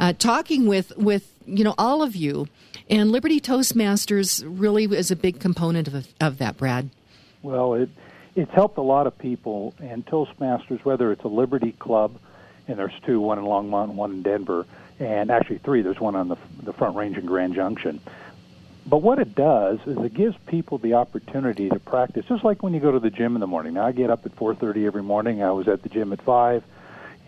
uh, 0.01 0.15
talking 0.15 0.67
with 0.67 0.97
with 0.97 1.35
you 1.45 1.65
know 1.65 1.75
all 1.77 2.03
of 2.03 2.17
you. 2.17 2.49
And 2.89 3.13
Liberty 3.13 3.41
Toastmasters 3.41 4.43
really 4.47 4.85
is 4.85 5.11
a 5.11 5.17
big 5.17 5.39
component 5.39 5.87
of 5.87 6.09
of 6.19 6.39
that, 6.39 6.57
Brad. 6.57 6.89
Well, 7.43 7.75
it 7.75 7.91
it's 8.35 8.53
helped 8.53 8.79
a 8.79 8.83
lot 8.83 9.07
of 9.07 9.17
people, 9.17 9.75
and 9.81 10.05
Toastmasters, 10.07 10.85
whether 10.85 11.13
it's 11.13 11.25
a 11.25 11.29
Liberty 11.29 11.73
Club, 11.73 12.19
and 12.67 12.79
there's 12.79 12.99
two, 13.05 13.21
one 13.21 13.39
in 13.39 13.45
Longmont, 13.45 13.95
one 13.95 14.13
in 14.13 14.23
Denver, 14.23 14.67
and 14.99 15.31
actually 15.31 15.59
three. 15.59 15.83
There's 15.83 16.01
one 16.01 16.17
on 16.17 16.29
the 16.29 16.37
the 16.63 16.73
Front 16.73 16.97
Range 16.97 17.17
in 17.17 17.27
Grand 17.27 17.55
Junction. 17.55 18.01
But 18.87 18.99
what 18.99 19.19
it 19.19 19.35
does 19.35 19.79
is 19.87 19.97
it 19.97 20.13
gives 20.13 20.37
people 20.47 20.79
the 20.79 20.95
opportunity 20.95 21.71
to 21.71 21.79
practice, 21.79 22.27
just 22.27 22.45
like 22.45 22.63
when 22.63 22.75
you 22.75 22.81
go 22.81 22.93
to 22.93 23.01
the 23.01 23.11
gym 23.11 23.35
in 23.35 23.41
the 23.41 23.47
morning. 23.47 23.75
Now 23.75 23.87
I 23.87 23.93
get 23.93 24.11
up 24.11 24.27
at 24.27 24.37
4:30 24.37 24.87
every 24.87 25.03
morning. 25.03 25.43
I 25.43 25.53
was 25.53 25.69
at 25.69 25.83
the 25.83 25.89
gym 25.89 26.13
at 26.13 26.21
five, 26.23 26.63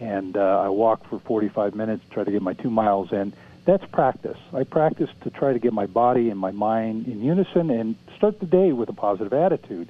and 0.01 0.37
uh, 0.37 0.61
I 0.65 0.69
walk 0.69 1.09
for 1.09 1.19
45 1.19 1.75
minutes, 1.75 2.05
try 2.11 2.25
to 2.25 2.31
get 2.31 2.43
my 2.43 2.53
two 2.53 2.71
miles 2.71 3.13
in. 3.13 3.33
That's 3.65 3.85
practice. 3.87 4.39
I 4.53 4.63
practice 4.63 5.11
to 5.23 5.31
try 5.31 5.53
to 5.53 5.59
get 5.59 5.73
my 5.73 5.87
body 5.87 6.31
and 6.31 6.39
my 6.39 6.53
mind 6.53 7.09
in 7.09 7.23
unison 7.23 7.71
and 7.71 7.97
start 8.17 8.39
the 8.39 8.47
day 8.47 8.73
with 8.73 8.89
a 8.89 8.93
positive 8.93 9.33
attitude. 9.33 9.89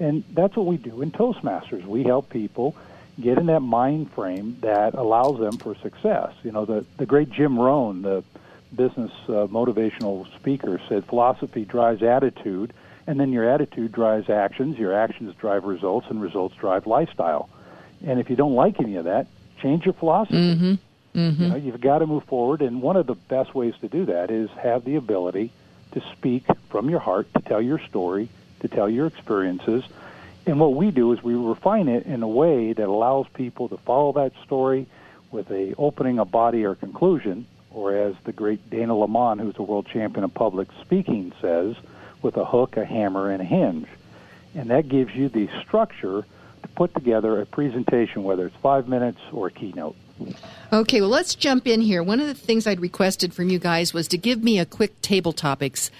And 0.00 0.24
that's 0.32 0.56
what 0.56 0.66
we 0.66 0.76
do 0.76 1.02
in 1.02 1.10
Toastmasters. 1.10 1.84
We 1.84 2.04
help 2.04 2.30
people 2.30 2.76
get 3.20 3.38
in 3.38 3.46
that 3.46 3.60
mind 3.60 4.12
frame 4.12 4.56
that 4.60 4.94
allows 4.94 5.40
them 5.40 5.58
for 5.58 5.74
success. 5.76 6.32
You 6.42 6.52
know, 6.52 6.64
the 6.64 6.84
the 6.98 7.06
great 7.06 7.30
Jim 7.30 7.58
Rohn, 7.58 8.02
the 8.02 8.22
business 8.74 9.10
uh, 9.28 9.48
motivational 9.48 10.32
speaker, 10.36 10.80
said 10.88 11.04
philosophy 11.06 11.64
drives 11.64 12.02
attitude, 12.02 12.72
and 13.06 13.18
then 13.18 13.32
your 13.32 13.48
attitude 13.48 13.92
drives 13.92 14.30
actions. 14.30 14.78
Your 14.78 14.94
actions 14.94 15.34
drive 15.36 15.64
results, 15.64 16.06
and 16.10 16.22
results 16.22 16.54
drive 16.56 16.86
lifestyle. 16.86 17.48
And 18.06 18.20
if 18.20 18.30
you 18.30 18.36
don't 18.36 18.54
like 18.54 18.78
any 18.80 18.96
of 18.96 19.06
that, 19.06 19.26
change 19.60 19.84
your 19.84 19.94
philosophy. 19.94 20.36
Mm-hmm. 20.36 20.74
Mm-hmm. 21.18 21.42
You 21.42 21.48
know, 21.48 21.56
you've 21.56 21.80
got 21.80 21.98
to 21.98 22.06
move 22.06 22.24
forward, 22.24 22.62
and 22.62 22.80
one 22.80 22.96
of 22.96 23.06
the 23.06 23.14
best 23.14 23.54
ways 23.54 23.74
to 23.80 23.88
do 23.88 24.06
that 24.06 24.30
is 24.30 24.50
have 24.50 24.84
the 24.84 24.94
ability 24.94 25.50
to 25.92 26.02
speak 26.12 26.44
from 26.68 26.88
your 26.88 27.00
heart, 27.00 27.26
to 27.34 27.40
tell 27.42 27.62
your 27.62 27.80
story, 27.88 28.28
to 28.60 28.68
tell 28.68 28.88
your 28.88 29.06
experiences. 29.06 29.84
And 30.46 30.58
what 30.58 30.74
we 30.74 30.90
do 30.90 31.12
is 31.12 31.22
we 31.22 31.34
refine 31.34 31.88
it 31.88 32.06
in 32.06 32.22
a 32.22 32.28
way 32.28 32.72
that 32.72 32.88
allows 32.88 33.26
people 33.34 33.68
to 33.68 33.76
follow 33.78 34.12
that 34.14 34.32
story 34.44 34.86
with 35.30 35.50
a 35.50 35.74
opening, 35.76 36.18
a 36.18 36.24
body, 36.24 36.64
or 36.64 36.74
conclusion, 36.74 37.46
or 37.70 37.94
as 37.94 38.14
the 38.24 38.32
great 38.32 38.70
Dana 38.70 38.94
LaMon, 38.94 39.38
who's 39.38 39.56
a 39.58 39.62
world 39.62 39.86
champion 39.86 40.24
of 40.24 40.32
public 40.32 40.68
speaking, 40.80 41.32
says, 41.40 41.76
with 42.22 42.36
a 42.36 42.44
hook, 42.44 42.76
a 42.76 42.84
hammer, 42.84 43.30
and 43.30 43.42
a 43.42 43.44
hinge. 43.44 43.86
And 44.54 44.70
that 44.70 44.88
gives 44.88 45.14
you 45.14 45.28
the 45.28 45.48
structure 45.62 46.24
to 46.62 46.68
put 46.68 46.94
together 46.94 47.40
a 47.40 47.46
presentation, 47.46 48.24
whether 48.24 48.46
it's 48.46 48.56
five 48.56 48.88
minutes 48.88 49.20
or 49.32 49.48
a 49.48 49.50
keynote. 49.50 49.96
Okay, 50.72 51.00
well, 51.00 51.10
let's 51.10 51.34
jump 51.34 51.66
in 51.66 51.80
here. 51.80 52.02
One 52.02 52.20
of 52.20 52.26
the 52.26 52.34
things 52.34 52.66
I'd 52.66 52.80
requested 52.80 53.34
from 53.34 53.50
you 53.50 53.58
guys 53.58 53.94
was 53.94 54.08
to 54.08 54.18
give 54.18 54.42
me 54.42 54.58
a 54.58 54.66
quick 54.66 55.00
table 55.00 55.32
topics 55.32 55.90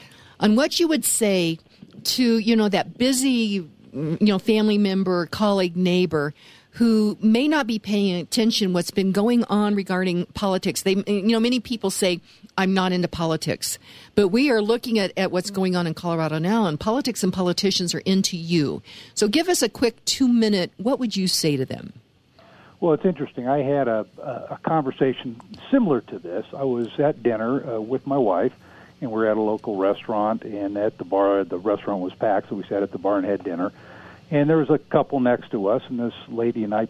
on 0.41 0.57
what 0.57 0.81
you 0.81 0.89
would 0.89 1.05
say 1.05 1.59
to, 2.05 2.39
you 2.39 2.57
know, 2.57 2.69
that 2.69 2.99
busy, 2.99 3.67
you 3.93 4.19
know, 4.21 4.39
family 4.39 4.79
member, 4.79 5.27
colleague, 5.27 5.77
neighbor 5.77 6.35
who 6.73 7.19
may 7.21 7.49
not 7.49 7.67
be 7.67 7.79
paying 7.79 8.21
attention 8.21 8.73
what's 8.73 8.93
been 8.93 9.11
going 9.11 9.43
on 9.45 9.75
regarding 9.75 10.27
politics. 10.27 10.83
They, 10.83 11.03
you 11.09 11.23
know, 11.23 11.41
many 11.41 11.59
people 11.59 11.91
say, 11.91 12.21
I'm 12.57 12.73
not 12.73 12.93
into 12.93 13.09
politics. 13.09 13.81
But 14.15 14.29
we 14.29 14.49
are 14.51 14.63
looking 14.63 14.99
at, 14.99 15.13
at 15.17 15.33
what's 15.33 15.51
going 15.51 15.75
on 15.75 15.89
in 15.89 15.95
Colorado 15.95 16.39
now, 16.39 16.67
and 16.67 16.79
politics 16.79 17.25
and 17.25 17.33
politicians 17.33 17.97
are 17.97 18.01
into 18.01 18.37
you. 18.37 18.81
So 19.15 19.27
give 19.27 19.49
us 19.49 19.61
a 19.61 19.69
quick 19.69 20.05
two 20.05 20.29
minute, 20.29 20.71
what 20.77 21.01
would 21.01 21.17
you 21.17 21.27
say 21.27 21.57
to 21.57 21.65
them? 21.65 21.95
Well, 22.81 22.93
it's 22.93 23.05
interesting. 23.05 23.49
I 23.49 23.59
had 23.59 23.89
a, 23.89 24.07
a 24.23 24.59
conversation 24.63 25.41
similar 25.73 26.01
to 26.03 26.19
this. 26.21 26.47
I 26.57 26.63
was 26.63 26.89
at 27.01 27.25
dinner 27.25 27.77
uh, 27.77 27.81
with 27.81 28.07
my 28.07 28.19
wife, 28.19 28.53
and 29.01 29.11
we're 29.11 29.27
at 29.27 29.37
a 29.37 29.41
local 29.41 29.77
restaurant. 29.77 30.43
And 30.43 30.77
at 30.77 30.99
the 30.99 31.05
bar, 31.05 31.45
the 31.45 31.59
restaurant 31.59 32.03
was 32.03 32.15
packed, 32.15 32.49
so 32.49 32.57
we 32.57 32.65
sat 32.65 32.83
at 32.83 32.93
the 32.93 32.99
bar 32.99 33.19
and 33.19 33.27
had 33.27 33.45
dinner. 33.45 33.73
And 34.31 34.49
there 34.49 34.59
was 34.59 34.71
a 34.71 34.79
couple 34.79 35.21
next 35.21 35.51
to 35.53 35.69
us, 35.69 35.83
and 35.89 35.99
this 35.99 36.15
lady 36.29 36.65
and 36.65 36.75
I 36.75 36.89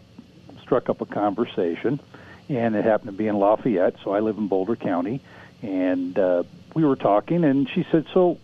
struck 0.62 0.88
up 0.88 1.00
a 1.00 1.06
conversation. 1.06 2.00
And 2.48 2.74
it 2.74 2.84
happened 2.84 3.10
to 3.10 3.16
be 3.16 3.26
in 3.26 3.38
Lafayette, 3.38 3.96
so 4.02 4.12
I 4.12 4.20
live 4.20 4.38
in 4.38 4.48
Boulder 4.48 4.76
County. 4.76 5.20
And 5.62 6.18
uh, 6.18 6.44
we 6.74 6.84
were 6.84 6.96
talking, 6.96 7.44
and 7.44 7.68
she 7.68 7.84
said, 7.90 8.06
"So, 8.14 8.38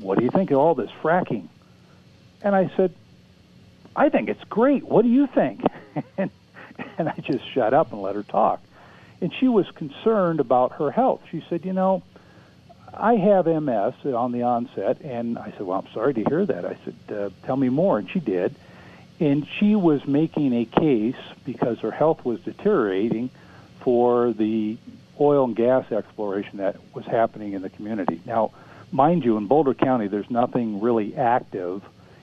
what 0.00 0.18
do 0.18 0.24
you 0.24 0.30
think 0.30 0.50
of 0.50 0.58
all 0.58 0.74
this 0.74 0.90
fracking?" 1.02 1.48
And 2.40 2.54
I 2.54 2.70
said, 2.76 2.94
"I 3.94 4.08
think 4.08 4.28
it's 4.28 4.44
great. 4.44 4.84
What 4.84 5.02
do 5.02 5.08
you 5.08 5.26
think?" 5.26 5.62
and 6.16 6.30
and 6.98 7.08
I 7.08 7.14
just 7.20 7.44
shut 7.52 7.74
up 7.74 7.92
and 7.92 8.00
let 8.00 8.14
her 8.14 8.22
talk. 8.22 8.62
And 9.20 9.32
she 9.34 9.48
was 9.48 9.70
concerned 9.72 10.40
about 10.40 10.72
her 10.74 10.90
health. 10.90 11.22
She 11.30 11.44
said, 11.50 11.64
"You 11.64 11.72
know, 11.72 12.02
I 12.94 13.16
have 13.16 13.46
MS 13.46 13.94
on 14.04 14.32
the 14.32 14.42
onset." 14.42 15.00
And 15.02 15.38
I 15.38 15.52
said, 15.52 15.62
"Well, 15.62 15.78
I'm 15.78 15.92
sorry 15.92 16.14
to 16.14 16.24
hear 16.24 16.46
that." 16.46 16.64
I 16.64 16.76
said, 16.84 17.16
uh, 17.16 17.30
"Tell 17.46 17.56
me 17.56 17.68
more." 17.68 17.98
And 17.98 18.08
she 18.08 18.20
did. 18.20 18.54
And 19.20 19.46
she 19.58 19.76
was 19.76 20.06
making 20.06 20.52
a 20.52 20.64
case 20.64 21.16
because 21.44 21.78
her 21.80 21.92
health 21.92 22.24
was 22.24 22.40
deteriorating 22.40 23.30
for 23.80 24.32
the 24.32 24.76
oil 25.20 25.44
and 25.44 25.56
gas 25.56 25.90
exploration 25.92 26.58
that 26.58 26.76
was 26.94 27.04
happening 27.04 27.52
in 27.52 27.62
the 27.62 27.70
community. 27.70 28.20
Now, 28.26 28.50
mind 28.90 29.24
you, 29.24 29.36
in 29.36 29.46
Boulder 29.46 29.74
County, 29.74 30.08
there's 30.08 30.30
nothing 30.30 30.80
really 30.80 31.16
active 31.16 31.82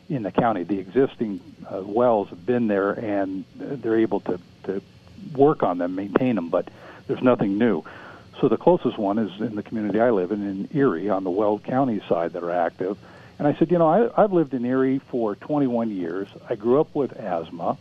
in 0.09 0.23
the 0.23 0.31
county. 0.31 0.63
The 0.63 0.79
existing 0.79 1.39
uh, 1.71 1.81
wells 1.85 2.29
have 2.29 2.45
been 2.45 2.67
there, 2.67 2.91
and 2.91 3.45
they're 3.55 3.99
able 3.99 4.19
to, 4.21 4.39
to 4.63 4.81
work 5.35 5.63
on 5.63 5.77
them, 5.77 5.95
maintain 5.95 6.35
them, 6.35 6.49
but 6.49 6.67
there's 7.07 7.21
nothing 7.21 7.57
new. 7.57 7.83
So 8.39 8.47
the 8.47 8.57
closest 8.57 8.97
one 8.97 9.17
is 9.19 9.41
in 9.41 9.55
the 9.55 9.63
community 9.63 9.99
I 9.99 10.11
live 10.11 10.31
in, 10.31 10.41
in 10.41 10.69
Erie, 10.73 11.09
on 11.09 11.23
the 11.23 11.29
Weld 11.29 11.63
County 11.63 12.01
side 12.07 12.33
that 12.33 12.43
are 12.43 12.51
active. 12.51 12.97
And 13.37 13.47
I 13.47 13.53
said, 13.55 13.71
you 13.71 13.77
know, 13.77 13.87
I, 13.87 14.23
I've 14.23 14.33
lived 14.33 14.53
in 14.53 14.65
Erie 14.65 14.99
for 14.99 15.35
21 15.35 15.91
years. 15.91 16.27
I 16.49 16.55
grew 16.55 16.79
up 16.79 16.93
with 16.93 17.13
asthma, 17.17 17.77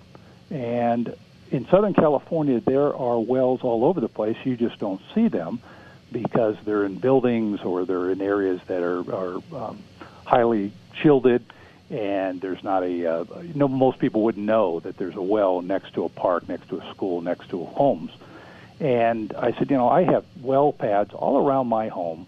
and 0.50 1.14
in 1.50 1.66
Southern 1.68 1.94
California, 1.94 2.60
there 2.60 2.94
are 2.94 3.18
wells 3.18 3.60
all 3.62 3.84
over 3.84 4.00
the 4.00 4.08
place. 4.08 4.36
You 4.44 4.56
just 4.56 4.78
don't 4.78 5.00
see 5.14 5.28
them 5.28 5.60
because 6.12 6.56
they're 6.64 6.84
in 6.84 6.96
buildings 6.96 7.60
or 7.60 7.84
they're 7.84 8.10
in 8.10 8.20
areas 8.20 8.60
that 8.66 8.82
are, 8.82 9.00
are 9.12 9.42
um, 9.54 9.78
highly 10.24 10.72
shielded 10.94 11.44
and 11.90 12.40
there's 12.40 12.62
not 12.62 12.82
a 12.82 13.06
uh, 13.06 13.24
you 13.40 13.54
know 13.54 13.68
most 13.68 13.98
people 13.98 14.22
wouldn't 14.22 14.44
know 14.44 14.80
that 14.80 14.96
there's 14.96 15.16
a 15.16 15.22
well 15.22 15.62
next 15.62 15.94
to 15.94 16.04
a 16.04 16.08
park, 16.08 16.48
next 16.48 16.68
to 16.68 16.80
a 16.80 16.90
school, 16.90 17.20
next 17.22 17.48
to 17.50 17.64
homes. 17.64 18.10
And 18.80 19.32
I 19.34 19.52
said, 19.52 19.70
you 19.70 19.76
know, 19.76 19.88
I 19.88 20.04
have 20.04 20.24
well 20.40 20.72
pads 20.72 21.12
all 21.12 21.44
around 21.44 21.66
my 21.66 21.88
home, 21.88 22.26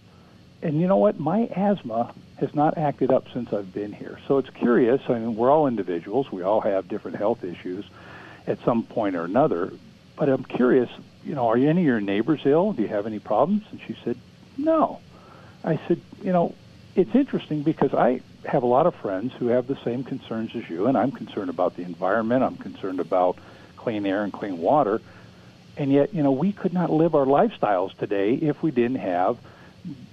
and 0.62 0.80
you 0.80 0.88
know 0.88 0.96
what? 0.96 1.20
My 1.20 1.48
asthma 1.55 2.12
has 2.38 2.55
not 2.55 2.76
acted 2.76 3.12
up 3.12 3.26
since 3.32 3.53
I've 3.53 3.72
been 3.72 3.92
here. 3.92 4.18
So 4.26 4.38
it's 4.38 4.51
curious. 4.51 5.01
I 5.09 5.18
mean, 5.18 5.36
we're 5.36 5.51
all 5.51 5.66
individuals. 5.66 6.32
We 6.32 6.42
all 6.42 6.61
have 6.62 6.88
different 6.88 7.18
health 7.18 7.44
issues 7.44 7.84
at 8.46 8.59
some 8.64 8.82
point 8.82 9.14
or 9.14 9.24
another. 9.24 9.72
But 10.16 10.28
I'm 10.28 10.44
curious. 10.44 10.90
You 11.24 11.34
know, 11.34 11.48
are 11.48 11.57
any 11.57 11.82
of 11.82 11.86
your 11.86 12.01
neighbors 12.01 12.40
ill? 12.44 12.72
Do 12.72 12.82
you 12.82 12.88
have 12.88 13.07
any 13.07 13.18
problems? 13.18 13.64
And 13.70 13.80
she 13.86 13.94
said, 14.05 14.16
no. 14.57 15.01
I 15.62 15.78
said, 15.86 16.01
you 16.22 16.32
know, 16.32 16.55
it's 16.96 17.14
interesting 17.14 17.62
because 17.62 17.92
I 17.94 18.22
have 18.46 18.62
a 18.62 18.66
lot 18.66 18.86
of 18.86 18.94
friends 18.94 19.34
who 19.34 19.48
have 19.48 19.66
the 19.66 19.76
same 19.84 20.03
concerns 20.03 20.57
as 20.57 20.68
you, 20.68 20.86
and 20.86 20.96
I'm 20.96 21.12
concerned 21.12 21.51
about 21.51 21.76
the 21.76 21.82
environment. 21.82 22.42
I'm 22.42 22.57
concerned 22.57 23.01
about 23.01 23.38
clean 23.76 24.07
air 24.07 24.24
and 24.24 24.32
clean 24.32 24.59
water. 24.59 25.01
And 25.77 25.93
yet, 25.93 26.14
you 26.14 26.23
know, 26.23 26.33
we 26.33 26.53
could 26.53 26.73
not 26.73 26.91
live 26.91 27.14
our 27.14 27.25
lifestyles 27.25 27.97
today 27.97 28.35
if 28.35 28.62
we 28.62 28.71
didn't 28.71 28.99
have 28.99 29.39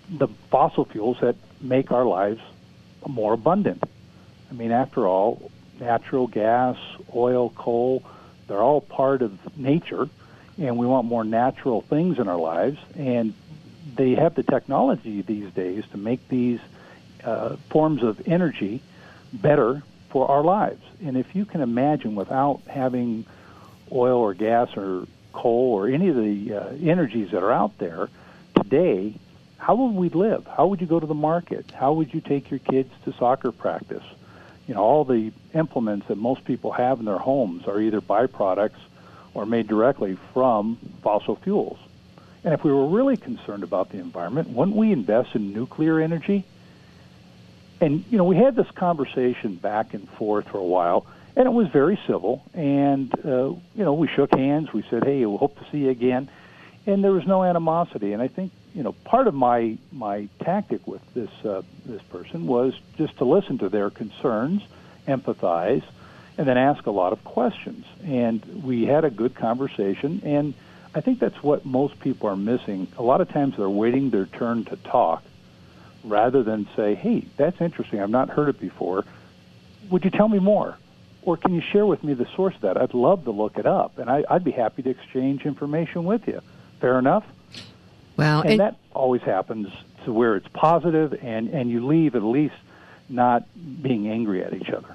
the 0.10 0.28
fossil 0.49 0.86
fuels 0.86 1.18
that 1.22 1.36
make 1.60 1.91
our 1.91 2.05
lives 2.05 2.41
more 3.08 3.34
abundant. 3.34 3.84
I 4.49 4.53
mean, 4.53 4.72
after 4.72 5.08
all, 5.08 5.51
natural 5.80 6.28
gas, 6.28 6.78
oil, 7.14 7.49
coal, 7.49 8.03
they're 8.47 8.62
all 8.62 8.82
part 8.82 9.22
of 9.22 9.58
nature, 9.58 10.08
and 10.58 10.78
we 10.78 10.88
want 10.88 11.05
more 11.05 11.24
natural 11.24 11.82
things 11.82 12.18
in 12.18 12.28
our 12.28 12.38
lives. 12.38 12.80
And 12.95 13.34
they 13.95 14.16
have 14.16 14.36
the 14.36 14.43
technology 14.43 15.22
these 15.22 15.51
days 15.51 15.84
to 15.91 15.97
make 15.97 16.28
these 16.30 16.60
uh, 17.24 17.58
forms 17.70 18.03
of 18.03 18.26
energy 18.28 18.82
better 19.34 19.84
for 20.10 20.30
our 20.30 20.43
lives. 20.43 20.84
And 21.03 21.18
if 21.18 21.36
you 21.36 21.45
can 21.45 21.62
imagine, 21.62 22.16
without 22.16 22.62
having 22.68 23.26
oil 23.91 24.20
or 24.20 24.34
gas 24.34 24.70
or 24.78 25.05
coal 25.38 25.73
or 25.73 25.88
any 25.88 26.09
of 26.09 26.15
the 26.15 26.53
uh, 26.53 26.69
energies 26.81 27.31
that 27.31 27.43
are 27.43 27.51
out 27.51 27.77
there 27.77 28.09
today, 28.55 29.13
how 29.57 29.75
would 29.75 29.95
we 29.95 30.09
live? 30.09 30.47
How 30.47 30.67
would 30.67 30.81
you 30.81 30.88
go 30.88 30.99
to 30.99 31.05
the 31.05 31.13
market? 31.31 31.71
How 31.71 31.93
would 31.93 32.13
you 32.13 32.21
take 32.21 32.49
your 32.49 32.59
kids 32.59 32.91
to 33.05 33.13
soccer 33.13 33.51
practice? 33.51 34.03
You 34.67 34.73
know, 34.73 34.81
all 34.81 35.05
the 35.05 35.31
implements 35.53 36.07
that 36.07 36.17
most 36.17 36.43
people 36.43 36.71
have 36.71 36.99
in 36.99 37.05
their 37.05 37.17
homes 37.17 37.67
are 37.67 37.79
either 37.79 38.01
byproducts 38.01 38.81
or 39.33 39.45
made 39.45 39.67
directly 39.67 40.17
from 40.33 40.77
fossil 41.03 41.35
fuels. 41.35 41.77
And 42.43 42.53
if 42.53 42.63
we 42.63 42.71
were 42.71 42.88
really 42.88 43.17
concerned 43.17 43.63
about 43.63 43.89
the 43.89 43.99
environment, 43.99 44.49
wouldn't 44.49 44.77
we 44.77 44.91
invest 44.91 45.35
in 45.35 45.53
nuclear 45.53 45.99
energy? 45.99 46.43
And, 47.79 48.03
you 48.09 48.17
know, 48.17 48.23
we 48.23 48.38
had 48.38 48.55
this 48.55 48.69
conversation 48.71 49.55
back 49.55 49.93
and 49.93 50.09
forth 50.09 50.47
for 50.49 50.57
a 50.57 50.63
while, 50.63 51.05
and 51.38 51.45
it 51.45 51.51
was 51.51 51.67
very 51.67 51.99
civil. 52.07 52.43
And, 52.55 53.13
uh, 53.23 53.53
you 53.75 53.85
know, 53.85 53.93
we 53.93 54.07
shook 54.07 54.33
hands. 54.33 54.73
We 54.73 54.83
said, 54.89 55.03
hey, 55.03 55.23
we 55.23 55.38
hope 55.38 55.55
to 55.59 55.65
see 55.71 55.77
you 55.81 55.91
again. 55.91 56.29
And 56.88 57.03
there 57.03 57.11
was 57.11 57.27
no 57.27 57.43
animosity. 57.43 58.13
And 58.13 58.23
I 58.23 58.27
think, 58.27 58.51
you 58.73 58.81
know, 58.81 58.93
part 58.93 59.27
of 59.27 59.35
my, 59.35 59.77
my 59.91 60.29
tactic 60.39 60.88
with 60.88 61.01
this, 61.13 61.29
uh, 61.45 61.61
this 61.85 62.01
person 62.01 62.47
was 62.47 62.73
just 62.97 63.17
to 63.19 63.25
listen 63.25 63.59
to 63.59 63.69
their 63.69 63.91
concerns, 63.91 64.63
empathize, 65.07 65.83
and 66.39 66.47
then 66.47 66.57
ask 66.57 66.88
a 66.88 66.91
lot 66.91 67.13
of 67.13 67.23
questions. 67.23 67.85
And 68.03 68.63
we 68.63 68.85
had 68.85 69.05
a 69.05 69.11
good 69.11 69.35
conversation. 69.35 70.21
And 70.25 70.55
I 70.95 71.01
think 71.01 71.19
that's 71.19 71.43
what 71.43 71.67
most 71.67 71.99
people 71.99 72.29
are 72.29 72.35
missing. 72.35 72.88
A 72.97 73.03
lot 73.03 73.21
of 73.21 73.29
times 73.29 73.57
they're 73.57 73.69
waiting 73.69 74.09
their 74.09 74.25
turn 74.25 74.65
to 74.65 74.75
talk 74.75 75.23
rather 76.03 76.41
than 76.41 76.67
say, 76.75 76.95
hey, 76.95 77.25
that's 77.38 77.61
interesting. 77.61 78.01
I've 78.01 78.09
not 78.09 78.31
heard 78.31 78.49
it 78.49 78.59
before. 78.59 79.05
Would 79.91 80.03
you 80.03 80.09
tell 80.09 80.29
me 80.29 80.39
more? 80.39 80.79
Or 81.28 81.36
can 81.36 81.53
you 81.53 81.59
share 81.59 81.86
with 81.86 82.05
me 82.05 82.13
the 82.13 82.25
source 82.38 82.55
of 82.55 82.61
that? 82.61 82.78
I'd 82.78 82.93
love 82.93 83.25
to 83.25 83.32
look 83.32 83.57
it 83.57 83.65
up, 83.65 83.99
and 83.99 84.09
I, 84.09 84.23
would 84.32 84.45
be 84.45 84.51
happy 84.51 84.82
to 84.84 84.89
exchange 84.89 85.45
information 85.45 86.05
with 86.05 86.25
you. 86.25 86.39
Fair 86.80 86.97
enough? 86.97 87.25
Well, 88.15 88.43
and, 88.43 88.51
and 88.51 88.59
that 88.61 88.78
always 88.93 89.21
happens 89.23 89.67
to 90.05 90.13
where 90.13 90.38
it's 90.38 90.47
positive, 90.53 91.13
and, 91.21 91.49
and 91.49 91.69
you 91.69 91.86
leave 91.86 92.15
at 92.15 92.23
least 92.23 92.55
not 93.09 93.43
being 93.84 94.07
angry 94.07 94.41
at 94.41 94.53
each 94.53 94.69
other. 94.69 94.88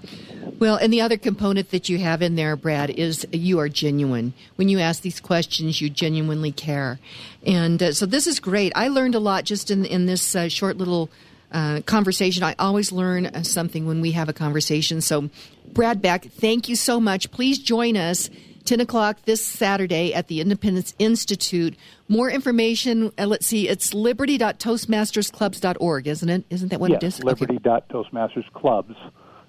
Well, 0.59 0.77
and 0.77 0.91
the 0.91 1.03
other 1.03 1.19
component 1.19 1.71
that 1.71 1.91
you 1.91 1.99
have 1.99 2.23
in 2.23 2.35
there, 2.35 2.57
Brad, 2.57 2.89
is 2.89 3.27
you 3.31 3.59
are 3.59 3.69
genuine. 3.69 4.33
When 4.57 4.71
you 4.71 4.79
ask 4.79 5.03
these 5.03 5.21
questions, 5.21 5.83
you 5.83 5.91
genuinely 5.91 6.51
care. 6.51 6.99
And 7.45 7.83
uh, 7.83 7.93
so 7.93 8.07
this 8.07 8.27
is 8.27 8.41
great. 8.41 8.73
I 8.75 8.89
learned 8.89 9.15
a 9.15 9.21
lot 9.21 9.45
just 9.45 9.71
in, 9.71 9.85
in 9.85 10.07
this 10.07 10.35
uh, 10.35 10.49
short 10.49 10.79
little 10.79 11.11
uh, 11.53 11.81
conversation. 11.87 12.43
I 12.43 12.55
always 12.59 12.93
learn 12.93 13.27
uh, 13.27 13.43
something 13.43 13.87
when 13.87 14.01
we 14.01 14.13
have 14.13 14.29
a 14.29 14.33
conversation. 14.33 15.01
So, 15.01 15.31
Brad 15.73 16.03
Beck, 16.03 16.25
thank 16.25 16.69
you 16.69 16.77
so 16.77 17.01
much. 17.01 17.31
Please 17.31 17.59
join 17.59 17.97
us 17.97 18.31
10 18.65 18.81
o'clock 18.81 19.19
this 19.25 19.45
Saturday 19.45 20.15
at 20.15 20.29
the 20.29 20.41
Independence 20.41 20.95
Institute. 20.99 21.75
More 22.09 22.31
information, 22.31 23.13
uh, 23.19 23.27
let's 23.27 23.47
see, 23.47 23.69
it's 23.69 23.93
liberty.toastmastersclubs.org, 23.95 26.07
isn't 26.07 26.29
it? 26.29 26.45
Isn't 26.51 26.69
that 26.69 26.81
what 26.81 26.91
yes, 26.91 27.03
it 27.03 27.07
is? 27.07 27.25
liberty.toastmastersclubs. 27.25 28.97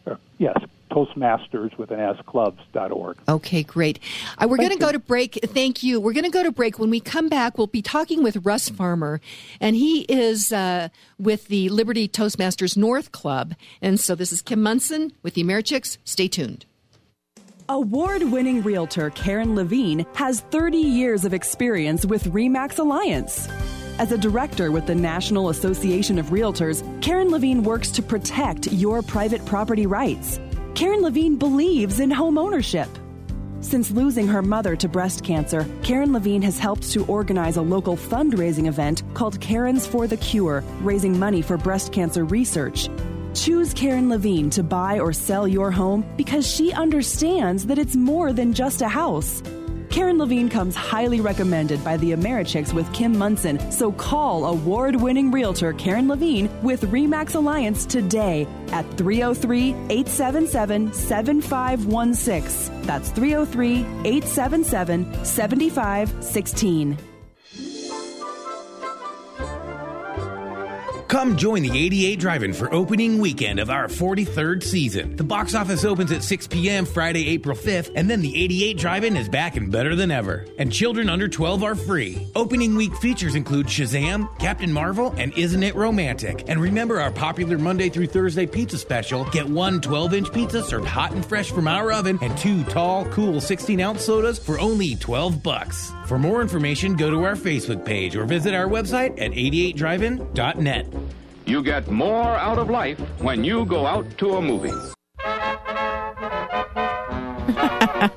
Or, 0.06 0.20
yes, 0.38 0.58
Toastmasters 0.94 1.78
with 1.78 1.92
an 1.92 2.00
S 2.00 2.18
clubs.org. 2.26 3.18
Okay, 3.28 3.64
great. 3.64 4.00
Uh, 4.38 4.48
we're 4.48 4.58
going 4.58 4.70
to 4.70 4.78
go 4.78 4.92
to 4.92 5.00
break. 5.00 5.40
Thank 5.44 5.82
you. 5.82 6.00
We're 6.00 6.14
going 6.14 6.26
to 6.26 6.30
go 6.30 6.44
to 6.44 6.52
break. 6.52 6.78
When 6.78 6.90
we 6.90 7.00
come 7.00 7.30
back, 7.30 7.58
we'll 7.58 7.68
be 7.68 7.82
talking 7.82 8.24
with 8.24 8.46
Russ 8.46 8.70
Farmer, 8.70 9.20
and 9.60 9.76
he 9.76 10.02
is 10.02 10.54
uh, 10.54 10.90
with 11.18 11.48
the 11.48 11.70
Liberty 11.70 12.08
Toastmasters 12.08 12.78
North 12.78 13.12
Club. 13.12 13.56
And 13.82 14.00
so 14.00 14.16
this 14.16 14.32
is 14.32 14.42
Kim 14.42 14.62
Monson 14.62 15.14
with 15.24 15.34
the 15.34 15.44
Americhicks. 15.44 15.98
Stay 16.04 16.28
tuned. 16.28 16.66
Award 17.70 18.24
winning 18.24 18.62
realtor 18.62 19.10
Karen 19.12 19.56
Levine 19.56 20.06
has 20.16 20.42
30 20.42 20.78
years 20.78 21.24
of 21.24 21.34
experience 21.34 22.06
with 22.06 22.26
REMAX 22.26 22.78
Alliance. 22.78 23.48
As 24.00 24.12
a 24.12 24.18
director 24.18 24.72
with 24.72 24.88
the 24.88 24.96
National 24.96 25.50
Association 25.50 26.18
of 26.18 26.28
Realtors, 26.28 26.82
Karen 27.04 27.30
Levine 27.30 27.64
works 27.64 27.92
to 27.92 28.02
protect 28.02 28.74
your 28.74 29.04
private 29.04 29.46
property 29.46 29.86
rights. 29.86 30.40
Karen 30.74 31.02
Levine 31.02 31.36
believes 31.36 32.00
in 32.00 32.10
home 32.10 32.40
ownership. 32.40 32.90
Since 33.62 33.92
losing 33.92 34.28
her 34.28 34.42
mother 34.42 34.76
to 34.76 34.90
breast 34.90 35.24
cancer, 35.24 35.68
Karen 35.84 36.12
Levine 36.12 36.42
has 36.42 36.58
helped 36.58 36.92
to 36.92 37.06
organize 37.06 37.56
a 37.56 37.62
local 37.62 37.96
fundraising 37.96 38.66
event 38.66 39.04
called 39.14 39.40
Karens 39.40 39.86
for 39.86 40.08
the 40.08 40.18
Cure, 40.18 40.64
raising 40.82 41.18
money 41.18 41.44
for 41.44 41.56
breast 41.56 41.94
cancer 41.94 42.26
research. 42.26 42.90
Choose 43.36 43.76
Karen 43.76 44.10
Levine 44.10 44.50
to 44.50 44.64
buy 44.64 45.00
or 45.00 45.14
sell 45.14 45.48
your 45.48 45.70
home 45.70 46.04
because 46.18 46.52
she 46.52 46.74
understands 46.74 47.68
that 47.68 47.78
it's 47.78 47.96
more 47.96 48.34
than 48.34 48.54
just 48.54 48.82
a 48.82 48.90
house. 48.90 49.44
Karen 49.94 50.18
Levine 50.18 50.50
comes 50.50 50.76
highly 50.76 51.22
recommended 51.22 51.84
by 51.84 51.98
the 51.98 52.14
Americhicks 52.14 52.74
with 52.74 52.92
Kim 52.94 53.16
Monson. 53.16 53.60
so 53.72 53.92
call 53.92 54.46
award 54.46 54.96
winning 54.96 55.30
realtor 55.30 55.72
Karen 55.72 56.08
Levine 56.08 56.50
with 56.64 56.82
REMAX 56.92 57.36
Alliance 57.36 57.86
today 57.86 58.48
at 58.72 58.90
303 58.98 59.70
877 59.92 60.92
7516. 60.94 62.82
That's 62.88 63.12
303 63.12 63.82
877 64.04 65.24
7516. 65.24 67.13
Come 71.14 71.38
join 71.38 71.62
the 71.62 71.78
88 71.78 72.20
Drive-In 72.20 72.54
for 72.54 72.74
opening 72.74 73.20
weekend 73.20 73.60
of 73.60 73.70
our 73.70 73.88
43rd 73.88 74.64
season. 74.64 75.16
The 75.16 75.24
box 75.24 75.54
office 75.54 75.86
opens 75.86 76.12
at 76.12 76.24
6 76.24 76.48
p.m. 76.48 76.86
Friday, 76.88 77.30
April 77.30 77.56
5th, 77.56 77.92
and 77.96 78.10
then 78.10 78.20
the 78.22 78.36
88 78.36 78.78
Drive-In 78.80 79.16
is 79.16 79.30
back 79.30 79.56
and 79.56 79.72
better 79.72 79.96
than 79.96 80.10
ever. 80.10 80.48
And 80.58 80.74
children 80.74 81.12
under 81.12 81.28
12 81.28 81.62
are 81.62 81.76
free. 81.76 82.28
Opening 82.34 82.76
week 82.76 82.96
features 82.96 83.36
include 83.36 83.68
Shazam, 83.68 84.28
Captain 84.40 84.74
Marvel, 84.74 85.14
and 85.16 85.38
Isn't 85.38 85.62
It 85.62 85.76
Romantic? 85.76 86.46
And 86.48 86.60
remember 86.60 87.00
our 87.00 87.12
popular 87.12 87.60
Monday 87.60 87.90
through 87.90 88.08
Thursday 88.08 88.48
pizza 88.48 88.80
special. 88.80 89.24
Get 89.26 89.48
one 89.48 89.82
12-inch 89.82 90.34
pizza 90.34 90.64
served 90.64 90.88
hot 90.88 91.12
and 91.12 91.24
fresh 91.24 91.52
from 91.52 91.68
our 91.68 91.92
oven, 91.92 92.18
and 92.24 92.36
two 92.40 92.64
tall, 92.64 93.06
cool 93.12 93.36
16-ounce 93.36 94.04
sodas 94.04 94.40
for 94.40 94.60
only 94.60 94.96
12 94.96 95.44
bucks. 95.44 95.94
For 96.08 96.18
more 96.18 96.42
information, 96.42 96.96
go 96.96 97.12
to 97.12 97.24
our 97.24 97.36
Facebook 97.36 97.86
page 97.86 98.16
or 98.16 98.26
visit 98.26 98.56
our 98.56 98.68
website 98.68 99.22
at 99.22 99.32
88drivein.net. 99.32 101.03
You 101.46 101.62
get 101.62 101.90
more 101.92 102.38
out 102.38 102.58
of 102.58 102.70
life 102.70 103.00
when 103.20 103.44
you 103.44 103.66
go 103.66 103.86
out 103.86 104.18
to 104.20 104.36
a 104.38 104.42
movie. 104.42 104.72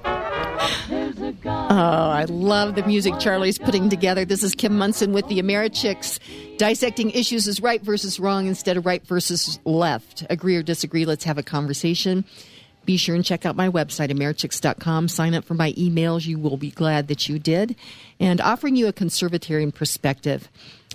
Oh, 1.69 2.11
I 2.11 2.25
love 2.25 2.75
the 2.75 2.85
music 2.85 3.19
Charlie's 3.19 3.59
putting 3.59 3.89
together. 3.89 4.25
This 4.25 4.43
is 4.43 4.55
Kim 4.55 4.79
Monson 4.79 5.13
with 5.13 5.27
the 5.29 5.41
Americhicks, 5.41 6.19
dissecting 6.59 7.11
issues 7.11 7.47
as 7.47 7.61
right 7.61 7.83
versus 7.83 8.19
wrong 8.19 8.47
instead 8.47 8.77
of 8.77 8.87
right 8.87 9.07
versus 9.07 9.59
left. 9.65 10.25
Agree 10.31 10.57
or 10.57 10.63
disagree? 10.63 11.05
Let's 11.05 11.25
have 11.25 11.39
a 11.39 11.43
conversation. 11.43 12.25
Be 12.87 12.97
sure 12.97 13.15
and 13.17 13.25
check 13.25 13.45
out 13.45 13.57
my 13.57 13.69
website, 13.69 14.11
Americhicks.com. 14.11 15.09
Sign 15.09 15.35
up 15.35 15.45
for 15.45 15.55
my 15.55 15.73
emails. 15.73 16.25
You 16.25 16.39
will 16.39 16.57
be 16.57 16.71
glad 16.71 17.09
that 17.09 17.29
you 17.29 17.39
did. 17.39 17.77
And 18.19 18.41
offering 18.41 18.77
you 18.77 18.87
a 18.87 18.93
conservatarian 18.93 19.75
perspective. 19.75 20.49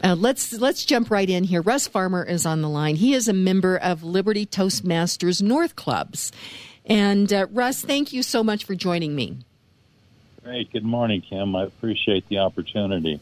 Uh, 0.03 0.15
let's 0.17 0.53
let's 0.53 0.85
jump 0.85 1.11
right 1.11 1.29
in 1.29 1.43
here. 1.43 1.61
Russ 1.61 1.87
Farmer 1.87 2.23
is 2.23 2.45
on 2.45 2.61
the 2.61 2.69
line. 2.69 2.95
He 2.95 3.13
is 3.13 3.27
a 3.27 3.33
member 3.33 3.77
of 3.77 4.03
Liberty 4.03 4.45
Toastmasters 4.45 5.41
North 5.41 5.75
Clubs. 5.75 6.31
And 6.85 7.31
uh, 7.31 7.47
Russ, 7.51 7.83
thank 7.83 8.13
you 8.13 8.23
so 8.23 8.43
much 8.43 8.63
for 8.63 8.73
joining 8.73 9.15
me. 9.15 9.37
Great. 10.43 10.71
Good 10.71 10.85
morning, 10.85 11.21
Kim. 11.21 11.55
I 11.55 11.65
appreciate 11.65 12.27
the 12.29 12.39
opportunity. 12.39 13.19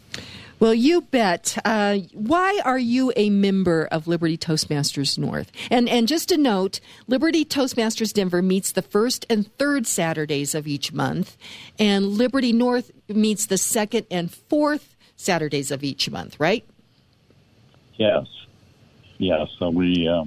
Well, 0.60 0.74
you 0.74 1.02
bet. 1.02 1.58
Uh, 1.64 2.00
why 2.14 2.60
are 2.66 2.80
you 2.80 3.14
a 3.16 3.30
member 3.30 3.88
of 3.92 4.08
Liberty 4.08 4.38
Toastmasters 4.38 5.18
North? 5.18 5.52
And 5.72 5.88
and 5.88 6.08
just 6.08 6.32
a 6.32 6.38
note, 6.38 6.82
Liberty 7.08 7.46
Toastmasters 7.46 8.12
Denver 8.12 8.42
meets 8.42 8.74
the 8.74 8.82
first 8.82 9.26
and 9.30 9.52
third 9.58 9.88
Saturdays 9.88 10.54
of 10.54 10.68
each 10.68 10.92
month, 10.92 11.38
and 11.78 12.08
Liberty 12.08 12.52
North 12.52 12.92
meets 13.08 13.46
the 13.46 13.58
second 13.58 14.06
and 14.12 14.34
fourth 14.34 14.98
Saturdays 15.16 15.72
of 15.72 15.84
each 15.84 16.10
month. 16.10 16.38
Right? 16.40 16.66
Yes. 17.96 18.28
Yes. 19.18 19.48
So 19.60 19.70
we 19.70 20.10
uh, 20.10 20.26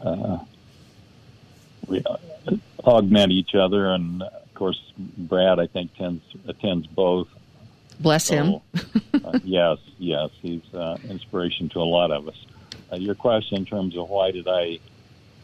uh, 0.00 0.38
we 1.86 2.02
uh, 2.04 2.16
augment 2.84 3.30
each 3.30 3.54
other, 3.54 3.86
and 3.92 4.22
of 4.22 4.54
course, 4.54 4.80
Brad 4.96 5.60
I 5.60 5.68
think 5.68 5.94
tends 5.94 6.24
attends 6.48 6.88
both 6.88 7.28
Bless 8.00 8.26
so, 8.26 8.34
him. 8.36 8.60
uh, 9.24 9.38
yes, 9.44 9.78
yes, 9.98 10.30
he's 10.40 10.62
uh, 10.74 10.96
inspiration 11.08 11.68
to 11.70 11.80
a 11.80 11.88
lot 11.88 12.10
of 12.10 12.28
us. 12.28 12.46
Uh, 12.92 12.96
your 12.96 13.14
question 13.14 13.58
in 13.58 13.64
terms 13.64 13.96
of 13.96 14.08
why 14.08 14.30
did 14.30 14.46
I 14.48 14.78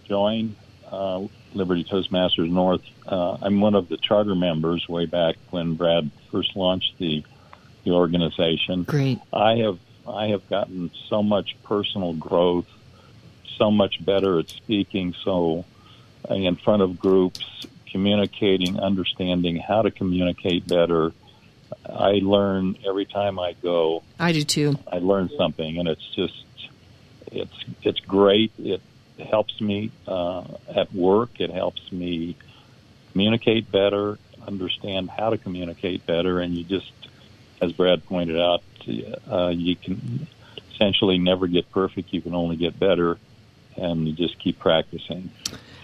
join 0.06 0.54
uh, 0.90 1.26
Liberty 1.54 1.84
Toastmasters 1.84 2.50
North? 2.50 2.82
Uh, 3.06 3.38
I'm 3.42 3.60
one 3.60 3.74
of 3.74 3.88
the 3.88 3.96
charter 3.96 4.34
members 4.34 4.88
way 4.88 5.06
back 5.06 5.36
when 5.50 5.74
Brad 5.74 6.10
first 6.30 6.56
launched 6.56 6.98
the 6.98 7.24
the 7.84 7.90
organization. 7.90 8.84
Great. 8.84 9.18
I 9.32 9.56
have 9.56 9.78
I 10.06 10.28
have 10.28 10.48
gotten 10.48 10.90
so 11.08 11.22
much 11.22 11.56
personal 11.64 12.12
growth, 12.14 12.68
so 13.56 13.70
much 13.70 14.04
better 14.04 14.38
at 14.38 14.48
speaking, 14.48 15.14
so 15.24 15.64
in 16.30 16.56
front 16.56 16.82
of 16.82 16.98
groups, 16.98 17.66
communicating, 17.90 18.78
understanding 18.78 19.56
how 19.56 19.82
to 19.82 19.90
communicate 19.90 20.66
better. 20.66 21.12
I 21.84 22.20
learn 22.22 22.76
every 22.86 23.04
time 23.04 23.38
I 23.38 23.54
go. 23.62 24.02
I 24.18 24.32
do 24.32 24.42
too. 24.42 24.78
I 24.90 24.98
learn 24.98 25.30
something, 25.36 25.78
and 25.78 25.88
it's 25.88 26.06
just 26.14 26.44
it's 27.26 27.64
it's 27.82 28.00
great. 28.00 28.52
It 28.58 28.80
helps 29.18 29.60
me 29.60 29.90
uh, 30.06 30.44
at 30.74 30.92
work. 30.94 31.40
It 31.40 31.50
helps 31.50 31.92
me 31.92 32.36
communicate 33.12 33.70
better, 33.70 34.18
understand 34.46 35.10
how 35.10 35.30
to 35.30 35.38
communicate 35.38 36.06
better, 36.06 36.40
and 36.40 36.54
you 36.54 36.64
just, 36.64 36.90
as 37.60 37.72
Brad 37.72 38.04
pointed 38.06 38.40
out, 38.40 38.62
uh, 39.30 39.48
you 39.48 39.76
can 39.76 40.26
essentially 40.72 41.18
never 41.18 41.46
get 41.46 41.70
perfect. 41.70 42.12
You 42.12 42.20
can 42.20 42.34
only 42.34 42.56
get 42.56 42.78
better, 42.78 43.18
and 43.76 44.06
you 44.06 44.14
just 44.14 44.38
keep 44.38 44.58
practicing. 44.58 45.30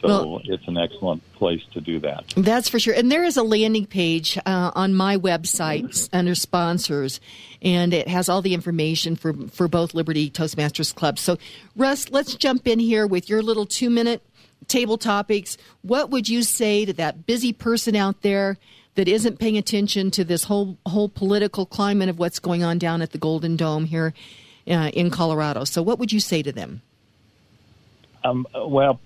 So 0.00 0.08
well, 0.08 0.40
it's 0.44 0.66
an 0.68 0.78
excellent 0.78 1.22
place 1.32 1.62
to 1.72 1.80
do 1.80 1.98
that. 2.00 2.24
That's 2.36 2.68
for 2.68 2.78
sure. 2.78 2.94
And 2.94 3.10
there 3.10 3.24
is 3.24 3.36
a 3.36 3.42
landing 3.42 3.86
page 3.86 4.38
uh, 4.46 4.70
on 4.74 4.94
my 4.94 5.16
website 5.16 6.08
under 6.12 6.34
sponsors, 6.36 7.20
and 7.62 7.92
it 7.92 8.06
has 8.06 8.28
all 8.28 8.40
the 8.40 8.54
information 8.54 9.16
for, 9.16 9.34
for 9.48 9.66
both 9.66 9.94
Liberty 9.94 10.30
Toastmasters 10.30 10.94
clubs. 10.94 11.20
So, 11.20 11.36
Russ, 11.74 12.10
let's 12.10 12.36
jump 12.36 12.68
in 12.68 12.78
here 12.78 13.06
with 13.06 13.28
your 13.28 13.42
little 13.42 13.66
two 13.66 13.90
minute 13.90 14.22
table 14.68 14.98
topics. 14.98 15.56
What 15.82 16.10
would 16.10 16.28
you 16.28 16.42
say 16.42 16.84
to 16.84 16.92
that 16.94 17.26
busy 17.26 17.52
person 17.52 17.96
out 17.96 18.22
there 18.22 18.56
that 18.94 19.08
isn't 19.08 19.38
paying 19.38 19.56
attention 19.56 20.10
to 20.12 20.24
this 20.24 20.44
whole 20.44 20.78
whole 20.86 21.08
political 21.08 21.66
climate 21.66 22.08
of 22.08 22.18
what's 22.18 22.38
going 22.38 22.62
on 22.62 22.78
down 22.78 23.02
at 23.02 23.10
the 23.10 23.18
Golden 23.18 23.56
Dome 23.56 23.84
here 23.84 24.14
uh, 24.68 24.90
in 24.94 25.10
Colorado? 25.10 25.64
So, 25.64 25.82
what 25.82 25.98
would 25.98 26.12
you 26.12 26.20
say 26.20 26.42
to 26.42 26.52
them? 26.52 26.82
Um, 28.24 28.46
well, 28.54 29.00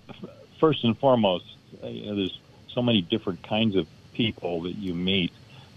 first 0.58 0.84
and 0.84 0.98
foremost, 0.98 1.44
uh, 1.82 1.86
you 1.88 2.06
know, 2.06 2.16
there's 2.16 2.38
so 2.68 2.82
many 2.82 3.02
different 3.02 3.42
kinds 3.42 3.76
of 3.76 3.86
people 4.14 4.62
that 4.62 4.76
you 4.76 4.94
meet 4.94 5.32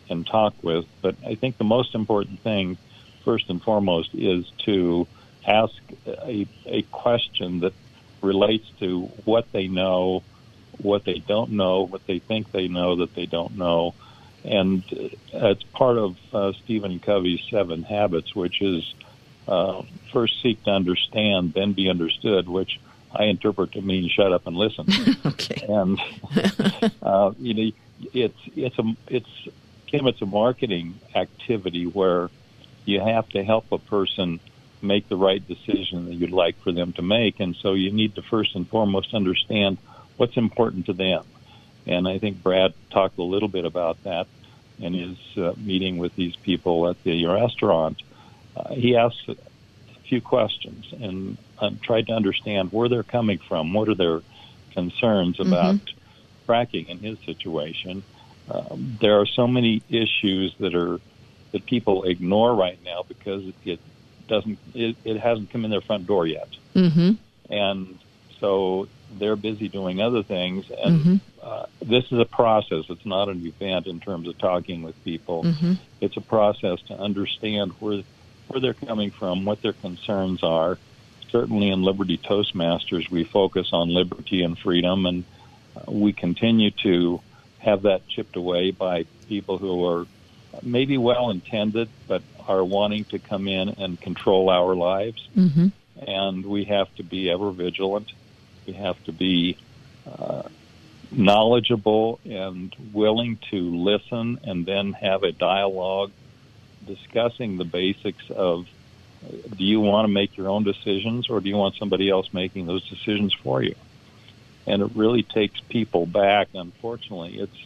and 0.10 0.26
talk 0.26 0.54
with, 0.62 0.86
but 1.02 1.16
I 1.26 1.36
think 1.36 1.58
the 1.58 1.64
most 1.64 1.96
important 1.96 2.40
thing, 2.42 2.78
first 3.24 3.50
and 3.50 3.62
foremost, 3.62 4.14
is 4.14 4.50
to 4.66 5.08
ask 5.48 5.74
a, 6.06 6.48
a 6.66 6.82
question 6.84 7.62
that 7.62 7.74
relates 8.22 8.70
to 8.80 9.02
what 9.26 9.52
they 9.52 9.68
know, 9.68 10.24
what 10.78 11.06
they 11.06 11.20
don't 11.20 11.52
know, 11.52 11.82
what 11.82 12.06
they 12.08 12.20
think 12.20 12.52
they 12.52 12.68
know 12.68 12.98
that 12.98 13.16
they 13.16 13.26
don't 13.26 13.58
know. 13.58 13.94
And 14.44 14.84
uh, 14.92 15.48
it's 15.50 15.64
part 15.64 15.98
of 15.98 16.18
uh, 16.34 16.54
Stephen 16.64 17.00
Covey's 17.00 17.42
Seven 17.50 17.84
Habits, 17.84 18.36
which 18.36 18.62
is 18.62 18.94
uh, 19.48 19.84
first 20.12 20.42
seek 20.42 20.64
to 20.64 20.72
understand, 20.72 21.54
then 21.54 21.74
be 21.74 21.90
understood, 21.90 22.48
which 22.48 22.80
I 23.16 23.26
interpret 23.26 23.72
to 23.74 23.82
mean 23.82 24.10
shut 24.10 24.32
up 24.34 24.48
and 24.48 24.56
listen. 24.56 24.88
okay. 25.26 25.66
And 25.68 26.00
uh, 27.02 27.32
you 27.40 27.54
know, 27.54 27.72
it's 28.14 28.40
it's 28.56 28.78
a 28.80 28.84
it's 29.08 29.48
Kim, 29.88 30.08
it's 30.08 30.22
a 30.22 30.26
marketing 30.26 31.00
activity 31.14 31.86
where 31.86 32.30
you 32.86 33.00
have 33.00 33.28
to 33.30 33.44
help 33.44 33.72
a 33.72 33.78
person 33.78 34.40
make 34.82 35.08
the 35.10 35.16
right 35.16 35.46
decision 35.48 36.06
that 36.06 36.16
you'd 36.16 36.32
like 36.32 36.60
for 36.62 36.72
them 36.72 36.94
to 36.94 37.02
make, 37.02 37.40
and 37.40 37.56
so 37.56 37.74
you 37.74 37.92
need 37.92 38.16
to 38.16 38.22
first 38.22 38.56
and 38.56 38.68
foremost 38.68 39.14
understand 39.14 39.78
what's 40.18 40.38
important 40.38 40.86
to 40.88 40.94
them. 40.94 41.24
And 41.88 42.08
I 42.08 42.18
think 42.20 42.42
Brad 42.42 42.74
talked 42.92 43.18
a 43.18 43.24
little 43.24 43.48
bit 43.48 43.66
about 43.66 44.04
that 44.04 44.28
in 44.80 44.94
his 44.94 45.18
uh, 45.38 45.54
meeting 45.58 45.98
with 45.98 46.16
these 46.16 46.36
people 46.36 46.90
at 46.90 47.02
the 47.04 47.26
restaurant. 47.26 48.02
Uh, 48.56 48.74
he 48.74 48.96
asked 48.96 49.30
few 50.08 50.22
questions, 50.22 50.86
and 50.92 51.38
um, 51.60 51.80
tried 51.84 52.08
to 52.08 52.14
understand 52.14 52.72
where 52.72 52.90
they're 52.90 53.04
coming 53.04 53.40
from. 53.40 53.74
What 53.74 53.90
are 53.90 53.96
their 53.96 54.22
concerns 54.74 55.38
mm-hmm. 55.38 55.52
about 55.52 55.76
mm-hmm. 55.76 56.52
fracking 56.52 56.90
in 56.90 57.00
his 57.00 57.18
situation? 57.20 58.04
Um, 58.50 58.98
there 59.02 59.20
are 59.20 59.26
so 59.26 59.48
many 59.48 59.82
issues 59.90 60.54
that 60.60 60.76
are 60.76 61.00
that 61.52 61.66
people 61.66 62.04
ignore 62.04 62.54
right 62.54 62.78
now 62.84 63.04
because 63.08 63.44
it 63.64 63.80
doesn't 64.28 64.60
it, 64.74 64.96
it 65.04 65.18
hasn't 65.18 65.50
come 65.52 65.66
in 65.66 65.72
their 65.72 65.82
front 65.82 66.06
door 66.06 66.28
yet, 66.28 66.50
mm-hmm. 66.76 67.12
and 67.52 68.00
so 68.40 68.88
they're 69.18 69.36
busy 69.36 69.70
doing 69.70 70.02
other 70.02 70.24
things. 70.24 70.70
And 70.70 71.00
mm-hmm. 71.00 71.16
uh, 71.42 71.66
this 71.82 72.06
is 72.12 72.20
a 72.20 72.26
process. 72.26 72.86
It's 72.90 73.06
not 73.06 73.30
an 73.30 73.46
event 73.46 73.88
in 73.88 74.00
terms 74.00 74.28
of 74.28 74.38
talking 74.38 74.84
with 74.84 75.02
people. 75.04 75.44
Mm-hmm. 75.44 75.74
It's 76.02 76.18
a 76.18 76.22
process 76.22 76.82
to 76.88 76.94
understand 76.96 77.72
where 77.80 78.04
where 78.48 78.60
they're 78.60 78.74
coming 78.74 79.12
from, 79.12 79.46
what 79.46 79.62
their 79.62 79.74
concerns 79.74 80.44
are, 80.44 80.78
certainly 81.30 81.70
in 81.70 81.84
Liberty 81.84 82.18
Toastmasters, 82.18 83.10
we 83.10 83.24
focus 83.24 83.70
on 83.74 83.90
liberty 83.90 84.44
and 84.44 84.58
freedom, 84.58 85.06
and 85.06 85.24
uh, 85.76 85.92
we 85.92 86.14
continue 86.14 86.72
to 86.72 87.22
have 87.60 87.84
that 87.84 88.08
chipped 88.08 88.36
away 88.36 88.72
by 88.72 89.06
people 89.28 89.58
who 89.58 89.86
are 89.86 90.06
maybe 90.62 90.98
well 90.98 91.30
intended, 91.30 91.90
but 92.08 92.22
are 92.48 92.64
wanting 92.64 93.06
to 93.06 93.20
come 93.20 93.48
in 93.48 93.70
and 93.70 94.00
control 94.00 94.50
our 94.50 94.76
lives. 94.76 95.28
Mm-hmm. 95.36 95.68
And 96.08 96.46
we 96.46 96.66
have 96.66 96.94
to 96.96 97.04
be 97.04 97.30
ever 97.30 97.52
vigilant. 97.52 98.12
We 98.68 98.74
have 98.74 99.02
to 99.06 99.12
be 99.12 99.58
uh, 100.08 100.44
knowledgeable 101.12 102.20
and 102.26 102.76
willing 102.94 103.40
to 103.52 103.58
listen 103.58 104.40
and 104.44 104.66
then 104.66 104.94
have 104.94 105.24
a 105.24 105.32
dialogue 105.32 106.12
discussing 106.86 107.58
the 107.58 107.66
basics 107.66 108.30
of 108.30 108.68
do 109.58 109.64
you 109.64 109.80
want 109.80 110.06
to 110.06 110.12
make 110.12 110.38
your 110.38 110.50
own 110.50 110.64
decisions 110.64 111.30
or 111.30 111.40
do 111.40 111.50
you 111.50 111.58
want 111.58 111.76
somebody 111.76 112.10
else 112.10 112.34
making 112.34 112.66
those 112.66 112.88
decisions 112.88 113.34
for 113.34 113.62
you? 113.62 113.76
And 114.68 114.82
it 114.82 114.92
really 114.96 115.24
takes 115.24 115.60
people 115.62 116.06
back. 116.06 116.50
Unfortunately, 116.54 117.40
it's 117.40 117.66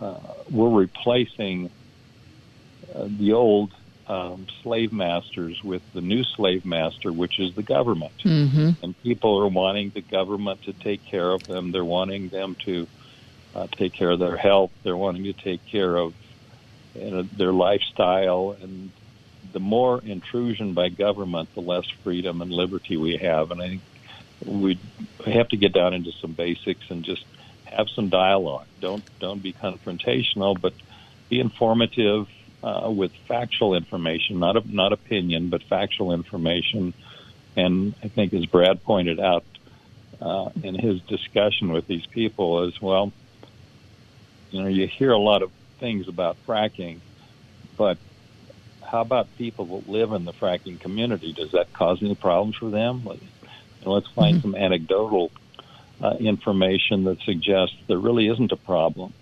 uh, 0.00 0.18
we're 0.50 0.68
replacing 0.68 1.70
uh, 2.94 3.06
the 3.08 3.32
old 3.32 3.72
um, 4.08 4.46
slave 4.62 4.92
masters 4.92 5.62
with 5.62 5.82
the 5.92 6.00
new 6.00 6.24
slave 6.24 6.64
master, 6.64 7.12
which 7.12 7.38
is 7.38 7.54
the 7.54 7.62
government. 7.62 8.12
Mm-hmm. 8.24 8.70
And 8.82 9.02
people 9.02 9.38
are 9.38 9.48
wanting 9.48 9.90
the 9.90 10.02
government 10.02 10.62
to 10.62 10.72
take 10.72 11.04
care 11.06 11.30
of 11.30 11.46
them. 11.46 11.72
They're 11.72 11.84
wanting 11.84 12.28
them 12.28 12.56
to 12.66 12.86
uh, 13.54 13.68
take 13.70 13.92
care 13.92 14.10
of 14.10 14.18
their 14.18 14.36
health. 14.36 14.72
They're 14.82 14.96
wanting 14.96 15.24
to 15.24 15.32
take 15.32 15.64
care 15.66 15.96
of 15.96 16.14
know, 16.94 17.22
their 17.22 17.52
lifestyle 17.52 18.56
and 18.60 18.90
the 19.52 19.60
more 19.60 20.02
intrusion 20.04 20.74
by 20.74 20.88
government, 20.88 21.48
the 21.54 21.60
less 21.60 21.88
freedom 22.02 22.42
and 22.42 22.50
liberty 22.50 22.96
we 22.96 23.16
have. 23.16 23.50
And 23.50 23.62
I 23.62 23.68
think 23.68 23.82
we 24.44 24.78
have 25.24 25.48
to 25.48 25.56
get 25.56 25.72
down 25.72 25.94
into 25.94 26.12
some 26.12 26.32
basics 26.32 26.90
and 26.90 27.04
just 27.04 27.24
have 27.64 27.88
some 27.88 28.08
dialogue. 28.08 28.66
Don't 28.80 29.04
don't 29.20 29.42
be 29.42 29.52
confrontational, 29.52 30.60
but 30.60 30.74
be 31.28 31.40
informative 31.40 32.28
uh, 32.62 32.90
with 32.90 33.12
factual 33.28 33.74
information, 33.74 34.40
not 34.40 34.68
not 34.68 34.92
opinion, 34.92 35.48
but 35.50 35.62
factual 35.62 36.12
information. 36.12 36.92
And 37.56 37.94
I 38.02 38.08
think, 38.08 38.34
as 38.34 38.46
Brad 38.46 38.82
pointed 38.82 39.20
out 39.20 39.44
uh, 40.20 40.50
in 40.62 40.74
his 40.74 41.00
discussion 41.02 41.72
with 41.72 41.86
these 41.86 42.04
people, 42.06 42.64
as 42.64 42.80
well, 42.82 43.12
you 44.50 44.62
know, 44.62 44.68
you 44.68 44.88
hear 44.88 45.12
a 45.12 45.18
lot 45.18 45.42
of 45.42 45.50
things 45.84 46.08
about 46.08 46.38
fracking, 46.46 47.00
but 47.76 47.98
how 48.82 49.02
about 49.02 49.26
people 49.36 49.66
that 49.66 49.86
live 49.86 50.12
in 50.12 50.24
the 50.24 50.32
fracking 50.32 50.80
community? 50.80 51.34
Does 51.34 51.52
that 51.52 51.74
cause 51.74 51.98
any 52.00 52.14
problems 52.14 52.56
for 52.56 52.70
them? 52.70 53.06
Let's 53.84 54.08
find 54.08 54.36
mm-hmm. 54.36 54.40
some 54.40 54.54
anecdotal 54.54 55.30
uh, 56.02 56.14
information 56.18 57.04
that 57.04 57.20
suggests 57.20 57.76
there 57.86 57.98
really 57.98 58.28
isn't 58.28 58.50
a 58.50 58.56
problem. 58.56 59.12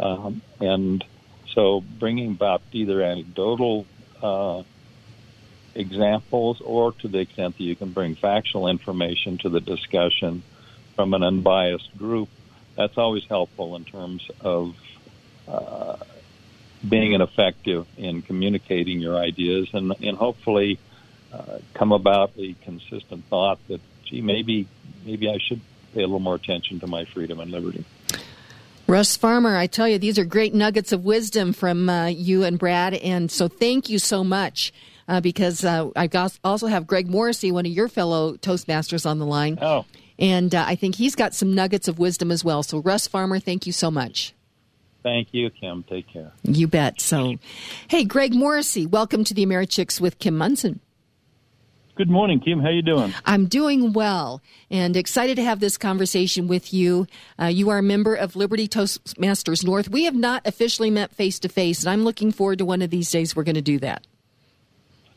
Um, 0.00 0.42
and 0.60 1.04
so 1.54 1.82
bringing 1.98 2.30
about 2.30 2.62
either 2.70 3.02
anecdotal 3.02 3.84
uh, 4.22 4.62
examples 5.74 6.60
or 6.60 6.92
to 6.92 7.08
the 7.08 7.18
extent 7.18 7.58
that 7.58 7.64
you 7.64 7.74
can 7.74 7.90
bring 7.90 8.14
factual 8.14 8.68
information 8.68 9.38
to 9.38 9.48
the 9.48 9.60
discussion 9.60 10.44
from 10.94 11.14
an 11.14 11.24
unbiased 11.24 11.98
group, 11.98 12.28
that's 12.76 12.96
always 12.96 13.24
helpful 13.24 13.74
in 13.74 13.84
terms 13.84 14.22
of 14.40 14.76
uh, 15.48 15.96
being 16.86 17.14
an 17.14 17.20
effective 17.20 17.86
in 17.96 18.22
communicating 18.22 19.00
your 19.00 19.16
ideas 19.16 19.68
and, 19.72 19.92
and 20.02 20.16
hopefully 20.16 20.78
uh, 21.32 21.58
come 21.74 21.92
about 21.92 22.32
a 22.38 22.54
consistent 22.64 23.24
thought 23.26 23.58
that, 23.68 23.80
gee, 24.04 24.20
maybe, 24.20 24.66
maybe 25.04 25.28
I 25.28 25.38
should 25.38 25.60
pay 25.94 26.00
a 26.00 26.06
little 26.06 26.20
more 26.20 26.34
attention 26.36 26.80
to 26.80 26.86
my 26.86 27.04
freedom 27.04 27.40
and 27.40 27.50
liberty. 27.50 27.84
Russ 28.86 29.16
Farmer, 29.16 29.56
I 29.56 29.66
tell 29.66 29.88
you, 29.88 29.98
these 29.98 30.18
are 30.18 30.24
great 30.24 30.54
nuggets 30.54 30.92
of 30.92 31.04
wisdom 31.04 31.52
from 31.52 31.88
uh, 31.88 32.06
you 32.06 32.44
and 32.44 32.56
Brad, 32.56 32.94
and 32.94 33.30
so 33.30 33.48
thank 33.48 33.88
you 33.90 33.98
so 33.98 34.22
much. 34.22 34.72
Uh, 35.08 35.20
because 35.20 35.64
uh, 35.64 35.88
I 35.94 36.08
also 36.42 36.66
have 36.66 36.84
Greg 36.84 37.08
Morrissey, 37.08 37.52
one 37.52 37.64
of 37.64 37.70
your 37.70 37.86
fellow 37.86 38.36
Toastmasters, 38.36 39.08
on 39.08 39.20
the 39.20 39.26
line. 39.26 39.56
Oh. 39.62 39.84
And 40.18 40.52
uh, 40.52 40.64
I 40.66 40.74
think 40.74 40.96
he's 40.96 41.14
got 41.14 41.32
some 41.32 41.54
nuggets 41.54 41.86
of 41.86 42.00
wisdom 42.00 42.32
as 42.32 42.42
well. 42.42 42.64
So, 42.64 42.78
Russ 42.78 43.06
Farmer, 43.06 43.38
thank 43.38 43.66
you 43.66 43.72
so 43.72 43.88
much. 43.88 44.34
Thank 45.06 45.28
you, 45.30 45.50
Kim. 45.50 45.84
Take 45.84 46.12
care. 46.12 46.32
You 46.42 46.66
bet. 46.66 47.00
So, 47.00 47.36
hey, 47.86 48.02
Greg 48.02 48.34
Morrissey, 48.34 48.86
welcome 48.86 49.22
to 49.22 49.34
the 49.34 49.46
AmeriChicks 49.46 50.00
with 50.00 50.18
Kim 50.18 50.36
Monson. 50.36 50.80
Good 51.94 52.10
morning, 52.10 52.40
Kim. 52.40 52.58
How 52.58 52.70
are 52.70 52.72
you 52.72 52.82
doing? 52.82 53.14
I'm 53.24 53.46
doing 53.46 53.92
well 53.92 54.42
and 54.68 54.96
excited 54.96 55.36
to 55.36 55.44
have 55.44 55.60
this 55.60 55.78
conversation 55.78 56.48
with 56.48 56.74
you. 56.74 57.06
Uh, 57.40 57.44
you 57.44 57.70
are 57.70 57.78
a 57.78 57.84
member 57.84 58.16
of 58.16 58.34
Liberty 58.34 58.66
Toastmasters 58.66 59.64
North. 59.64 59.88
We 59.88 60.06
have 60.06 60.16
not 60.16 60.44
officially 60.44 60.90
met 60.90 61.14
face 61.14 61.38
to 61.38 61.48
face, 61.48 61.84
and 61.84 61.90
I'm 61.90 62.02
looking 62.02 62.32
forward 62.32 62.58
to 62.58 62.64
one 62.64 62.82
of 62.82 62.90
these 62.90 63.08
days 63.08 63.36
we're 63.36 63.44
going 63.44 63.54
to 63.54 63.62
do 63.62 63.78
that. 63.78 64.04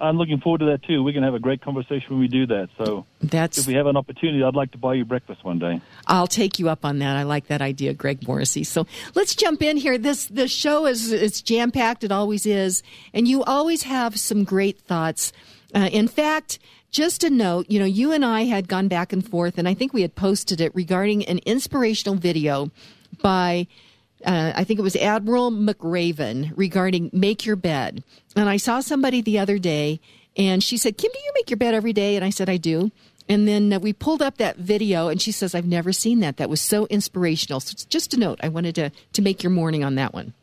I'm 0.02 0.18
looking 0.18 0.39
forward 0.39 0.60
to 0.60 0.66
that 0.68 0.84
too. 0.84 1.04
We're 1.04 1.12
going 1.12 1.24
to 1.24 1.28
have 1.28 1.36
a 1.36 1.39
great 1.39 1.62
conversation 1.62 2.08
when 2.10 2.20
we 2.20 2.28
do 2.28 2.47
that. 2.47 2.70
So 2.78 3.06
that's 3.22 3.58
if 3.58 3.68
we 3.68 3.74
have 3.74 3.86
an 3.86 3.97
opportunity, 3.97 4.43
I'd 4.43 4.56
like 4.56 4.72
to 4.72 4.78
buy 4.78 4.93
you 4.93 5.04
breakfast 5.04 5.43
one 5.43 5.60
day. 5.60 5.82
I'll 6.08 6.28
take 6.28 6.58
you 6.58 6.70
up 6.70 6.86
on 6.86 7.00
that. 7.00 7.18
I 7.18 7.24
like 7.24 7.47
that 7.47 7.62
idea, 7.62 7.93
Greg 7.93 8.26
Morrissey. 8.26 8.64
So 8.64 8.88
let's 9.16 9.36
jump 9.36 9.62
in 9.62 9.78
here. 9.78 9.97
This 9.97 10.26
the 10.28 10.47
show 10.47 10.86
is 10.86 11.12
it's 11.12 11.41
jam 11.41 11.72
packed. 11.72 12.04
It 12.04 12.12
always 12.12 12.45
is, 12.45 12.82
and 13.14 13.28
you 13.28 13.43
always 13.43 13.84
have 13.84 14.18
some 14.20 14.43
great 14.43 14.80
thoughts. 14.80 15.34
Uh, 15.76 15.89
in 15.91 16.08
fact, 16.08 16.60
just 16.91 17.24
a 17.24 17.30
note, 17.30 17.68
you 17.70 17.80
know, 17.80 17.86
you 17.86 18.12
and 18.12 18.26
I 18.26 18.45
had 18.45 18.68
gone 18.68 18.88
back 18.88 19.14
and 19.14 19.28
forth, 19.28 19.58
and 19.58 19.68
I 19.68 19.74
think 19.74 19.93
we 19.93 20.02
had 20.02 20.16
posted 20.16 20.62
it 20.62 20.74
regarding 20.74 21.26
an 21.26 21.39
inspirational 21.45 22.16
video 22.16 22.72
by. 23.22 23.68
Uh, 24.26 24.51
I 24.55 24.63
think 24.63 24.80
it 24.80 24.84
was 24.84 24.95
Admiral 24.95 25.51
McRaven 25.51 26.51
regarding 26.55 27.09
make 27.13 27.45
your 27.45 27.55
bed. 27.55 28.03
And 28.36 28.49
I 28.49 28.57
saw 28.57 28.82
somebody 28.82 29.22
the 29.22 29.39
other 29.39 29.57
day 29.57 29.99
and 30.36 30.63
she 30.63 30.78
said, 30.78 30.97
Kim, 30.97 31.11
do 31.11 31.20
you 31.20 31.32
make 31.36 31.49
your 31.49 31.57
bed 31.57 31.74
every 31.74 31.93
day? 31.93 32.15
And 32.15 32.26
I 32.26 32.30
said, 32.30 32.49
I 32.49 32.57
do. 32.57 32.91
And 33.30 33.47
then 33.47 33.72
uh, 33.72 33.80
we 33.80 33.93
pulled 33.93 34.22
up 34.22 34.38
that 34.38 34.57
video 34.57 35.07
and 35.07 35.22
she 35.22 35.32
says, 35.32 35.53
I've 35.53 35.65
never 35.65 35.93
seen 35.93 36.20
that. 36.22 36.38
That 36.38 36.49
was 36.49 36.59
so 36.59 36.88
inspirational. 36.88 37.59
So 37.59 37.74
it's 37.74 37.86
just 37.86 38.13
a 38.13 38.20
note. 38.20 38.39
I 38.41 38.49
wanted 38.49 38.76
to, 38.76 38.91
to 39.13 39.22
make 39.22 39.43
your 39.43 39.51
morning 39.51 39.84
on 39.84 39.95
that 39.95 40.13
one. 40.13 40.34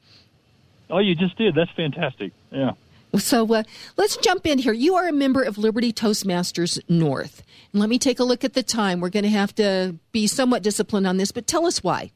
Oh, 0.88 0.98
you 0.98 1.14
just 1.14 1.36
did. 1.36 1.54
That's 1.54 1.70
fantastic. 1.72 2.32
Yeah. 2.50 2.72
So 3.18 3.52
uh, 3.52 3.62
let's 3.96 4.16
jump 4.18 4.46
in 4.46 4.58
here. 4.58 4.72
You 4.72 4.94
are 4.96 5.08
a 5.08 5.12
member 5.12 5.42
of 5.42 5.58
Liberty 5.58 5.92
Toastmasters 5.92 6.78
North. 6.88 7.42
And 7.72 7.80
let 7.80 7.88
me 7.88 7.98
take 7.98 8.20
a 8.20 8.24
look 8.24 8.44
at 8.44 8.54
the 8.54 8.62
time. 8.62 9.00
We're 9.00 9.10
going 9.10 9.24
to 9.24 9.30
have 9.30 9.54
to 9.56 9.96
be 10.12 10.26
somewhat 10.26 10.62
disciplined 10.62 11.06
on 11.06 11.16
this, 11.16 11.32
but 11.32 11.46
tell 11.46 11.66
us 11.66 11.82
why. 11.82 12.12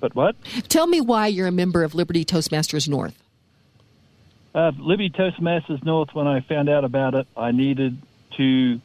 But 0.00 0.14
what? 0.14 0.36
Tell 0.68 0.86
me 0.86 1.00
why 1.00 1.26
you're 1.26 1.46
a 1.46 1.52
member 1.52 1.82
of 1.82 1.94
Liberty 1.94 2.24
Toastmasters 2.24 2.88
North. 2.88 3.20
Uh, 4.54 4.72
Liberty 4.78 5.10
Toastmasters 5.10 5.84
North, 5.84 6.14
when 6.14 6.26
I 6.26 6.40
found 6.40 6.68
out 6.68 6.84
about 6.84 7.14
it, 7.14 7.26
I 7.36 7.52
needed 7.52 7.98
to 8.36 8.80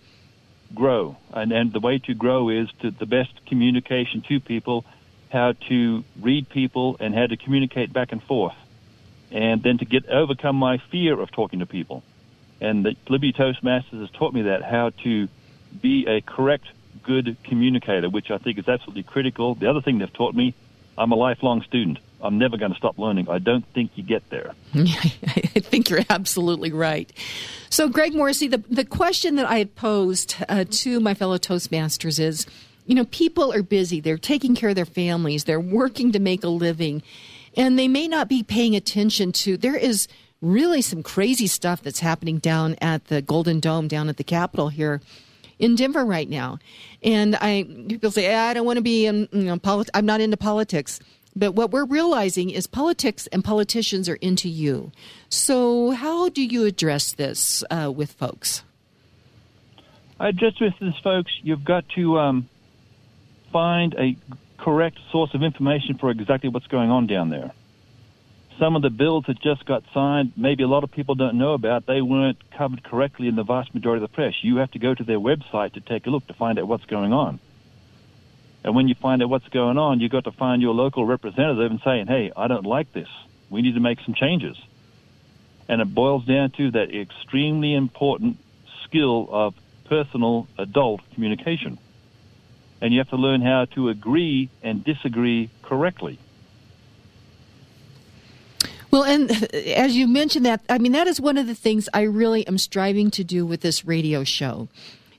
grow. 0.74 1.18
And, 1.32 1.52
and 1.52 1.72
the 1.72 1.80
way 1.80 2.00
to 2.00 2.14
grow 2.14 2.50
is 2.50 2.68
to 2.82 2.92
the 2.92 3.06
best 3.06 3.46
communication 3.46 4.24
to 4.28 4.40
people, 4.40 4.86
how 5.32 5.54
to 5.70 6.04
read 6.20 6.50
people, 6.50 6.98
and 7.00 7.14
how 7.14 7.28
to 7.28 7.38
communicate 7.38 7.94
back 7.94 8.12
and 8.12 8.22
forth 8.24 8.56
and 9.34 9.64
then 9.64 9.80
to 9.80 9.86
get 9.86 10.08
overcome 10.08 10.56
my 10.56 10.78
fear 10.92 11.20
of 11.20 11.32
talking 11.32 11.60
to 11.60 11.66
people. 11.66 12.04
And 12.62 12.86
the 12.86 12.96
Liberty 13.10 13.34
Toastmasters 13.34 14.00
has 14.00 14.10
taught 14.12 14.34
me 14.34 14.44
that 14.44 14.64
how 14.64 14.92
to 15.04 15.28
be 15.82 16.06
a 16.06 16.22
correct, 16.22 16.68
good 17.02 17.36
communicator, 17.44 18.10
which 18.10 18.30
I 18.30 18.38
think 18.38 18.60
is 18.60 18.70
absolutely 18.70 19.04
critical. 19.04 19.56
The 19.56 19.70
other 19.70 19.82
thing 19.82 19.98
they've 19.98 20.14
taught 20.14 20.36
me, 20.36 20.54
I'm 20.98 21.12
a 21.12 21.16
lifelong 21.16 21.62
student. 21.64 22.00
I'm 22.22 22.38
never 22.38 22.56
going 22.56 22.72
to 22.72 22.78
stop 22.78 22.98
learning. 22.98 23.28
I 23.30 23.40
don't 23.40 23.66
think 23.74 23.92
you 23.96 24.04
get 24.04 24.30
there. 24.30 24.54
I 24.74 25.60
think 25.60 25.90
you're 25.90 26.06
absolutely 26.10 26.72
right. 26.72 27.12
So, 27.70 27.90
Greg 27.90 28.14
Morrissey, 28.14 28.48
the, 28.48 28.64
the 28.70 28.86
question 28.86 29.36
that 29.36 29.46
I 29.46 29.58
had 29.58 29.76
posed 29.76 30.36
uh, 30.48 30.64
to 30.70 31.00
my 31.00 31.14
fellow 31.14 31.38
Toastmasters 31.38 32.20
is 32.20 32.46
you 32.86 32.96
know, 32.96 33.06
people 33.06 33.54
are 33.54 33.64
busy, 33.64 34.02
they're 34.02 34.18
taking 34.18 34.56
care 34.56 34.70
of 34.70 34.76
their 34.76 34.86
families, 34.86 35.46
they're 35.46 35.60
working 35.60 36.12
to 36.12 36.20
make 36.20 36.44
a 36.44 36.50
living 36.50 37.02
and 37.56 37.78
they 37.78 37.88
may 37.88 38.08
not 38.08 38.28
be 38.28 38.44
paying 38.44 38.76
attention 38.76 39.32
to 39.32 39.58
there 39.58 39.76
is 39.76 40.08
really 40.42 40.82
some 40.82 41.04
crazy 41.04 41.48
stuff 41.48 41.82
that's 41.82 42.00
happening 42.00 42.38
down 42.40 42.76
at 42.82 43.06
the 43.06 43.22
Golden 43.22 43.60
Dome 43.60 43.88
down 43.88 44.10
at 44.10 44.18
the 44.18 44.24
Capitol 44.24 44.70
here 44.70 45.02
in 45.60 45.76
Denver 45.76 46.06
right 46.06 46.30
now. 46.30 46.60
And 47.02 47.36
I 47.36 47.66
people 47.88 48.12
say 48.12 48.34
I 48.34 48.54
don't 48.54 48.66
want 48.66 48.78
to 48.78 48.84
be 48.84 49.06
in 49.06 49.28
you 49.32 49.44
know 49.44 49.58
polit- 49.58 49.90
I'm 49.94 50.06
not 50.06 50.22
into 50.22 50.38
politics. 50.38 51.00
But 51.36 51.54
what 51.56 51.72
we're 51.72 51.86
realizing 51.86 52.52
is 52.52 52.68
politics 52.68 53.28
and 53.28 53.44
politicians 53.44 54.08
are 54.08 54.16
into 54.16 54.50
you. 54.50 54.92
So 55.30 55.92
how 55.92 56.30
do 56.30 56.44
you 56.44 56.66
address 56.66 57.14
this 57.14 57.64
uh, 57.72 57.92
with 57.92 58.12
folks? 58.12 58.64
I 60.20 60.30
address 60.30 60.60
with 60.62 60.74
this 60.80 60.94
folks. 61.04 61.32
You've 61.42 61.66
got 61.66 61.90
to 61.96 62.20
um, 62.20 62.50
find 63.52 63.96
a 63.96 64.16
correct 64.58 65.00
source 65.12 65.34
of 65.34 65.42
information 65.42 65.98
for 65.98 66.12
exactly 66.12 66.50
what's 66.50 66.68
going 66.68 66.92
on 66.92 67.08
down 67.08 67.30
there. 67.30 67.52
Some 68.64 68.78
of 68.78 68.82
the 68.82 68.90
bills 68.90 69.26
that 69.28 69.42
just 69.42 69.66
got 69.66 69.84
signed, 69.94 70.32
maybe 70.38 70.64
a 70.64 70.70
lot 70.70 70.86
of 70.86 70.92
people 70.92 71.16
don't 71.16 71.38
know 71.38 71.52
about, 71.52 71.86
they 71.86 72.02
weren't 72.02 72.38
covered 72.52 72.82
correctly 72.82 73.28
in 73.28 73.36
the 73.36 73.44
vast 73.44 73.76
majority 73.76 74.02
of 74.02 74.10
the 74.10 74.16
press. 74.16 74.42
You 74.42 74.56
have 74.60 74.72
to 74.72 74.80
go 74.80 74.96
to 74.96 75.04
their 75.04 75.20
website 75.20 75.74
to 75.74 75.82
take 75.82 76.08
a 76.08 76.10
look 76.10 76.26
to 76.28 76.34
find 76.34 76.58
out 76.58 76.66
what's 76.66 76.86
going 76.86 77.12
on. 77.12 77.42
And 78.64 78.74
when 78.74 78.88
you 78.88 78.96
find 78.96 79.22
out 79.22 79.30
what's 79.30 79.50
going 79.50 79.78
on, 79.78 80.00
you've 80.00 80.14
got 80.14 80.24
to 80.24 80.32
find 80.32 80.62
your 80.62 80.74
local 80.74 81.06
representative 81.06 81.72
and 81.72 81.82
saying, 81.82 82.08
hey, 82.08 82.32
I 82.38 82.48
don't 82.48 82.66
like 82.66 82.94
this. 82.94 83.10
We 83.50 83.62
need 83.62 83.74
to 83.74 83.82
make 83.82 84.00
some 84.00 84.14
changes. 84.14 84.56
And 85.68 85.82
it 85.82 85.94
boils 85.94 86.24
down 86.24 86.52
to 86.52 86.72
that 86.72 86.96
extremely 86.96 87.74
important 87.74 88.38
skill 88.86 89.28
of 89.30 89.56
personal 89.90 90.48
adult 90.58 91.02
communication 91.14 91.80
and 92.80 92.94
you 92.94 93.02
have 93.02 93.10
to 93.10 93.18
learn 93.18 93.42
how 93.42 93.66
to 93.66 93.90
agree 93.90 94.50
and 94.62 94.86
disagree 94.86 95.50
correctly. 95.64 96.18
Well, 98.94 99.06
and 99.06 99.32
as 99.54 99.98
you 99.98 100.08
mentioned 100.08 100.46
that, 100.46 100.62
I 100.70 100.78
mean, 100.78 100.92
that 100.92 101.08
is 101.08 101.20
one 101.20 101.38
of 101.38 101.48
the 101.48 101.56
things 101.56 101.90
I 101.96 102.04
really 102.04 102.46
am 102.48 102.60
striving 102.60 103.10
to 103.12 103.24
do 103.24 103.44
with 103.44 103.62
this 103.62 103.84
radio 103.84 104.24
show. 104.24 104.70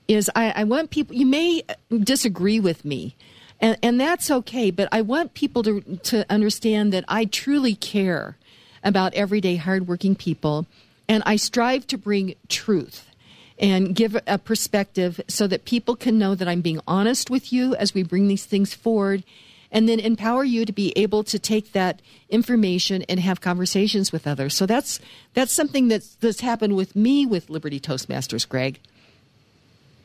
Is 0.07 0.31
I, 0.33 0.51
I 0.51 0.63
want 0.63 0.91
people. 0.91 1.15
You 1.15 1.25
may 1.25 1.63
disagree 1.89 2.59
with 2.59 2.85
me, 2.85 3.15
and, 3.59 3.77
and 3.83 3.99
that's 3.99 4.31
okay. 4.31 4.71
But 4.71 4.87
I 4.91 5.01
want 5.01 5.33
people 5.33 5.61
to 5.63 5.81
to 5.81 6.25
understand 6.31 6.93
that 6.93 7.03
I 7.07 7.25
truly 7.25 7.75
care 7.75 8.37
about 8.83 9.13
everyday 9.13 9.57
hardworking 9.57 10.15
people, 10.15 10.67
and 11.09 11.21
I 11.25 11.35
strive 11.35 11.85
to 11.87 11.97
bring 11.97 12.35
truth 12.47 13.09
and 13.57 13.95
give 13.95 14.15
a 14.27 14.37
perspective 14.37 15.19
so 15.27 15.47
that 15.47 15.65
people 15.65 15.95
can 15.95 16.19
know 16.19 16.35
that 16.35 16.47
I'm 16.47 16.61
being 16.61 16.81
honest 16.87 17.29
with 17.29 17.51
you 17.51 17.75
as 17.75 17.93
we 17.93 18.03
bring 18.03 18.27
these 18.27 18.45
things 18.45 18.73
forward 18.73 19.23
and 19.71 19.87
then 19.89 19.99
empower 19.99 20.43
you 20.43 20.65
to 20.65 20.73
be 20.73 20.93
able 20.95 21.23
to 21.23 21.39
take 21.39 21.71
that 21.73 22.01
information 22.29 23.03
and 23.03 23.19
have 23.19 23.41
conversations 23.41 24.11
with 24.11 24.27
others. 24.27 24.53
So 24.53 24.65
that's 24.65 24.99
that's 25.33 25.53
something 25.53 25.87
that's 25.87 26.15
that's 26.15 26.41
happened 26.41 26.75
with 26.75 26.95
me 26.95 27.25
with 27.25 27.49
Liberty 27.49 27.79
Toastmasters, 27.79 28.47
Greg. 28.47 28.79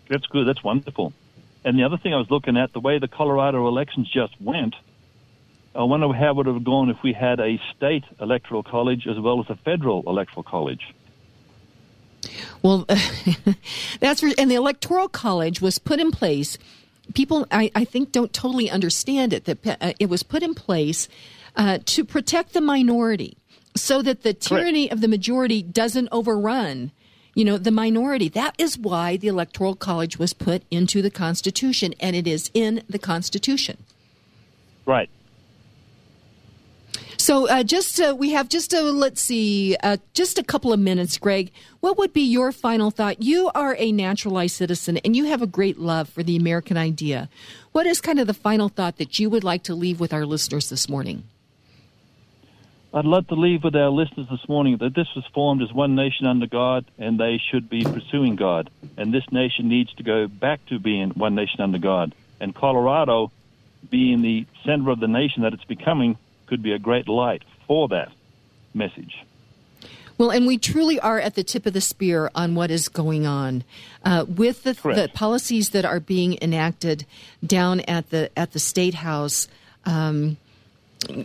That's 0.09 0.27
good. 0.27 0.47
That's 0.47 0.65
wonderful. 0.65 1.13
And 1.65 1.79
the 1.79 1.85
other 1.85 1.99
thing 1.99 2.15
I 2.15 2.17
was 2.17 2.31
looking 2.31 2.57
at, 2.57 2.73
the 2.73 2.81
way 2.81 2.99
the 2.99 3.09
Colorado 3.09 3.69
elections 3.69 4.11
just 4.11 4.41
went, 4.41 4.75
I 5.75 5.83
wonder 5.85 6.13
how 6.13 6.31
it 6.31 6.37
would 6.37 6.47
have 6.47 6.65
gone 6.65 6.91
if 6.91 6.97
we 7.03 7.13
had 7.13 7.39
a 7.39 7.61
state 7.77 8.05
electoral 8.21 8.63
college 8.63 9.07
as 9.07 9.19
well 9.21 9.41
as 9.41 9.51
a 9.51 9.57
federal 9.57 10.03
electoral 10.07 10.43
college. 10.43 10.95
Well, 12.63 12.87
that's 14.01 14.23
and 14.23 14.51
the 14.51 14.57
electoral 14.57 15.09
college 15.09 15.61
was 15.61 15.79
put 15.79 16.01
in 16.01 16.11
place. 16.11 16.59
People, 17.15 17.47
I, 17.51 17.71
I 17.75 17.85
think, 17.85 18.13
don't 18.13 18.33
totally 18.33 18.71
understand 18.71 19.33
it. 19.33 19.45
That 19.45 19.67
uh, 19.81 19.93
it 19.99 20.09
was 20.09 20.23
put 20.23 20.43
in 20.43 20.55
place 20.55 21.09
uh, 21.57 21.79
to 21.85 22.05
protect 22.05 22.53
the 22.53 22.61
minority, 22.61 23.37
so 23.75 24.03
that 24.03 24.23
the 24.23 24.35
tyranny 24.35 24.87
Correct. 24.87 24.95
of 24.95 25.01
the 25.01 25.09
majority 25.09 25.63
doesn't 25.63 26.09
overrun 26.13 26.93
you 27.35 27.45
know 27.45 27.59
the 27.59 27.71
minority 27.71 28.29
that 28.29 28.55
is 28.59 28.79
why 28.79 29.17
the 29.17 29.29
electoral 29.29 29.75
college 29.75 30.19
was 30.19 30.33
put 30.33 30.63
into 30.71 31.01
the 31.01 31.11
constitution 31.11 31.95
and 32.01 32.17
it 32.17 32.27
is 32.27 32.51
in 32.55 32.83
the 32.89 32.99
constitution 32.99 33.77
right 34.87 35.11
so, 37.31 37.49
uh, 37.49 37.63
just 37.63 38.01
uh, 38.01 38.17
we 38.19 38.33
have 38.33 38.49
just 38.49 38.73
a 38.73 38.83
let's 38.83 39.21
see, 39.21 39.77
uh, 39.85 39.99
just 40.15 40.37
a 40.37 40.43
couple 40.43 40.73
of 40.73 40.81
minutes, 40.81 41.17
Greg. 41.17 41.53
What 41.79 41.97
would 41.97 42.13
be 42.13 42.23
your 42.23 42.51
final 42.51 42.91
thought? 42.91 43.23
You 43.23 43.53
are 43.55 43.77
a 43.79 43.93
naturalized 43.93 44.57
citizen, 44.57 44.97
and 45.05 45.15
you 45.15 45.27
have 45.27 45.41
a 45.41 45.47
great 45.47 45.79
love 45.79 46.09
for 46.09 46.25
the 46.25 46.35
American 46.35 46.77
idea. 46.77 47.29
What 47.71 47.87
is 47.87 48.01
kind 48.01 48.19
of 48.19 48.27
the 48.27 48.35
final 48.35 48.69
thought 48.69 48.97
that 48.97 49.21
you 49.21 49.31
would 49.31 49.45
like 49.45 49.63
to 49.63 49.77
leave 49.77 50.01
with 50.01 50.13
our 50.13 50.27
listeners 50.27 50.71
this 50.71 50.89
morning? 50.89 51.23
I'd 52.93 53.05
love 53.05 53.29
to 53.29 53.37
leave 53.37 53.63
with 53.63 53.77
our 53.77 53.91
listeners 53.91 54.27
this 54.29 54.49
morning 54.49 54.79
that 54.79 54.97
this 54.97 55.15
was 55.15 55.25
formed 55.33 55.63
as 55.63 55.73
one 55.73 55.95
nation 55.95 56.27
under 56.27 56.49
God, 56.49 56.85
and 56.99 57.21
they 57.21 57.39
should 57.39 57.71
be 57.71 57.85
pursuing 57.85 58.35
God. 58.35 58.71
And 58.97 59.15
this 59.15 59.31
nation 59.31 59.69
needs 59.69 59.95
to 59.95 60.03
go 60.03 60.27
back 60.27 60.67
to 60.67 60.81
being 60.81 61.11
one 61.11 61.37
nation 61.37 61.61
under 61.61 61.79
God. 61.79 62.13
And 62.41 62.57
Colorado, 62.57 63.31
being 63.89 64.21
the 64.21 64.47
center 64.65 64.91
of 64.91 64.99
the 64.99 65.07
nation 65.07 65.43
that 65.45 65.55
it's 65.55 65.63
becoming, 65.63 66.19
could 66.51 66.63
be 66.63 66.73
a 66.73 66.79
great 66.79 67.09
light 67.09 67.43
for 67.67 67.89
that 67.89 68.13
message. 68.75 69.25
Well, 70.19 70.31
and 70.31 70.47
we 70.47 70.59
truly 70.59 71.01
are 71.01 71.19
at 71.19 71.35
the 71.35 71.43
tip 71.43 71.65
of 71.65 71.73
the 71.73 71.81
spear 71.81 72.31
on 72.35 72.55
what 72.55 72.71
is 72.71 72.91
going 72.91 73.27
on 73.27 73.65
uh, 74.05 74.27
with 74.29 74.65
the, 74.65 74.75
the, 74.75 75.11
policies 75.15 75.71
that 75.71 75.87
are 75.87 76.01
being 76.01 76.37
enacted 76.43 77.07
down 77.47 77.81
at 77.81 78.11
the 78.11 78.31
at 78.39 78.53
the 78.53 78.59
state 78.59 78.93
house. 78.93 79.49
Um, 79.87 80.37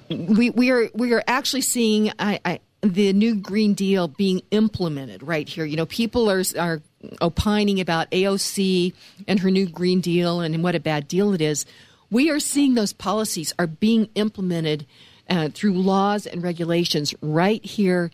we 0.10 0.50
we 0.52 0.72
are 0.72 0.90
we 0.94 1.12
are 1.12 1.24
actually 1.28 1.62
seeing 1.62 2.14
I, 2.20 2.40
I, 2.46 2.60
the 2.84 3.12
new 3.12 3.36
Green 3.36 3.74
Deal 3.74 4.08
being 4.08 4.42
implemented 4.52 5.24
right 5.24 5.50
here. 5.50 5.66
You 5.66 5.76
know, 5.76 5.88
people 5.88 6.32
are 6.32 6.44
are 6.58 6.82
opining 7.20 7.82
about 7.82 8.10
AOC 8.12 8.94
and 9.28 9.42
her 9.42 9.52
new 9.52 9.68
Green 9.68 10.00
Deal 10.00 10.40
and 10.40 10.64
what 10.64 10.74
a 10.74 10.80
bad 10.80 11.10
deal 11.10 11.34
it 11.34 11.42
is. 11.42 11.66
We 12.10 12.30
are 12.30 12.40
seeing 12.40 12.76
those 12.76 12.94
policies 12.94 13.54
are 13.60 13.68
being 13.68 14.08
implemented 14.16 14.86
uh, 15.30 15.50
through 15.50 15.74
laws 15.74 16.26
and 16.26 16.44
regulations 16.44 17.14
right 17.22 17.64
here 17.64 18.12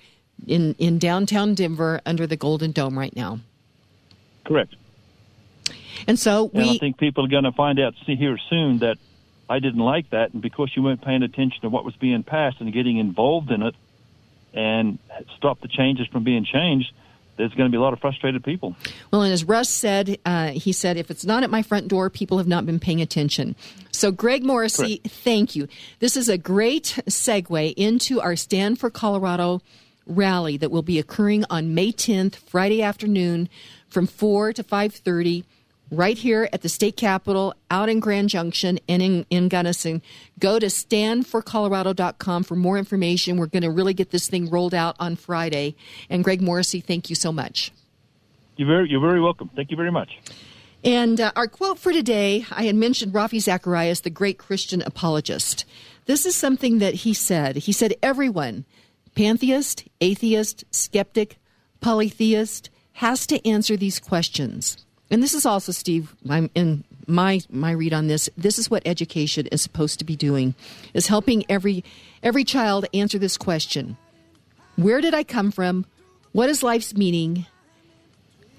in 0.48 0.76
in 0.76 0.98
downtown 1.00 1.54
Denver 1.54 2.02
under 2.06 2.26
the 2.28 2.38
Golden 2.38 2.72
Dome 2.72 2.98
right 2.98 3.16
now. 3.16 3.40
Correct. 4.46 4.76
And 6.08 6.18
so 6.18 6.46
we. 6.46 6.62
And 6.62 6.70
I 6.72 6.78
think 6.78 6.98
people 6.98 7.26
are 7.26 7.30
going 7.30 7.44
to 7.44 7.52
find 7.52 7.80
out 7.80 7.94
see 8.06 8.16
here 8.16 8.38
soon 8.50 8.80
that 8.80 8.98
I 9.50 9.60
didn't 9.60 9.82
like 9.82 10.10
that, 10.12 10.34
and 10.34 10.42
because 10.42 10.72
you 10.76 10.84
weren't 10.84 11.02
paying 11.04 11.24
attention 11.24 11.62
to 11.62 11.70
what 11.70 11.86
was 11.86 11.96
being 11.96 12.24
passed 12.24 12.62
and 12.62 12.72
getting 12.72 12.98
involved 12.98 13.52
in 13.52 13.62
it, 13.62 13.76
and 14.54 14.98
stop 15.38 15.62
the 15.62 15.68
changes 15.68 16.08
from 16.08 16.24
being 16.24 16.46
changed, 16.46 16.92
there's 17.38 17.54
going 17.54 17.70
to 17.70 17.72
be 17.72 17.78
a 17.78 17.82
lot 17.82 17.94
of 17.94 18.00
frustrated 18.00 18.44
people. 18.44 18.76
Well, 19.12 19.24
and 19.24 19.34
as 19.34 19.44
Russ 19.44 19.70
said, 19.70 20.18
uh, 20.26 20.50
he 20.50 20.72
said, 20.72 20.98
if 20.98 21.10
it's 21.10 21.26
not 21.26 21.44
at 21.44 21.50
my 21.50 21.62
front 21.62 21.88
door, 21.88 22.10
people 22.10 22.38
have 22.38 22.48
not 22.48 22.66
been 22.66 22.80
paying 22.80 23.02
attention. 23.02 23.56
So, 23.92 24.12
Greg 24.12 24.44
Morrissey, 24.44 24.98
Correct. 24.98 25.16
thank 25.24 25.56
you. 25.56 25.68
This 26.00 26.16
is 26.16 26.30
a 26.30 26.38
great 26.38 27.00
segue 27.08 27.74
into 27.78 28.22
our 28.22 28.36
Stand 28.36 28.80
for 28.80 28.90
Colorado 28.90 29.62
rally 30.06 30.58
that 30.58 30.72
will 30.72 30.82
be 30.82 31.00
occurring 31.00 31.46
on 31.50 31.74
May 31.74 31.92
10th, 31.92 32.36
Friday 32.36 32.82
afternoon, 32.82 33.50
from 33.90 34.08
4 34.08 34.54
to 34.54 34.64
5:30 34.64 35.44
right 35.92 36.18
here 36.18 36.50
at 36.54 36.62
the 36.62 36.70
state 36.70 36.96
capitol, 36.96 37.54
out 37.70 37.90
in 37.90 38.00
Grand 38.00 38.30
Junction 38.30 38.80
and 38.88 39.02
in, 39.02 39.26
in 39.30 39.50
Gunnison. 39.50 40.02
Go 40.40 40.58
to 40.58 40.68
standforcolorado.com 40.68 42.44
for 42.44 42.56
more 42.56 42.78
information. 42.78 43.38
We're 43.38 43.48
going 43.48 43.64
to 43.64 43.70
really 43.70 43.94
get 43.94 44.10
this 44.10 44.28
thing 44.28 44.50
rolled 44.50 44.74
out 44.74 44.96
on 45.00 45.18
Friday. 45.18 45.76
And 46.10 46.24
Greg 46.24 46.42
Morrissey, 46.42 46.80
thank 46.80 47.10
you 47.10 47.16
so 47.16 47.32
much. 47.32 47.72
You're 48.56 48.68
very, 48.68 48.90
you're 48.90 49.02
very 49.02 49.22
welcome. 49.22 49.50
Thank 49.56 49.70
you 49.70 49.78
very 49.78 49.92
much. 49.92 50.10
And 50.84 51.22
uh, 51.22 51.32
our 51.36 51.48
quote 51.48 51.78
for 51.78 51.92
today, 51.92 52.46
I 52.50 52.64
had 52.64 52.76
mentioned 52.76 53.14
Ravi 53.14 53.40
Zacharias, 53.40 54.02
the 54.02 54.10
great 54.10 54.40
Christian 54.40 54.82
apologist. 54.82 55.66
This 56.06 56.26
is 56.26 56.36
something 56.36 56.80
that 56.80 56.96
he 56.96 57.14
said. 57.14 57.58
He 57.58 57.72
said, 57.72 57.94
Everyone, 58.02 58.66
pantheist, 59.14 59.88
atheist, 60.00 60.64
skeptic, 60.72 61.38
polytheist, 61.82 62.70
has 62.94 63.28
to 63.28 63.48
answer 63.48 63.78
these 63.78 64.00
questions 64.00 64.78
and 65.12 65.22
this 65.22 65.34
is 65.34 65.46
also 65.46 65.74
Steve. 65.74 66.16
I'm 66.30 66.50
in 66.56 66.86
my 67.06 67.42
my 67.50 67.72
read 67.72 67.94
on 67.94 68.08
this. 68.08 68.30
This 68.38 68.58
is 68.58 68.72
what 68.72 68.82
education 68.86 69.48
is 69.48 69.62
supposed 69.62 70.00
to 70.00 70.06
be 70.06 70.16
doing: 70.16 70.56
is 70.94 71.08
helping 71.08 71.44
every 71.50 71.84
every 72.24 72.46
child 72.46 72.86
answer 72.94 73.20
this 73.20 73.38
question: 73.38 73.98
Where 74.78 75.02
did 75.02 75.14
I 75.14 75.24
come 75.24 75.52
from? 75.52 75.86
What 76.32 76.50
is 76.50 76.64
life's 76.64 76.96
meaning? 76.96 77.46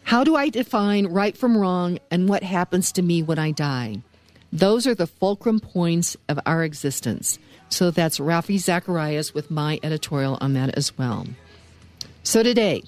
How 0.05 0.25
do 0.25 0.37
I 0.37 0.51
define 0.51 1.07
right 1.07 1.37
from 1.37 1.57
wrong? 1.57 1.99
And 2.11 2.29
what 2.29 2.43
happens 2.43 2.93
to 2.93 3.03
me 3.03 3.23
when 3.23 3.39
I 3.39 3.53
die? 3.53 4.03
Those 4.53 4.87
are 4.87 4.95
the 4.95 5.07
fulcrum 5.07 5.59
points 5.59 6.19
of 6.29 6.39
our 6.45 6.65
existence. 6.65 7.39
So 7.71 7.91
that's 7.91 8.21
Ravi 8.21 8.59
Zacharias 8.59 9.33
with 9.33 9.51
my 9.51 9.81
editorial 9.83 10.37
on 10.43 10.53
that 10.53 10.75
as 10.77 10.99
well. 10.99 11.27
So 12.23 12.43
today, 12.43 12.83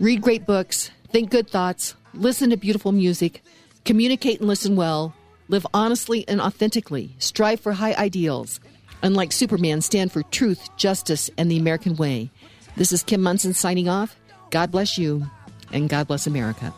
read 0.00 0.22
great 0.22 0.46
books, 0.46 0.90
think 1.10 1.30
good 1.30 1.50
thoughts 1.50 1.94
listen 2.14 2.50
to 2.50 2.56
beautiful 2.56 2.92
music, 2.92 3.42
communicate 3.84 4.40
and 4.40 4.48
listen 4.48 4.76
well, 4.76 5.14
live 5.48 5.66
honestly 5.74 6.26
and 6.28 6.40
authentically, 6.40 7.14
strive 7.18 7.60
for 7.60 7.72
high 7.72 7.94
ideals. 7.94 8.60
Unlike 9.02 9.32
Superman, 9.32 9.80
stand 9.80 10.12
for 10.12 10.22
truth, 10.24 10.68
justice, 10.76 11.30
and 11.36 11.50
the 11.50 11.58
American 11.58 11.96
way. 11.96 12.30
This 12.76 12.92
is 12.92 13.02
Kim 13.02 13.22
Monson 13.22 13.54
signing 13.54 13.88
off. 13.88 14.16
God 14.50 14.70
bless 14.70 14.96
you, 14.96 15.26
and 15.72 15.88
God 15.88 16.06
bless 16.06 16.26
America. 16.26 16.72